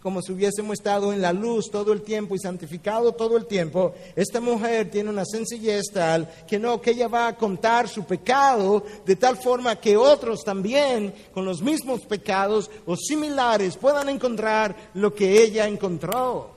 como 0.03 0.20
si 0.20 0.32
hubiésemos 0.32 0.74
estado 0.74 1.12
en 1.12 1.22
la 1.22 1.32
luz 1.32 1.70
todo 1.70 1.93
el 1.93 2.03
tiempo 2.03 2.34
y 2.34 2.40
santificado 2.40 3.12
todo 3.12 3.36
el 3.36 3.47
tiempo, 3.47 3.95
esta 4.16 4.40
mujer 4.40 4.90
tiene 4.90 5.11
una 5.11 5.24
sencillez 5.24 5.84
tal 5.93 6.28
que 6.47 6.59
no, 6.59 6.80
que 6.80 6.90
ella 6.90 7.07
va 7.07 7.28
a 7.28 7.36
contar 7.36 7.88
su 7.88 8.03
pecado 8.05 8.84
de 9.07 9.14
tal 9.14 9.36
forma 9.36 9.76
que 9.76 9.97
otros 9.97 10.43
también 10.43 11.14
con 11.32 11.45
los 11.45 11.62
mismos 11.62 12.01
pecados 12.01 12.68
o 12.84 12.97
similares 12.97 13.76
puedan 13.76 14.09
encontrar 14.09 14.74
lo 14.95 15.14
que 15.14 15.40
ella 15.40 15.68
encontró. 15.68 16.51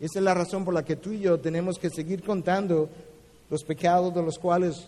Esa 0.00 0.18
es 0.18 0.24
la 0.24 0.34
razón 0.34 0.66
por 0.66 0.74
la 0.74 0.84
que 0.84 0.96
tú 0.96 1.12
y 1.12 1.20
yo 1.20 1.40
tenemos 1.40 1.78
que 1.78 1.88
seguir 1.88 2.22
contando 2.22 2.90
los 3.48 3.64
pecados 3.64 4.14
de 4.14 4.22
los 4.22 4.38
cuales 4.38 4.86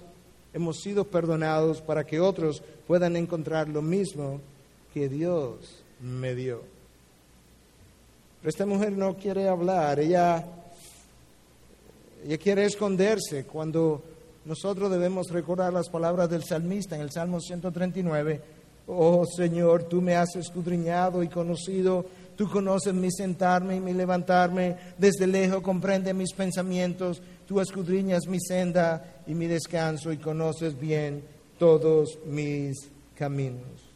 hemos 0.53 0.81
sido 0.81 1.05
perdonados 1.05 1.81
para 1.81 2.05
que 2.05 2.21
otros 2.21 2.63
puedan 2.87 3.17
encontrar 3.17 3.69
lo 3.69 3.83
mismo 3.83 4.41
que 4.93 5.09
Dios 5.09 5.83
me 6.01 6.35
dio. 6.35 6.63
Pero 8.41 8.51
esta 8.51 8.67
mujer 8.67 8.93
no 8.93 9.17
quiere 9.17 9.49
hablar, 9.49 10.01
ella, 10.01 10.45
ella 12.25 12.39
quiere 12.39 12.65
esconderse 12.65 13.45
cuando 13.45 14.03
nosotros 14.45 14.91
debemos 14.91 15.29
recordar 15.31 15.73
las 15.73 15.91
palabras 15.91 16.31
del 16.31 16.43
salmista 16.45 16.97
en 16.97 17.03
el 17.03 17.11
Salmo 17.11 17.41
139. 17.41 18.41
Oh 18.87 19.25
Señor, 19.27 19.85
tú 19.85 20.01
me 20.01 20.17
has 20.17 20.35
escudriñado 20.35 21.23
y 21.23 21.29
conocido, 21.29 22.07
tú 22.35 22.49
conoces 22.49 22.95
mi 22.95 23.13
sentarme 23.13 23.77
y 23.77 23.81
mi 23.81 23.93
levantarme, 23.93 24.77
desde 24.97 25.27
lejos 25.27 25.63
comprende 25.63 26.15
mis 26.15 26.33
pensamientos, 26.33 27.23
tú 27.51 27.59
escudriñas 27.59 28.29
mi 28.29 28.39
senda 28.39 29.23
y 29.27 29.35
mi 29.35 29.49
descanso 29.49 30.13
y 30.13 30.19
conoces 30.19 30.79
bien 30.79 31.21
todos 31.59 32.17
mis 32.25 32.77
caminos. 33.17 33.91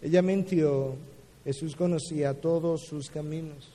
Ella 0.00 0.22
mintió, 0.22 0.96
Jesús 1.44 1.76
conocía 1.76 2.32
todos 2.32 2.86
sus 2.86 3.10
caminos. 3.10 3.68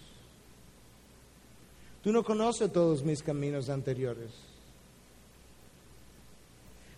Tú 2.01 2.11
no 2.11 2.23
conoces 2.23 2.73
todos 2.73 3.03
mis 3.03 3.21
caminos 3.21 3.69
anteriores. 3.69 4.31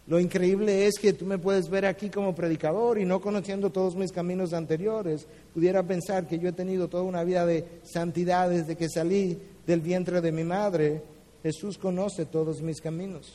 Lo 0.07 0.17
increíble 0.17 0.87
es 0.87 0.93
que 0.97 1.11
tú 1.11 1.25
me 1.25 1.39
puedes 1.39 1.67
ver 1.69 1.85
aquí 1.85 2.09
como 2.09 2.33
predicador 2.33 2.99
y 2.99 3.05
no 3.05 3.19
conociendo 3.19 3.69
todos 3.69 3.97
mis 3.97 4.13
caminos 4.13 4.53
anteriores, 4.53 5.27
pudiera 5.53 5.83
pensar 5.83 6.25
que 6.25 6.39
yo 6.39 6.47
he 6.47 6.53
tenido 6.53 6.87
toda 6.87 7.03
una 7.03 7.25
vida 7.25 7.45
de 7.45 7.65
santidad 7.83 8.49
desde 8.49 8.77
que 8.77 8.87
salí 8.87 9.37
del 9.66 9.82
vientre 9.82 10.22
de 10.22 10.32
mi 10.32 10.43
madre. 10.43 11.01
Jesús 11.43 11.78
conoce 11.78 12.26
todos 12.26 12.61
mis 12.61 12.82
caminos. 12.82 13.34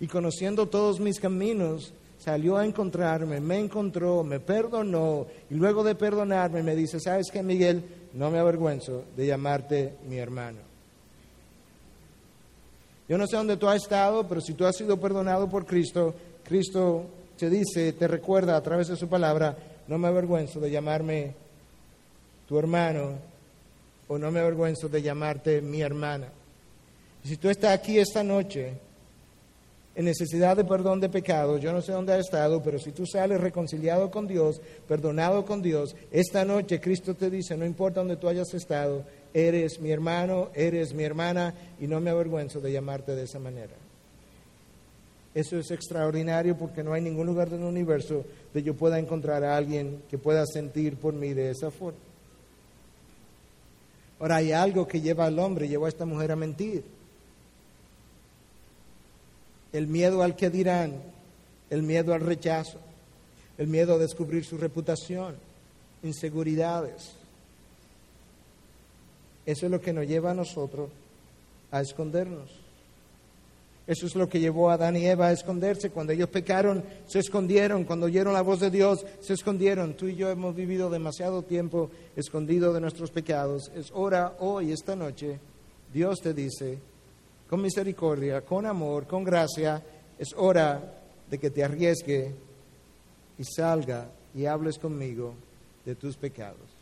Y 0.00 0.06
conociendo 0.06 0.66
todos 0.66 1.00
mis 1.00 1.18
caminos, 1.18 1.92
salió 2.18 2.56
a 2.56 2.64
encontrarme, 2.64 3.40
me 3.40 3.58
encontró, 3.58 4.24
me 4.24 4.40
perdonó 4.40 5.26
y 5.50 5.54
luego 5.54 5.84
de 5.84 5.94
perdonarme 5.94 6.62
me 6.62 6.74
dice, 6.74 6.98
¿sabes 6.98 7.26
qué, 7.30 7.42
Miguel? 7.42 7.84
No 8.14 8.30
me 8.30 8.38
avergüenzo 8.38 9.04
de 9.16 9.26
llamarte 9.26 9.94
mi 10.08 10.16
hermano. 10.16 10.58
Yo 13.08 13.18
no 13.18 13.26
sé 13.26 13.36
dónde 13.36 13.58
tú 13.58 13.68
has 13.68 13.82
estado, 13.82 14.26
pero 14.26 14.40
si 14.40 14.54
tú 14.54 14.64
has 14.64 14.76
sido 14.76 14.98
perdonado 14.98 15.48
por 15.48 15.66
Cristo, 15.66 16.14
Cristo 16.42 17.04
te 17.36 17.50
dice, 17.50 17.92
te 17.92 18.08
recuerda 18.08 18.56
a 18.56 18.62
través 18.62 18.88
de 18.88 18.96
su 18.96 19.08
palabra, 19.08 19.56
no 19.86 19.98
me 19.98 20.08
avergüenzo 20.08 20.60
de 20.60 20.70
llamarme 20.70 21.34
tu 22.48 22.58
hermano 22.58 23.33
o 24.08 24.18
no 24.18 24.30
me 24.30 24.40
avergüenzo 24.40 24.88
de 24.88 25.02
llamarte 25.02 25.60
mi 25.60 25.80
hermana. 25.80 26.28
Si 27.24 27.36
tú 27.36 27.48
estás 27.48 27.72
aquí 27.72 27.98
esta 27.98 28.22
noche 28.22 28.74
en 29.94 30.04
necesidad 30.04 30.56
de 30.56 30.64
perdón 30.64 31.00
de 31.00 31.08
pecados, 31.08 31.60
yo 31.60 31.72
no 31.72 31.80
sé 31.80 31.92
dónde 31.92 32.12
has 32.12 32.20
estado, 32.20 32.62
pero 32.62 32.78
si 32.78 32.92
tú 32.92 33.06
sales 33.06 33.40
reconciliado 33.40 34.10
con 34.10 34.26
Dios, 34.26 34.60
perdonado 34.88 35.44
con 35.44 35.62
Dios, 35.62 35.94
esta 36.10 36.44
noche 36.44 36.80
Cristo 36.80 37.14
te 37.14 37.30
dice, 37.30 37.56
no 37.56 37.64
importa 37.64 38.00
dónde 38.00 38.16
tú 38.16 38.28
hayas 38.28 38.52
estado, 38.52 39.04
eres 39.32 39.80
mi 39.80 39.90
hermano, 39.90 40.50
eres 40.54 40.92
mi 40.92 41.04
hermana 41.04 41.54
y 41.80 41.86
no 41.86 42.00
me 42.00 42.10
avergüenzo 42.10 42.60
de 42.60 42.72
llamarte 42.72 43.14
de 43.14 43.22
esa 43.22 43.38
manera. 43.38 43.74
Eso 45.34 45.58
es 45.58 45.70
extraordinario 45.70 46.56
porque 46.56 46.84
no 46.84 46.92
hay 46.92 47.02
ningún 47.02 47.26
lugar 47.26 47.50
del 47.50 47.62
universo 47.62 48.24
donde 48.52 48.62
yo 48.62 48.74
pueda 48.74 48.98
encontrar 48.98 49.42
a 49.42 49.56
alguien 49.56 50.02
que 50.08 50.18
pueda 50.18 50.44
sentir 50.46 50.96
por 50.96 51.12
mí 51.12 51.32
de 51.32 51.50
esa 51.50 51.70
forma. 51.70 51.98
Ahora 54.20 54.36
hay 54.36 54.52
algo 54.52 54.86
que 54.86 55.00
lleva 55.00 55.26
al 55.26 55.38
hombre, 55.38 55.68
lleva 55.68 55.86
a 55.86 55.88
esta 55.88 56.06
mujer 56.06 56.32
a 56.32 56.36
mentir 56.36 56.84
el 59.74 59.88
miedo 59.88 60.22
al 60.22 60.36
que 60.36 60.50
dirán, 60.50 61.02
el 61.68 61.82
miedo 61.82 62.14
al 62.14 62.20
rechazo, 62.20 62.78
el 63.58 63.66
miedo 63.66 63.94
a 63.94 63.98
descubrir 63.98 64.44
su 64.44 64.56
reputación, 64.56 65.34
inseguridades. 66.04 67.10
Eso 69.44 69.66
es 69.66 69.72
lo 69.72 69.80
que 69.80 69.92
nos 69.92 70.06
lleva 70.06 70.30
a 70.30 70.34
nosotros 70.34 70.90
a 71.72 71.80
escondernos. 71.80 72.63
Eso 73.86 74.06
es 74.06 74.14
lo 74.14 74.28
que 74.28 74.40
llevó 74.40 74.70
a 74.70 74.74
Adán 74.74 74.96
y 74.96 75.06
Eva 75.06 75.26
a 75.26 75.32
esconderse. 75.32 75.90
Cuando 75.90 76.12
ellos 76.12 76.30
pecaron, 76.30 76.82
se 77.06 77.18
escondieron. 77.18 77.84
Cuando 77.84 78.06
oyeron 78.06 78.32
la 78.32 78.40
voz 78.40 78.60
de 78.60 78.70
Dios, 78.70 79.04
se 79.20 79.34
escondieron. 79.34 79.94
Tú 79.94 80.06
y 80.06 80.16
yo 80.16 80.30
hemos 80.30 80.54
vivido 80.54 80.88
demasiado 80.88 81.42
tiempo 81.42 81.90
escondidos 82.16 82.72
de 82.72 82.80
nuestros 82.80 83.10
pecados. 83.10 83.70
Es 83.74 83.90
hora 83.92 84.36
hoy, 84.38 84.72
esta 84.72 84.96
noche, 84.96 85.38
Dios 85.92 86.20
te 86.22 86.32
dice, 86.32 86.78
con 87.48 87.60
misericordia, 87.60 88.40
con 88.40 88.64
amor, 88.64 89.06
con 89.06 89.22
gracia, 89.22 89.82
es 90.18 90.28
hora 90.34 91.02
de 91.28 91.38
que 91.38 91.50
te 91.50 91.62
arriesgue 91.62 92.34
y 93.38 93.44
salga 93.44 94.08
y 94.34 94.46
hables 94.46 94.78
conmigo 94.78 95.34
de 95.84 95.94
tus 95.94 96.16
pecados. 96.16 96.74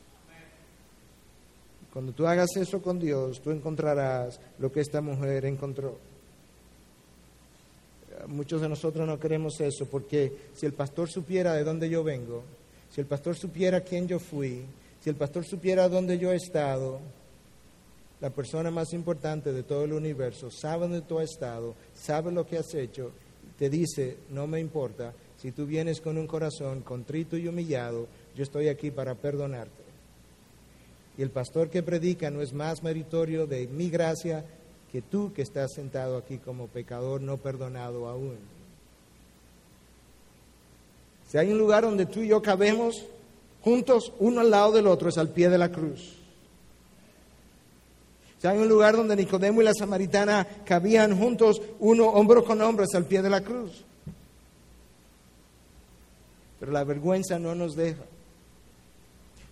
Cuando 1.93 2.13
tú 2.13 2.27
hagas 2.27 2.57
eso 2.57 2.81
con 2.81 2.99
Dios, 2.99 3.41
tú 3.43 3.51
encontrarás 3.51 4.41
lo 4.59 4.71
que 4.71 4.81
esta 4.81 5.01
mujer 5.01 5.45
encontró. 5.45 6.12
Muchos 8.33 8.63
de 8.63 8.69
nosotros 8.69 9.07
no 9.07 9.21
queremos 9.21 9.61
eso 9.61 9.85
porque 9.85 10.33
si 10.55 10.65
el 10.65 10.73
pastor 10.73 11.11
supiera 11.11 11.53
de 11.53 11.65
dónde 11.65 11.91
yo 11.91 12.03
vengo, 12.03 12.43
si 12.91 13.03
el 13.03 13.07
pastor 13.07 13.37
supiera 13.37 13.83
quién 13.83 14.09
yo 14.09 14.19
fui, 14.19 14.63
si 15.01 15.11
el 15.11 15.17
pastor 15.17 15.45
supiera 15.45 15.87
dónde 15.87 16.19
yo 16.19 16.33
he 16.33 16.37
estado, 16.37 16.99
la 18.23 18.31
persona 18.31 18.71
más 18.71 18.95
importante 18.95 19.53
de 19.53 19.63
todo 19.65 19.85
el 19.85 19.93
universo, 19.93 20.51
sabe 20.51 20.83
dónde 20.83 21.03
tú 21.03 21.19
has 21.19 21.31
estado, 21.31 21.75
sabe 21.95 22.33
lo 22.33 22.47
que 22.47 22.57
has 22.57 22.75
hecho, 22.75 23.11
te 23.59 23.69
dice, 23.69 24.17
no 24.31 24.47
me 24.47 24.61
importa, 24.61 25.13
si 25.37 25.53
tú 25.53 25.67
vienes 25.67 26.01
con 26.01 26.17
un 26.17 26.27
corazón 26.27 26.81
contrito 26.81 27.37
y 27.37 27.49
humillado, 27.49 28.07
yo 28.35 28.45
estoy 28.45 28.69
aquí 28.69 28.91
para 28.91 29.15
perdonarte. 29.15 29.83
Y 31.19 31.23
el 31.23 31.31
pastor 31.31 31.69
que 31.69 31.83
predica 31.83 32.31
no 32.31 32.41
es 32.41 32.55
más 32.55 32.83
meritorio 32.83 33.47
de 33.47 33.67
mi 33.67 33.91
gracia 33.91 34.43
que 34.93 35.01
tú 35.01 35.33
que 35.33 35.41
estás 35.41 35.73
sentado 35.73 36.19
aquí 36.19 36.37
como 36.37 36.69
pecador 36.69 37.23
no 37.23 37.39
perdonado 37.39 38.09
aún. 38.09 38.37
Si 41.31 41.39
hay 41.39 41.51
un 41.51 41.57
lugar 41.57 41.85
donde 41.85 42.05
tú 42.05 42.21
y 42.21 42.29
yo 42.29 42.43
cabemos 42.43 43.07
juntos, 43.63 44.13
uno 44.19 44.43
al 44.43 44.51
lado 44.51 44.73
del 44.73 44.87
otro, 44.87 45.09
es 45.09 45.17
al 45.17 45.31
pie 45.31 45.49
de 45.49 45.57
la 45.57 45.73
cruz. 45.73 46.17
Si 48.39 48.47
hay 48.47 48.59
un 48.59 48.69
lugar 48.69 48.95
donde 48.95 49.17
Nicodemo 49.17 49.63
y 49.63 49.65
la 49.65 49.73
samaritana 49.73 50.47
cabían 50.67 51.17
juntos, 51.19 51.63
uno 51.79 52.09
hombro 52.09 52.45
con 52.45 52.61
hombro, 52.61 52.85
al 52.93 53.05
pie 53.07 53.23
de 53.23 53.31
la 53.31 53.41
cruz. 53.41 53.85
Pero 56.61 56.71
la 56.71 56.85
vergüenza 56.85 57.39
no 57.39 57.55
nos 57.55 57.77
deja. 57.77 58.03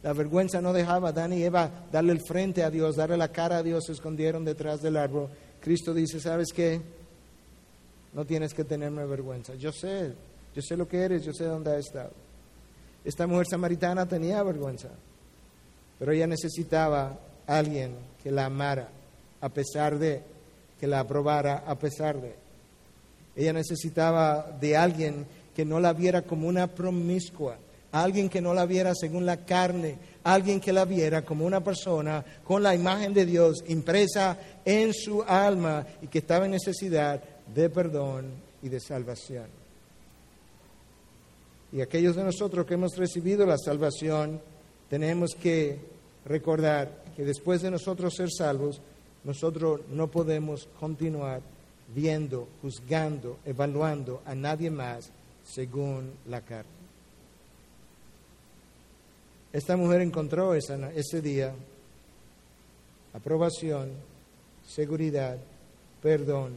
La 0.02 0.12
vergüenza 0.12 0.60
no 0.60 0.72
dejaba 0.72 1.10
a 1.10 1.28
y 1.34 1.42
Eva 1.42 1.70
darle 1.92 2.12
el 2.12 2.20
frente 2.20 2.62
a 2.62 2.70
Dios, 2.70 2.96
darle 2.96 3.16
la 3.16 3.28
cara 3.28 3.58
a 3.58 3.62
Dios, 3.62 3.84
se 3.86 3.92
escondieron 3.92 4.44
detrás 4.44 4.80
del 4.80 4.96
árbol. 4.96 5.28
Cristo 5.60 5.92
dice, 5.92 6.20
¿sabes 6.20 6.48
qué? 6.54 6.80
No 8.14 8.24
tienes 8.24 8.54
que 8.54 8.64
tenerme 8.64 9.04
vergüenza. 9.04 9.54
Yo 9.56 9.72
sé, 9.72 10.12
yo 10.54 10.62
sé 10.62 10.76
lo 10.76 10.88
que 10.88 11.02
eres, 11.02 11.22
yo 11.22 11.32
sé 11.32 11.44
dónde 11.44 11.72
has 11.72 11.86
estado. 11.86 12.12
Esta 13.04 13.26
mujer 13.26 13.46
samaritana 13.48 14.06
tenía 14.06 14.42
vergüenza, 14.42 14.88
pero 15.98 16.12
ella 16.12 16.26
necesitaba 16.26 17.18
a 17.46 17.58
alguien 17.58 17.94
que 18.22 18.30
la 18.30 18.46
amara 18.46 18.88
a 19.40 19.48
pesar 19.48 19.98
de, 19.98 20.22
que 20.78 20.86
la 20.86 21.00
aprobara 21.00 21.64
a 21.66 21.78
pesar 21.78 22.20
de. 22.20 22.34
Ella 23.36 23.52
necesitaba 23.52 24.56
de 24.60 24.76
alguien 24.76 25.26
que 25.54 25.64
no 25.64 25.80
la 25.80 25.92
viera 25.92 26.22
como 26.22 26.48
una 26.48 26.66
promiscua, 26.66 27.56
alguien 27.92 28.28
que 28.28 28.40
no 28.40 28.54
la 28.54 28.66
viera 28.66 28.94
según 28.94 29.26
la 29.26 29.44
carne, 29.44 29.98
alguien 30.24 30.60
que 30.60 30.72
la 30.72 30.84
viera 30.84 31.22
como 31.22 31.44
una 31.44 31.62
persona 31.62 32.24
con 32.44 32.62
la 32.62 32.74
imagen 32.74 33.12
de 33.12 33.26
Dios 33.26 33.64
impresa 33.68 34.38
en 34.64 34.92
su 34.94 35.22
alma 35.22 35.86
y 36.02 36.06
que 36.06 36.18
estaba 36.18 36.44
en 36.44 36.52
necesidad 36.52 37.22
de 37.54 37.70
perdón 37.70 38.30
y 38.62 38.68
de 38.68 38.80
salvación. 38.80 39.46
Y 41.72 41.80
aquellos 41.80 42.16
de 42.16 42.24
nosotros 42.24 42.66
que 42.66 42.74
hemos 42.74 42.96
recibido 42.96 43.46
la 43.46 43.56
salvación, 43.56 44.40
tenemos 44.88 45.34
que 45.40 45.78
recordar 46.24 47.04
que 47.16 47.24
después 47.24 47.62
de 47.62 47.70
nosotros 47.70 48.14
ser 48.16 48.28
salvos, 48.30 48.80
nosotros 49.22 49.82
no 49.88 50.10
podemos 50.10 50.68
continuar 50.78 51.42
viendo, 51.94 52.48
juzgando, 52.62 53.38
evaluando 53.44 54.22
a 54.24 54.34
nadie 54.34 54.70
más 54.70 55.10
según 55.44 56.12
la 56.26 56.40
carne. 56.40 56.79
Esta 59.52 59.76
mujer 59.76 60.00
encontró 60.00 60.54
ese 60.54 61.22
día 61.22 61.52
aprobación, 63.12 63.90
seguridad, 64.66 65.36
perdón, 66.02 66.52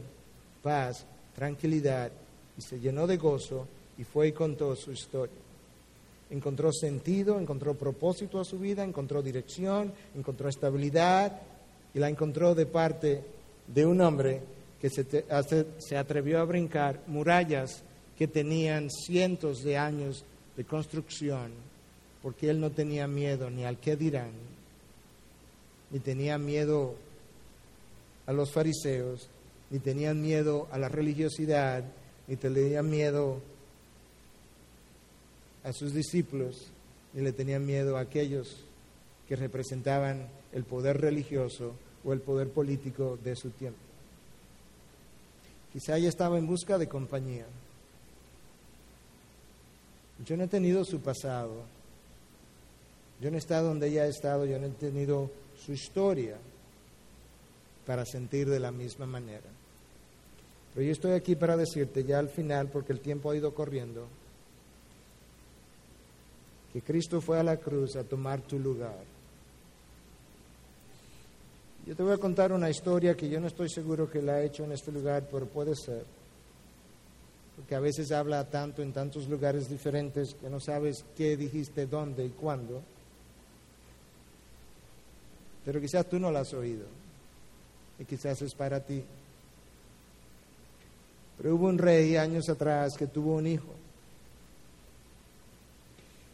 paz, 0.62 1.04
tranquilidad 1.34 2.12
y 2.56 2.62
se 2.62 2.78
llenó 2.78 3.06
de 3.06 3.16
gozo 3.16 3.66
y 3.98 4.04
fue 4.04 4.28
y 4.28 4.32
contó 4.32 4.74
su 4.76 4.92
historia. 4.92 5.34
Encontró 6.30 6.72
sentido, 6.72 7.38
encontró 7.38 7.74
propósito 7.74 8.40
a 8.40 8.44
su 8.44 8.58
vida, 8.58 8.82
encontró 8.82 9.22
dirección, 9.22 9.92
encontró 10.14 10.48
estabilidad 10.48 11.40
y 11.92 11.98
la 11.98 12.08
encontró 12.08 12.54
de 12.54 12.66
parte 12.66 13.22
de 13.66 13.86
un 13.86 14.00
hombre 14.00 14.40
que 14.80 14.90
se, 14.90 15.96
atrevió 15.96 16.40
a 16.40 16.44
brincar 16.44 17.00
murallas 17.06 17.82
que 18.18 18.28
tenían 18.28 18.90
cientos 18.90 19.62
de 19.62 19.78
años 19.78 20.24
de 20.56 20.64
construcción, 20.64 21.52
porque 22.24 22.48
él 22.48 22.58
no 22.58 22.70
tenía 22.70 23.06
miedo 23.06 23.50
ni 23.50 23.66
al 23.66 23.78
que 23.78 23.96
dirán, 23.96 24.30
ni 25.90 25.98
tenía 25.98 26.38
miedo 26.38 26.94
a 28.24 28.32
los 28.32 28.50
fariseos, 28.50 29.28
ni 29.68 29.78
tenía 29.78 30.14
miedo 30.14 30.66
a 30.72 30.78
la 30.78 30.88
religiosidad, 30.88 31.84
ni 32.26 32.36
tenía 32.36 32.82
miedo 32.82 33.42
a 35.64 35.72
sus 35.74 35.92
discípulos 35.92 36.68
y 37.12 37.20
le 37.20 37.32
tenían 37.32 37.66
miedo 37.66 37.98
a 37.98 38.00
aquellos 38.00 38.64
que 39.28 39.36
representaban 39.36 40.26
el 40.52 40.64
poder 40.64 41.02
religioso 41.02 41.74
o 42.06 42.14
el 42.14 42.20
poder 42.20 42.48
político 42.48 43.18
de 43.22 43.36
su 43.36 43.50
tiempo. 43.50 43.80
Quizá 45.74 45.98
ella 45.98 46.08
estaba 46.08 46.38
en 46.38 46.46
busca 46.46 46.78
de 46.78 46.88
compañía. 46.88 47.44
Yo 50.24 50.38
no 50.38 50.44
he 50.44 50.48
tenido 50.48 50.86
su 50.86 51.00
pasado. 51.00 51.73
Yo 53.24 53.30
no 53.30 53.36
he 53.36 53.38
estado 53.38 53.68
donde 53.68 53.88
ella 53.88 54.02
ha 54.02 54.06
estado, 54.06 54.44
yo 54.44 54.58
no 54.58 54.66
he 54.66 54.70
tenido 54.72 55.30
su 55.56 55.72
historia 55.72 56.36
para 57.86 58.04
sentir 58.04 58.46
de 58.50 58.60
la 58.60 58.70
misma 58.70 59.06
manera. 59.06 59.48
Pero 60.74 60.84
yo 60.84 60.92
estoy 60.92 61.12
aquí 61.12 61.34
para 61.34 61.56
decirte 61.56 62.04
ya 62.04 62.18
al 62.18 62.28
final, 62.28 62.68
porque 62.68 62.92
el 62.92 63.00
tiempo 63.00 63.30
ha 63.30 63.36
ido 63.36 63.54
corriendo, 63.54 64.06
que 66.70 66.82
Cristo 66.82 67.22
fue 67.22 67.40
a 67.40 67.42
la 67.42 67.56
cruz 67.56 67.96
a 67.96 68.04
tomar 68.04 68.42
tu 68.42 68.58
lugar. 68.58 69.02
Yo 71.86 71.96
te 71.96 72.02
voy 72.02 72.12
a 72.12 72.18
contar 72.18 72.52
una 72.52 72.68
historia 72.68 73.16
que 73.16 73.30
yo 73.30 73.40
no 73.40 73.46
estoy 73.46 73.70
seguro 73.70 74.10
que 74.10 74.20
la 74.20 74.42
he 74.42 74.48
hecho 74.48 74.64
en 74.64 74.72
este 74.72 74.92
lugar, 74.92 75.26
pero 75.32 75.46
puede 75.46 75.74
ser. 75.74 76.04
Porque 77.56 77.74
a 77.74 77.80
veces 77.80 78.12
habla 78.12 78.50
tanto 78.50 78.82
en 78.82 78.92
tantos 78.92 79.30
lugares 79.30 79.70
diferentes 79.70 80.34
que 80.34 80.50
no 80.50 80.60
sabes 80.60 81.06
qué 81.16 81.38
dijiste, 81.38 81.86
dónde 81.86 82.26
y 82.26 82.28
cuándo. 82.28 82.82
Pero 85.64 85.80
quizás 85.80 86.06
tú 86.06 86.18
no 86.18 86.30
la 86.30 86.40
has 86.40 86.52
oído 86.52 86.86
y 87.98 88.04
quizás 88.04 88.42
es 88.42 88.54
para 88.54 88.80
ti. 88.80 89.02
Pero 91.38 91.54
hubo 91.54 91.66
un 91.66 91.78
rey 91.78 92.16
años 92.16 92.48
atrás 92.48 92.94
que 92.96 93.06
tuvo 93.06 93.36
un 93.36 93.46
hijo. 93.46 93.72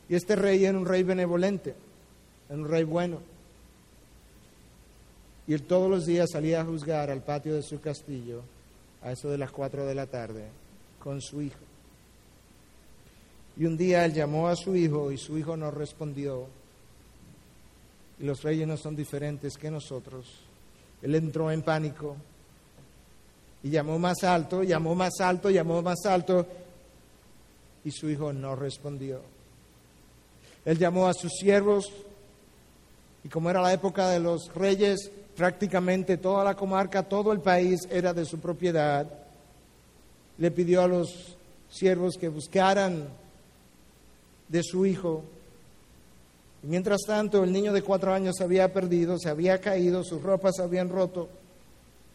Y 0.08 0.14
este 0.14 0.34
rey 0.34 0.64
era 0.64 0.76
un 0.76 0.86
rey 0.86 1.02
benevolente, 1.02 1.74
era 2.48 2.58
un 2.58 2.68
rey 2.68 2.84
bueno. 2.84 3.20
Y 5.46 5.54
él 5.54 5.62
todos 5.62 5.90
los 5.90 6.06
días 6.06 6.30
salía 6.32 6.60
a 6.60 6.64
juzgar 6.64 7.10
al 7.10 7.22
patio 7.22 7.54
de 7.54 7.62
su 7.62 7.80
castillo 7.80 8.42
a 9.02 9.12
eso 9.12 9.30
de 9.30 9.38
las 9.38 9.50
cuatro 9.50 9.86
de 9.86 9.94
la 9.94 10.06
tarde 10.06 10.44
con 11.02 11.20
su 11.20 11.40
hijo. 11.42 11.58
Y 13.56 13.66
un 13.66 13.76
día 13.76 14.04
él 14.04 14.14
llamó 14.14 14.48
a 14.48 14.56
su 14.56 14.76
hijo 14.76 15.10
y 15.10 15.18
su 15.18 15.36
hijo 15.38 15.56
no 15.56 15.70
respondió. 15.70 16.46
Y 18.20 18.24
los 18.24 18.42
reyes 18.42 18.68
no 18.68 18.76
son 18.76 18.94
diferentes 18.94 19.56
que 19.56 19.70
nosotros. 19.70 20.26
Él 21.02 21.14
entró 21.14 21.50
en 21.50 21.62
pánico 21.62 22.16
y 23.62 23.70
llamó 23.70 23.98
más 23.98 24.22
alto, 24.24 24.62
llamó 24.62 24.94
más 24.94 25.20
alto, 25.20 25.50
llamó 25.50 25.82
más 25.82 26.04
alto 26.04 26.46
y 27.84 27.90
su 27.90 28.10
hijo 28.10 28.32
no 28.32 28.54
respondió. 28.54 29.20
Él 30.64 30.78
llamó 30.78 31.06
a 31.06 31.14
sus 31.14 31.32
siervos 31.32 31.90
y 33.24 33.28
como 33.28 33.50
era 33.50 33.62
la 33.62 33.72
época 33.72 34.08
de 34.10 34.20
los 34.20 34.54
reyes, 34.54 35.10
prácticamente 35.36 36.16
toda 36.16 36.44
la 36.44 36.54
comarca, 36.54 37.02
todo 37.02 37.32
el 37.32 37.40
país 37.40 37.80
era 37.90 38.12
de 38.12 38.24
su 38.24 38.38
propiedad. 38.38 39.06
Le 40.38 40.50
pidió 40.50 40.82
a 40.82 40.88
los 40.88 41.36
siervos 41.70 42.16
que 42.18 42.28
buscaran 42.28 43.08
de 44.48 44.62
su 44.62 44.86
hijo. 44.86 45.22
Y 46.62 46.66
mientras 46.66 47.00
tanto, 47.06 47.42
el 47.42 47.52
niño 47.52 47.72
de 47.72 47.82
cuatro 47.82 48.12
años 48.12 48.36
se 48.36 48.44
había 48.44 48.72
perdido, 48.72 49.18
se 49.18 49.30
había 49.30 49.60
caído, 49.60 50.04
sus 50.04 50.22
ropas 50.22 50.56
se 50.56 50.62
habían 50.62 50.88
roto, 50.88 51.28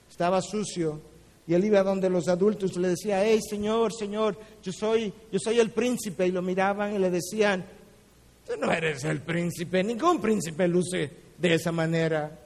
estaba 0.10 0.42
sucio. 0.42 1.02
Y 1.48 1.54
él 1.54 1.66
iba 1.66 1.84
donde 1.84 2.10
los 2.10 2.28
adultos 2.28 2.76
le 2.78 2.90
decía, 2.90 3.24
hey 3.24 3.40
Señor, 3.48 3.94
Señor, 3.94 4.38
yo 4.64 4.72
soy, 4.72 5.14
yo 5.32 5.40
soy 5.40 5.60
el 5.60 5.72
príncipe. 5.72 6.28
Y 6.28 6.32
lo 6.32 6.42
miraban 6.42 6.96
y 6.96 7.00
le 7.00 7.12
decían, 7.12 7.66
tú 8.46 8.54
no 8.60 8.72
eres 8.72 9.04
el 9.04 9.22
príncipe, 9.22 9.84
ningún 9.84 10.20
príncipe 10.20 10.68
luce 10.68 11.12
de 11.38 11.54
esa 11.54 11.72
manera. 11.72 12.40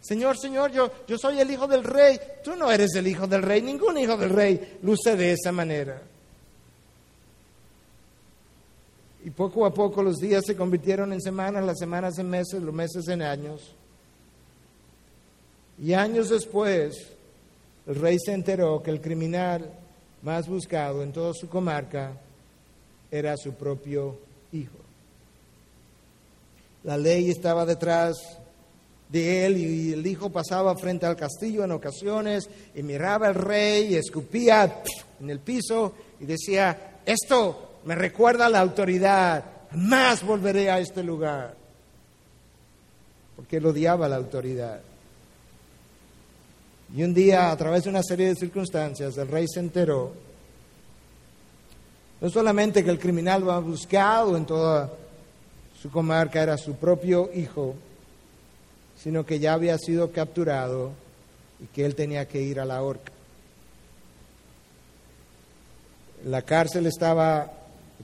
Señor, 0.00 0.38
Señor, 0.38 0.70
yo, 0.70 0.90
yo 1.06 1.18
soy 1.18 1.40
el 1.40 1.50
hijo 1.50 1.66
del 1.66 1.84
rey. 1.84 2.18
Tú 2.42 2.56
no 2.56 2.70
eres 2.70 2.94
el 2.94 3.06
hijo 3.06 3.26
del 3.26 3.42
rey. 3.42 3.60
Ningún 3.60 3.98
hijo 3.98 4.16
del 4.16 4.30
rey 4.30 4.78
luce 4.82 5.16
de 5.16 5.32
esa 5.32 5.52
manera. 5.52 6.00
Y 9.28 9.30
poco 9.30 9.66
a 9.66 9.74
poco 9.74 10.02
los 10.02 10.16
días 10.16 10.42
se 10.46 10.56
convirtieron 10.56 11.12
en 11.12 11.20
semanas, 11.20 11.62
las 11.62 11.78
semanas 11.78 12.18
en 12.18 12.30
meses, 12.30 12.62
los 12.62 12.74
meses 12.74 13.06
en 13.08 13.20
años. 13.20 13.74
Y 15.78 15.92
años 15.92 16.30
después, 16.30 17.08
el 17.86 17.96
rey 17.96 18.16
se 18.18 18.32
enteró 18.32 18.82
que 18.82 18.90
el 18.90 19.02
criminal 19.02 19.70
más 20.22 20.48
buscado 20.48 21.02
en 21.02 21.12
toda 21.12 21.34
su 21.34 21.46
comarca 21.46 22.12
era 23.10 23.36
su 23.36 23.52
propio 23.52 24.16
hijo. 24.50 24.78
La 26.82 26.96
ley 26.96 27.28
estaba 27.28 27.66
detrás 27.66 28.16
de 29.10 29.44
él 29.44 29.58
y 29.58 29.92
el 29.92 30.06
hijo 30.06 30.30
pasaba 30.30 30.74
frente 30.74 31.04
al 31.04 31.16
castillo 31.16 31.64
en 31.64 31.72
ocasiones 31.72 32.48
y 32.74 32.82
miraba 32.82 33.26
al 33.26 33.34
rey 33.34 33.92
y 33.92 33.96
escupía 33.96 34.82
en 35.20 35.28
el 35.28 35.40
piso 35.40 35.92
y 36.18 36.24
decía, 36.24 37.00
esto 37.04 37.67
me 37.88 37.94
recuerda 37.94 38.44
a 38.44 38.50
la 38.50 38.60
autoridad, 38.60 39.42
más 39.72 40.22
volveré 40.22 40.70
a 40.70 40.78
este 40.78 41.02
lugar, 41.02 41.54
porque 43.34 43.56
él 43.56 43.64
odiaba 43.64 44.06
la 44.10 44.16
autoridad. 44.16 44.82
Y 46.94 47.02
un 47.02 47.14
día, 47.14 47.50
a 47.50 47.56
través 47.56 47.84
de 47.84 47.88
una 47.88 48.02
serie 48.02 48.26
de 48.26 48.34
circunstancias, 48.34 49.16
el 49.16 49.28
rey 49.28 49.46
se 49.48 49.60
enteró, 49.60 50.12
no 52.20 52.28
solamente 52.28 52.84
que 52.84 52.90
el 52.90 52.98
criminal 52.98 53.40
lo 53.40 53.52
ha 53.52 53.58
buscado 53.58 54.36
en 54.36 54.44
toda 54.44 54.92
su 55.80 55.90
comarca, 55.90 56.42
era 56.42 56.58
su 56.58 56.74
propio 56.74 57.30
hijo, 57.34 57.74
sino 59.02 59.24
que 59.24 59.38
ya 59.38 59.54
había 59.54 59.78
sido 59.78 60.12
capturado 60.12 60.90
y 61.58 61.64
que 61.68 61.86
él 61.86 61.94
tenía 61.94 62.28
que 62.28 62.42
ir 62.42 62.60
a 62.60 62.66
la 62.66 62.82
horca. 62.82 63.12
La 66.26 66.42
cárcel 66.42 66.84
estaba, 66.84 67.52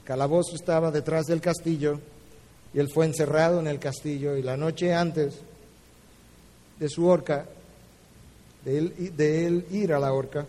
calabozo 0.05 0.55
estaba 0.55 0.91
detrás 0.91 1.25
del 1.25 1.41
castillo 1.41 1.99
y 2.73 2.79
él 2.79 2.89
fue 2.93 3.05
encerrado 3.05 3.59
en 3.59 3.67
el 3.67 3.79
castillo 3.79 4.37
y 4.37 4.43
la 4.43 4.55
noche 4.55 4.93
antes 4.93 5.39
de 6.79 6.89
su 6.89 7.07
horca, 7.07 7.45
de 8.63 8.77
él, 8.77 9.13
de 9.15 9.47
él 9.47 9.65
ir 9.71 9.93
a 9.93 9.99
la 9.99 10.13
horca, 10.13 10.45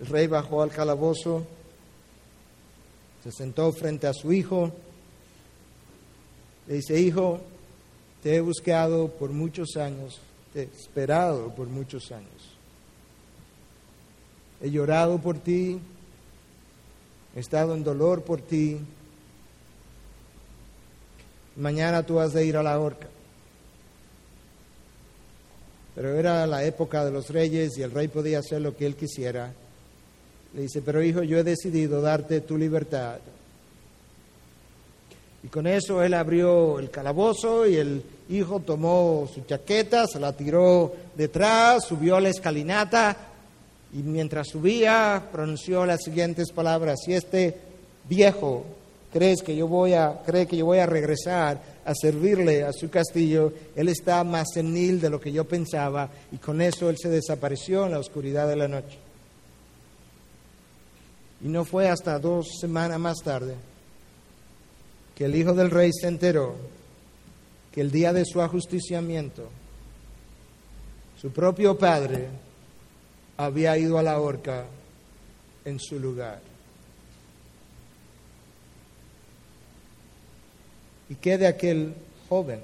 el 0.00 0.06
rey 0.06 0.26
bajó 0.26 0.62
al 0.62 0.70
calabozo, 0.70 1.44
se 3.22 3.32
sentó 3.32 3.70
frente 3.72 4.06
a 4.06 4.14
su 4.14 4.32
hijo, 4.32 4.72
le 6.66 6.74
dice, 6.76 6.98
hijo, 6.98 7.40
te 8.22 8.36
he 8.36 8.40
buscado 8.40 9.08
por 9.08 9.30
muchos 9.30 9.76
años, 9.76 10.20
te 10.52 10.62
he 10.62 10.64
esperado 10.64 11.54
por 11.54 11.66
muchos 11.68 12.12
años. 12.12 12.56
He 14.62 14.70
llorado 14.70 15.18
por 15.18 15.38
ti, 15.38 15.80
he 17.40 17.42
estado 17.42 17.74
en 17.74 17.82
dolor 17.82 18.20
por 18.22 18.42
ti. 18.42 18.78
Mañana 21.56 22.02
tú 22.02 22.20
has 22.20 22.34
de 22.34 22.44
ir 22.44 22.54
a 22.58 22.62
la 22.62 22.78
horca. 22.78 23.08
Pero 25.94 26.14
era 26.16 26.46
la 26.46 26.64
época 26.64 27.02
de 27.02 27.10
los 27.10 27.30
reyes 27.30 27.78
y 27.78 27.82
el 27.82 27.92
rey 27.92 28.08
podía 28.08 28.40
hacer 28.40 28.60
lo 28.60 28.76
que 28.76 28.84
él 28.84 28.94
quisiera. 28.94 29.54
Le 30.52 30.62
dice, 30.62 30.82
pero 30.82 31.02
hijo, 31.02 31.22
yo 31.22 31.38
he 31.38 31.42
decidido 31.42 32.02
darte 32.02 32.42
tu 32.42 32.58
libertad. 32.58 33.20
Y 35.42 35.48
con 35.48 35.66
eso 35.66 36.02
él 36.02 36.12
abrió 36.12 36.78
el 36.78 36.90
calabozo 36.90 37.66
y 37.66 37.76
el 37.76 38.02
hijo 38.28 38.60
tomó 38.60 39.26
su 39.32 39.46
chaqueta, 39.46 40.06
se 40.06 40.20
la 40.20 40.34
tiró 40.36 40.94
detrás, 41.16 41.86
subió 41.86 42.16
a 42.16 42.20
la 42.20 42.28
escalinata 42.28 43.29
y 43.92 43.98
mientras 43.98 44.48
subía 44.48 45.28
pronunció 45.32 45.84
las 45.84 46.02
siguientes 46.02 46.52
palabras: 46.52 47.00
Si 47.04 47.12
este 47.12 47.56
viejo 48.08 48.64
crees 49.12 49.42
que 49.42 49.56
yo 49.56 49.66
voy 49.66 49.94
a, 49.94 50.20
cree 50.24 50.46
que 50.46 50.56
yo 50.56 50.66
voy 50.66 50.78
a 50.78 50.86
regresar 50.86 51.60
a 51.84 51.94
servirle 51.94 52.62
a 52.62 52.72
su 52.72 52.88
castillo, 52.88 53.52
él 53.74 53.88
está 53.88 54.22
más 54.22 54.48
senil 54.54 55.00
de 55.00 55.10
lo 55.10 55.20
que 55.20 55.32
yo 55.32 55.44
pensaba 55.44 56.08
y 56.30 56.36
con 56.36 56.60
eso 56.60 56.88
él 56.88 56.96
se 56.98 57.08
desapareció 57.08 57.86
en 57.86 57.92
la 57.92 57.98
oscuridad 57.98 58.46
de 58.48 58.56
la 58.56 58.68
noche. 58.68 58.98
Y 61.42 61.48
no 61.48 61.64
fue 61.64 61.88
hasta 61.88 62.18
dos 62.18 62.48
semanas 62.60 63.00
más 63.00 63.18
tarde 63.24 63.54
que 65.16 65.24
el 65.24 65.34
hijo 65.34 65.52
del 65.54 65.70
rey 65.70 65.90
se 65.92 66.06
enteró 66.06 66.54
que 67.72 67.80
el 67.80 67.90
día 67.90 68.12
de 68.12 68.24
su 68.24 68.40
ajusticiamiento, 68.40 69.48
su 71.20 71.30
propio 71.30 71.78
padre 71.78 72.28
había 73.40 73.78
ido 73.78 73.96
a 73.96 74.02
la 74.02 74.20
horca 74.20 74.66
en 75.64 75.80
su 75.80 75.98
lugar. 75.98 76.42
¿Y 81.08 81.14
qué 81.14 81.38
de 81.38 81.46
aquel 81.46 81.94
joven? 82.28 82.60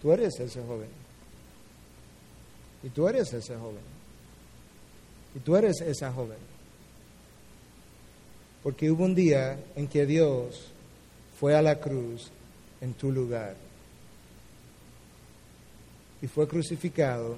Tú 0.00 0.12
eres 0.12 0.38
ese 0.38 0.62
joven. 0.62 0.88
Y 2.84 2.88
tú 2.90 3.08
eres 3.08 3.32
ese 3.32 3.56
joven. 3.56 3.82
Y 5.34 5.40
tú 5.40 5.56
eres 5.56 5.80
esa 5.80 6.12
joven. 6.12 6.38
Porque 8.62 8.92
hubo 8.92 9.04
un 9.04 9.16
día 9.16 9.58
en 9.74 9.88
que 9.88 10.06
Dios 10.06 10.70
fue 11.40 11.56
a 11.56 11.62
la 11.62 11.80
cruz 11.80 12.30
en 12.80 12.94
tu 12.94 13.10
lugar 13.10 13.56
y 16.22 16.28
fue 16.28 16.46
crucificado 16.46 17.36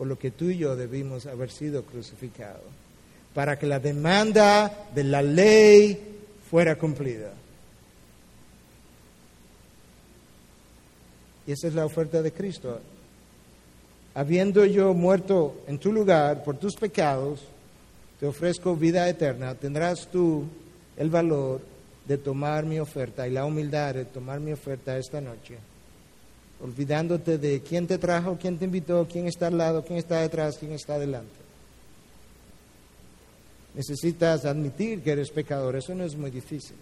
por 0.00 0.06
lo 0.06 0.18
que 0.18 0.30
tú 0.30 0.46
y 0.48 0.56
yo 0.56 0.76
debimos 0.76 1.26
haber 1.26 1.50
sido 1.50 1.82
crucificados, 1.84 2.62
para 3.34 3.58
que 3.58 3.66
la 3.66 3.78
demanda 3.80 4.88
de 4.94 5.04
la 5.04 5.20
ley 5.20 6.22
fuera 6.50 6.76
cumplida. 6.76 7.34
Y 11.46 11.52
esa 11.52 11.68
es 11.68 11.74
la 11.74 11.84
oferta 11.84 12.22
de 12.22 12.32
Cristo. 12.32 12.80
Habiendo 14.14 14.64
yo 14.64 14.94
muerto 14.94 15.64
en 15.66 15.76
tu 15.76 15.92
lugar 15.92 16.44
por 16.44 16.56
tus 16.56 16.76
pecados, 16.76 17.42
te 18.18 18.26
ofrezco 18.26 18.74
vida 18.76 19.06
eterna, 19.06 19.54
tendrás 19.54 20.08
tú 20.10 20.44
el 20.96 21.10
valor 21.10 21.60
de 22.06 22.16
tomar 22.16 22.64
mi 22.64 22.80
oferta 22.80 23.28
y 23.28 23.32
la 23.32 23.44
humildad 23.44 23.96
de 23.96 24.06
tomar 24.06 24.40
mi 24.40 24.52
oferta 24.52 24.96
esta 24.96 25.20
noche, 25.20 25.58
olvidándote 26.62 27.38
de 27.38 27.60
quién 27.60 27.86
te 27.86 27.98
trajo, 27.98 28.38
quién 28.40 28.58
te 28.58 28.66
invitó, 28.66 29.06
quién 29.10 29.26
está 29.26 29.46
al 29.46 29.58
lado, 29.58 29.84
quién 29.84 29.98
está 29.98 30.20
detrás, 30.20 30.56
quién 30.58 30.72
está 30.72 30.94
adelante. 30.94 31.40
Necesitas 33.74 34.44
admitir 34.44 35.02
que 35.02 35.12
eres 35.12 35.30
pecador, 35.30 35.76
eso 35.76 35.94
no 35.94 36.04
es 36.04 36.16
muy 36.16 36.30
difícil. 36.30 36.76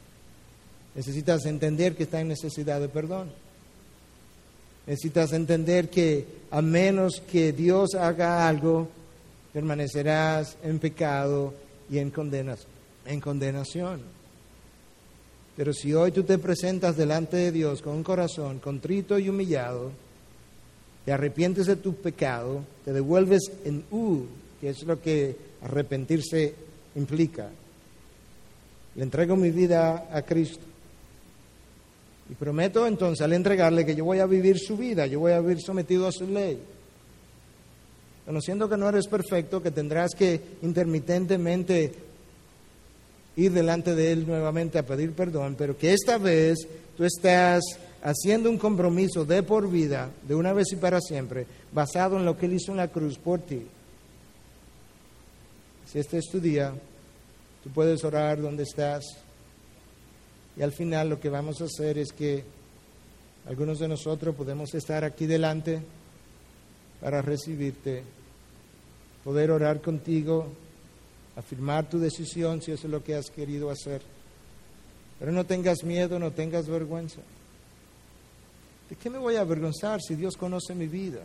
Necesitas 0.94 1.44
entender 1.46 1.94
que 1.94 2.04
está 2.04 2.20
en 2.20 2.28
necesidad 2.28 2.80
de 2.80 2.88
perdón. 2.88 3.30
Necesitas 4.86 5.32
entender 5.32 5.90
que 5.90 6.26
a 6.50 6.62
menos 6.62 7.20
que 7.20 7.52
Dios 7.52 7.94
haga 7.94 8.48
algo, 8.48 8.88
permanecerás 9.52 10.56
en 10.62 10.78
pecado 10.78 11.52
y 11.90 11.98
en, 11.98 12.12
en 13.06 13.20
condenación. 13.20 14.17
Pero 15.58 15.72
si 15.72 15.92
hoy 15.92 16.12
tú 16.12 16.22
te 16.22 16.38
presentas 16.38 16.96
delante 16.96 17.36
de 17.36 17.50
Dios 17.50 17.82
con 17.82 17.96
un 17.96 18.04
corazón 18.04 18.60
contrito 18.60 19.18
y 19.18 19.28
humillado, 19.28 19.90
te 21.04 21.10
arrepientes 21.10 21.66
de 21.66 21.74
tu 21.74 21.96
pecado, 21.96 22.62
te 22.84 22.92
devuelves 22.92 23.50
en 23.64 23.82
U, 23.90 24.20
que 24.60 24.70
es 24.70 24.84
lo 24.84 25.02
que 25.02 25.34
arrepentirse 25.60 26.54
implica. 26.94 27.50
Le 28.94 29.02
entrego 29.02 29.34
mi 29.34 29.50
vida 29.50 30.08
a 30.12 30.22
Cristo. 30.22 30.62
Y 32.30 32.34
prometo 32.34 32.86
entonces 32.86 33.24
al 33.24 33.32
entregarle 33.32 33.84
que 33.84 33.96
yo 33.96 34.04
voy 34.04 34.20
a 34.20 34.26
vivir 34.26 34.60
su 34.60 34.76
vida, 34.76 35.08
yo 35.08 35.18
voy 35.18 35.32
a 35.32 35.40
vivir 35.40 35.60
sometido 35.60 36.06
a 36.06 36.12
su 36.12 36.28
ley. 36.28 36.56
Conociendo 38.24 38.68
que 38.68 38.76
no 38.76 38.88
eres 38.88 39.08
perfecto, 39.08 39.60
que 39.60 39.72
tendrás 39.72 40.14
que 40.14 40.40
intermitentemente 40.62 42.07
ir 43.38 43.52
delante 43.52 43.94
de 43.94 44.10
Él 44.10 44.26
nuevamente 44.26 44.78
a 44.78 44.86
pedir 44.86 45.12
perdón, 45.12 45.54
pero 45.56 45.78
que 45.78 45.92
esta 45.92 46.18
vez 46.18 46.58
tú 46.96 47.04
estás 47.04 47.62
haciendo 48.02 48.50
un 48.50 48.58
compromiso 48.58 49.24
de 49.24 49.44
por 49.44 49.70
vida, 49.70 50.10
de 50.26 50.34
una 50.34 50.52
vez 50.52 50.72
y 50.72 50.76
para 50.76 51.00
siempre, 51.00 51.46
basado 51.72 52.16
en 52.16 52.24
lo 52.24 52.36
que 52.36 52.46
Él 52.46 52.54
hizo 52.54 52.72
en 52.72 52.78
la 52.78 52.88
cruz 52.88 53.16
por 53.16 53.40
ti. 53.40 53.64
Si 55.86 56.00
este 56.00 56.18
es 56.18 56.26
tu 56.26 56.40
día, 56.40 56.74
tú 57.62 57.70
puedes 57.70 58.02
orar 58.04 58.42
donde 58.42 58.64
estás. 58.64 59.04
Y 60.56 60.62
al 60.62 60.72
final 60.72 61.08
lo 61.08 61.20
que 61.20 61.28
vamos 61.28 61.60
a 61.60 61.66
hacer 61.66 61.96
es 61.96 62.12
que 62.12 62.42
algunos 63.48 63.78
de 63.78 63.86
nosotros 63.86 64.34
podemos 64.34 64.74
estar 64.74 65.04
aquí 65.04 65.26
delante 65.26 65.80
para 67.00 67.22
recibirte, 67.22 68.02
poder 69.22 69.52
orar 69.52 69.80
contigo, 69.80 70.48
afirmar 71.38 71.88
tu 71.88 72.00
decisión 72.00 72.60
si 72.60 72.72
eso 72.72 72.88
es 72.88 72.90
lo 72.90 73.04
que 73.04 73.14
has 73.14 73.30
querido 73.30 73.70
hacer. 73.70 74.02
Pero 75.20 75.30
no 75.30 75.46
tengas 75.46 75.84
miedo, 75.84 76.18
no 76.18 76.32
tengas 76.32 76.66
vergüenza. 76.66 77.20
¿De 78.90 78.96
qué 78.96 79.08
me 79.08 79.18
voy 79.18 79.36
a 79.36 79.42
avergonzar 79.42 80.00
si 80.00 80.16
Dios 80.16 80.36
conoce 80.36 80.74
mi 80.74 80.88
vida? 80.88 81.20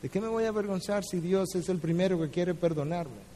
¿De 0.00 0.08
qué 0.08 0.20
me 0.20 0.28
voy 0.28 0.44
a 0.44 0.48
avergonzar 0.48 1.04
si 1.04 1.20
Dios 1.20 1.54
es 1.54 1.68
el 1.68 1.78
primero 1.78 2.18
que 2.20 2.30
quiere 2.30 2.54
perdonarme? 2.54 3.34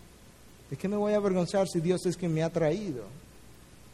¿De 0.70 0.76
qué 0.76 0.88
me 0.88 0.96
voy 0.96 1.12
a 1.12 1.16
avergonzar 1.16 1.66
si 1.68 1.80
Dios 1.80 2.04
es 2.06 2.16
quien 2.16 2.32
me 2.32 2.42
ha 2.42 2.50
traído? 2.50 3.04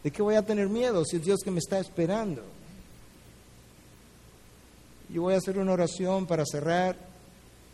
¿De 0.02 0.10
qué 0.10 0.22
voy 0.22 0.34
a 0.36 0.42
tener 0.42 0.68
miedo 0.68 1.04
si 1.04 1.16
es 1.16 1.24
Dios 1.24 1.40
que 1.42 1.50
me 1.50 1.58
está 1.58 1.78
esperando? 1.78 2.42
Yo 5.08 5.22
voy 5.22 5.34
a 5.34 5.38
hacer 5.38 5.58
una 5.58 5.72
oración 5.72 6.26
para 6.26 6.44
cerrar. 6.44 6.96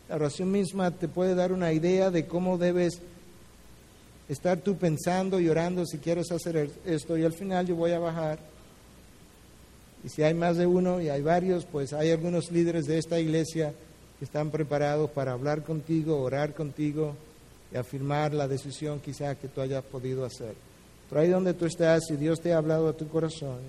La 0.07 0.15
oración 0.15 0.51
misma 0.51 0.91
te 0.91 1.07
puede 1.07 1.35
dar 1.35 1.51
una 1.51 1.73
idea 1.73 2.09
de 2.09 2.27
cómo 2.27 2.57
debes 2.57 3.01
estar 4.33 4.59
tú 4.59 4.77
pensando 4.77 5.39
y 5.39 5.49
orando 5.49 5.85
si 5.85 5.97
quieres 5.97 6.31
hacer 6.31 6.69
esto. 6.85 7.17
Y 7.17 7.23
al 7.23 7.33
final 7.33 7.67
yo 7.67 7.75
voy 7.75 7.91
a 7.91 7.99
bajar. 7.99 8.39
Y 10.03 10.09
si 10.09 10.23
hay 10.23 10.33
más 10.33 10.57
de 10.57 10.65
uno 10.65 11.01
y 11.01 11.09
hay 11.09 11.21
varios, 11.21 11.65
pues 11.65 11.93
hay 11.93 12.11
algunos 12.11 12.51
líderes 12.51 12.85
de 12.85 12.97
esta 12.97 13.19
iglesia 13.19 13.73
que 14.17 14.25
están 14.25 14.49
preparados 14.49 15.11
para 15.11 15.33
hablar 15.33 15.63
contigo, 15.63 16.21
orar 16.21 16.53
contigo 16.53 17.15
y 17.73 17.77
afirmar 17.77 18.33
la 18.33 18.47
decisión 18.47 18.99
quizá 18.99 19.35
que 19.35 19.47
tú 19.47 19.61
hayas 19.61 19.83
podido 19.83 20.25
hacer. 20.25 20.55
Pero 21.09 21.21
ahí 21.21 21.29
donde 21.29 21.53
tú 21.53 21.65
estás, 21.65 22.03
si 22.07 22.15
Dios 22.15 22.39
te 22.39 22.53
ha 22.53 22.57
hablado 22.57 22.87
a 22.87 22.93
tu 22.93 23.07
corazón, 23.09 23.59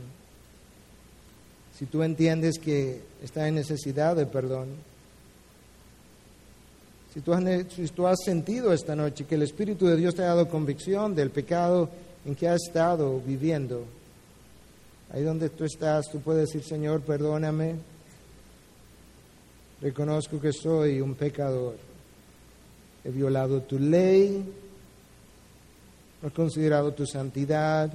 si 1.77 1.87
tú 1.87 2.03
entiendes 2.03 2.59
que 2.59 3.01
está 3.23 3.49
en 3.49 3.57
necesidad 3.57 4.15
de 4.15 4.27
perdón, 4.27 4.69
si 7.13 7.21
tú, 7.21 8.07
has, 8.07 8.19
sentido 8.25 8.73
esta 8.73 8.97
noche 8.97 9.25
que 9.25 9.35
el 9.35 9.43
Espíritu 9.43 9.87
de 9.87 9.97
Dios 9.97 10.15
te 10.15 10.23
ha 10.23 10.27
dado 10.27 10.49
convicción 10.49 11.15
del 11.15 11.31
pecado 11.31 11.89
en 12.25 12.35
que 12.35 12.49
has 12.49 12.63
estado 12.67 13.21
viviendo, 13.21 13.85
ahí 15.13 15.23
donde 15.23 15.51
tú 15.51 15.65
estás, 15.65 16.11
tú 16.11 16.21
puedes 16.21 16.49
decir, 16.49 16.63
Señor, 16.63 17.03
perdóname, 17.03 17.75
reconozco 19.81 20.41
que 20.41 20.53
soy 20.53 21.01
un 21.01 21.15
pecador 21.15 21.77
he 23.05 23.11
violado 23.11 23.63
tu 23.63 23.79
ley, 23.79 24.45
no 26.21 26.29
he 26.29 26.31
considerado 26.31 26.93
tu 26.93 27.07
santidad. 27.07 27.93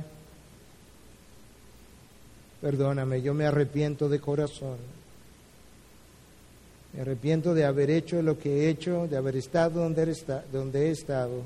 Perdóname, 2.61 3.21
yo 3.21 3.33
me 3.33 3.45
arrepiento 3.45 4.09
de 4.09 4.19
corazón. 4.19 4.77
Me 6.97 7.03
arrepiento 7.03 7.53
de 7.53 7.63
haber 7.63 7.91
hecho 7.91 8.23
lo 8.23 8.39
que 8.39 8.49
he 8.49 8.69
hecho, 8.69 9.07
de 9.07 9.17
haber 9.17 9.35
estado 9.35 9.81
donde, 9.81 10.87
he 10.87 10.89
estado. 10.89 11.43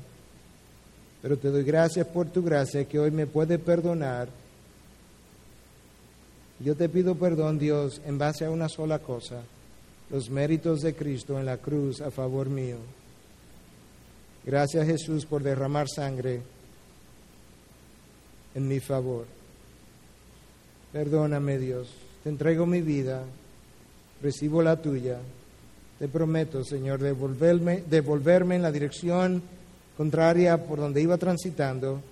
Pero 1.20 1.36
te 1.36 1.50
doy 1.50 1.62
gracias 1.62 2.06
por 2.06 2.30
tu 2.30 2.42
gracia 2.42 2.86
que 2.86 2.98
hoy 2.98 3.10
me 3.10 3.26
puede 3.26 3.58
perdonar. 3.58 4.28
Yo 6.58 6.74
te 6.74 6.88
pido 6.88 7.16
perdón, 7.16 7.58
Dios, 7.58 8.00
en 8.06 8.16
base 8.16 8.46
a 8.46 8.50
una 8.50 8.70
sola 8.70 9.00
cosa, 9.00 9.42
los 10.08 10.30
méritos 10.30 10.80
de 10.80 10.94
Cristo 10.94 11.38
en 11.38 11.44
la 11.44 11.58
cruz 11.58 12.00
a 12.00 12.10
favor 12.10 12.48
mío. 12.48 12.78
Gracias 14.46 14.86
Jesús 14.86 15.26
por 15.26 15.42
derramar 15.42 15.86
sangre 15.86 16.40
en 18.54 18.68
mi 18.68 18.80
favor. 18.80 19.26
Perdóname 20.94 21.58
Dios, 21.58 21.90
te 22.22 22.30
entrego 22.30 22.64
mi 22.64 22.80
vida, 22.80 23.22
recibo 24.22 24.62
la 24.62 24.80
tuya. 24.80 25.18
Te 26.02 26.08
prometo, 26.08 26.64
Señor, 26.64 26.98
devolverme, 26.98 27.84
devolverme 27.88 28.56
en 28.56 28.62
la 28.62 28.72
dirección 28.72 29.40
contraria 29.96 30.66
por 30.66 30.80
donde 30.80 31.00
iba 31.00 31.16
transitando. 31.16 32.02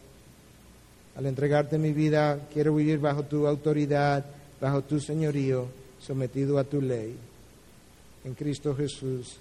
Al 1.16 1.26
entregarte 1.26 1.76
mi 1.76 1.93
vida, 1.93 2.38
quiero 2.55 2.72
vivir 2.76 3.01
bajo 3.01 3.24
tu 3.24 3.49
autoridad, 3.49 4.24
bajo 4.61 4.82
tu 4.82 5.01
señorío, 5.01 5.66
sometido 6.01 6.57
a 6.61 6.62
tu 6.62 6.80
ley. 6.80 7.16
En 8.24 8.34
Cristo 8.34 8.76
Jesús. 8.76 9.38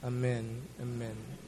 Amén. 0.00 0.46
Amén. 0.80 1.39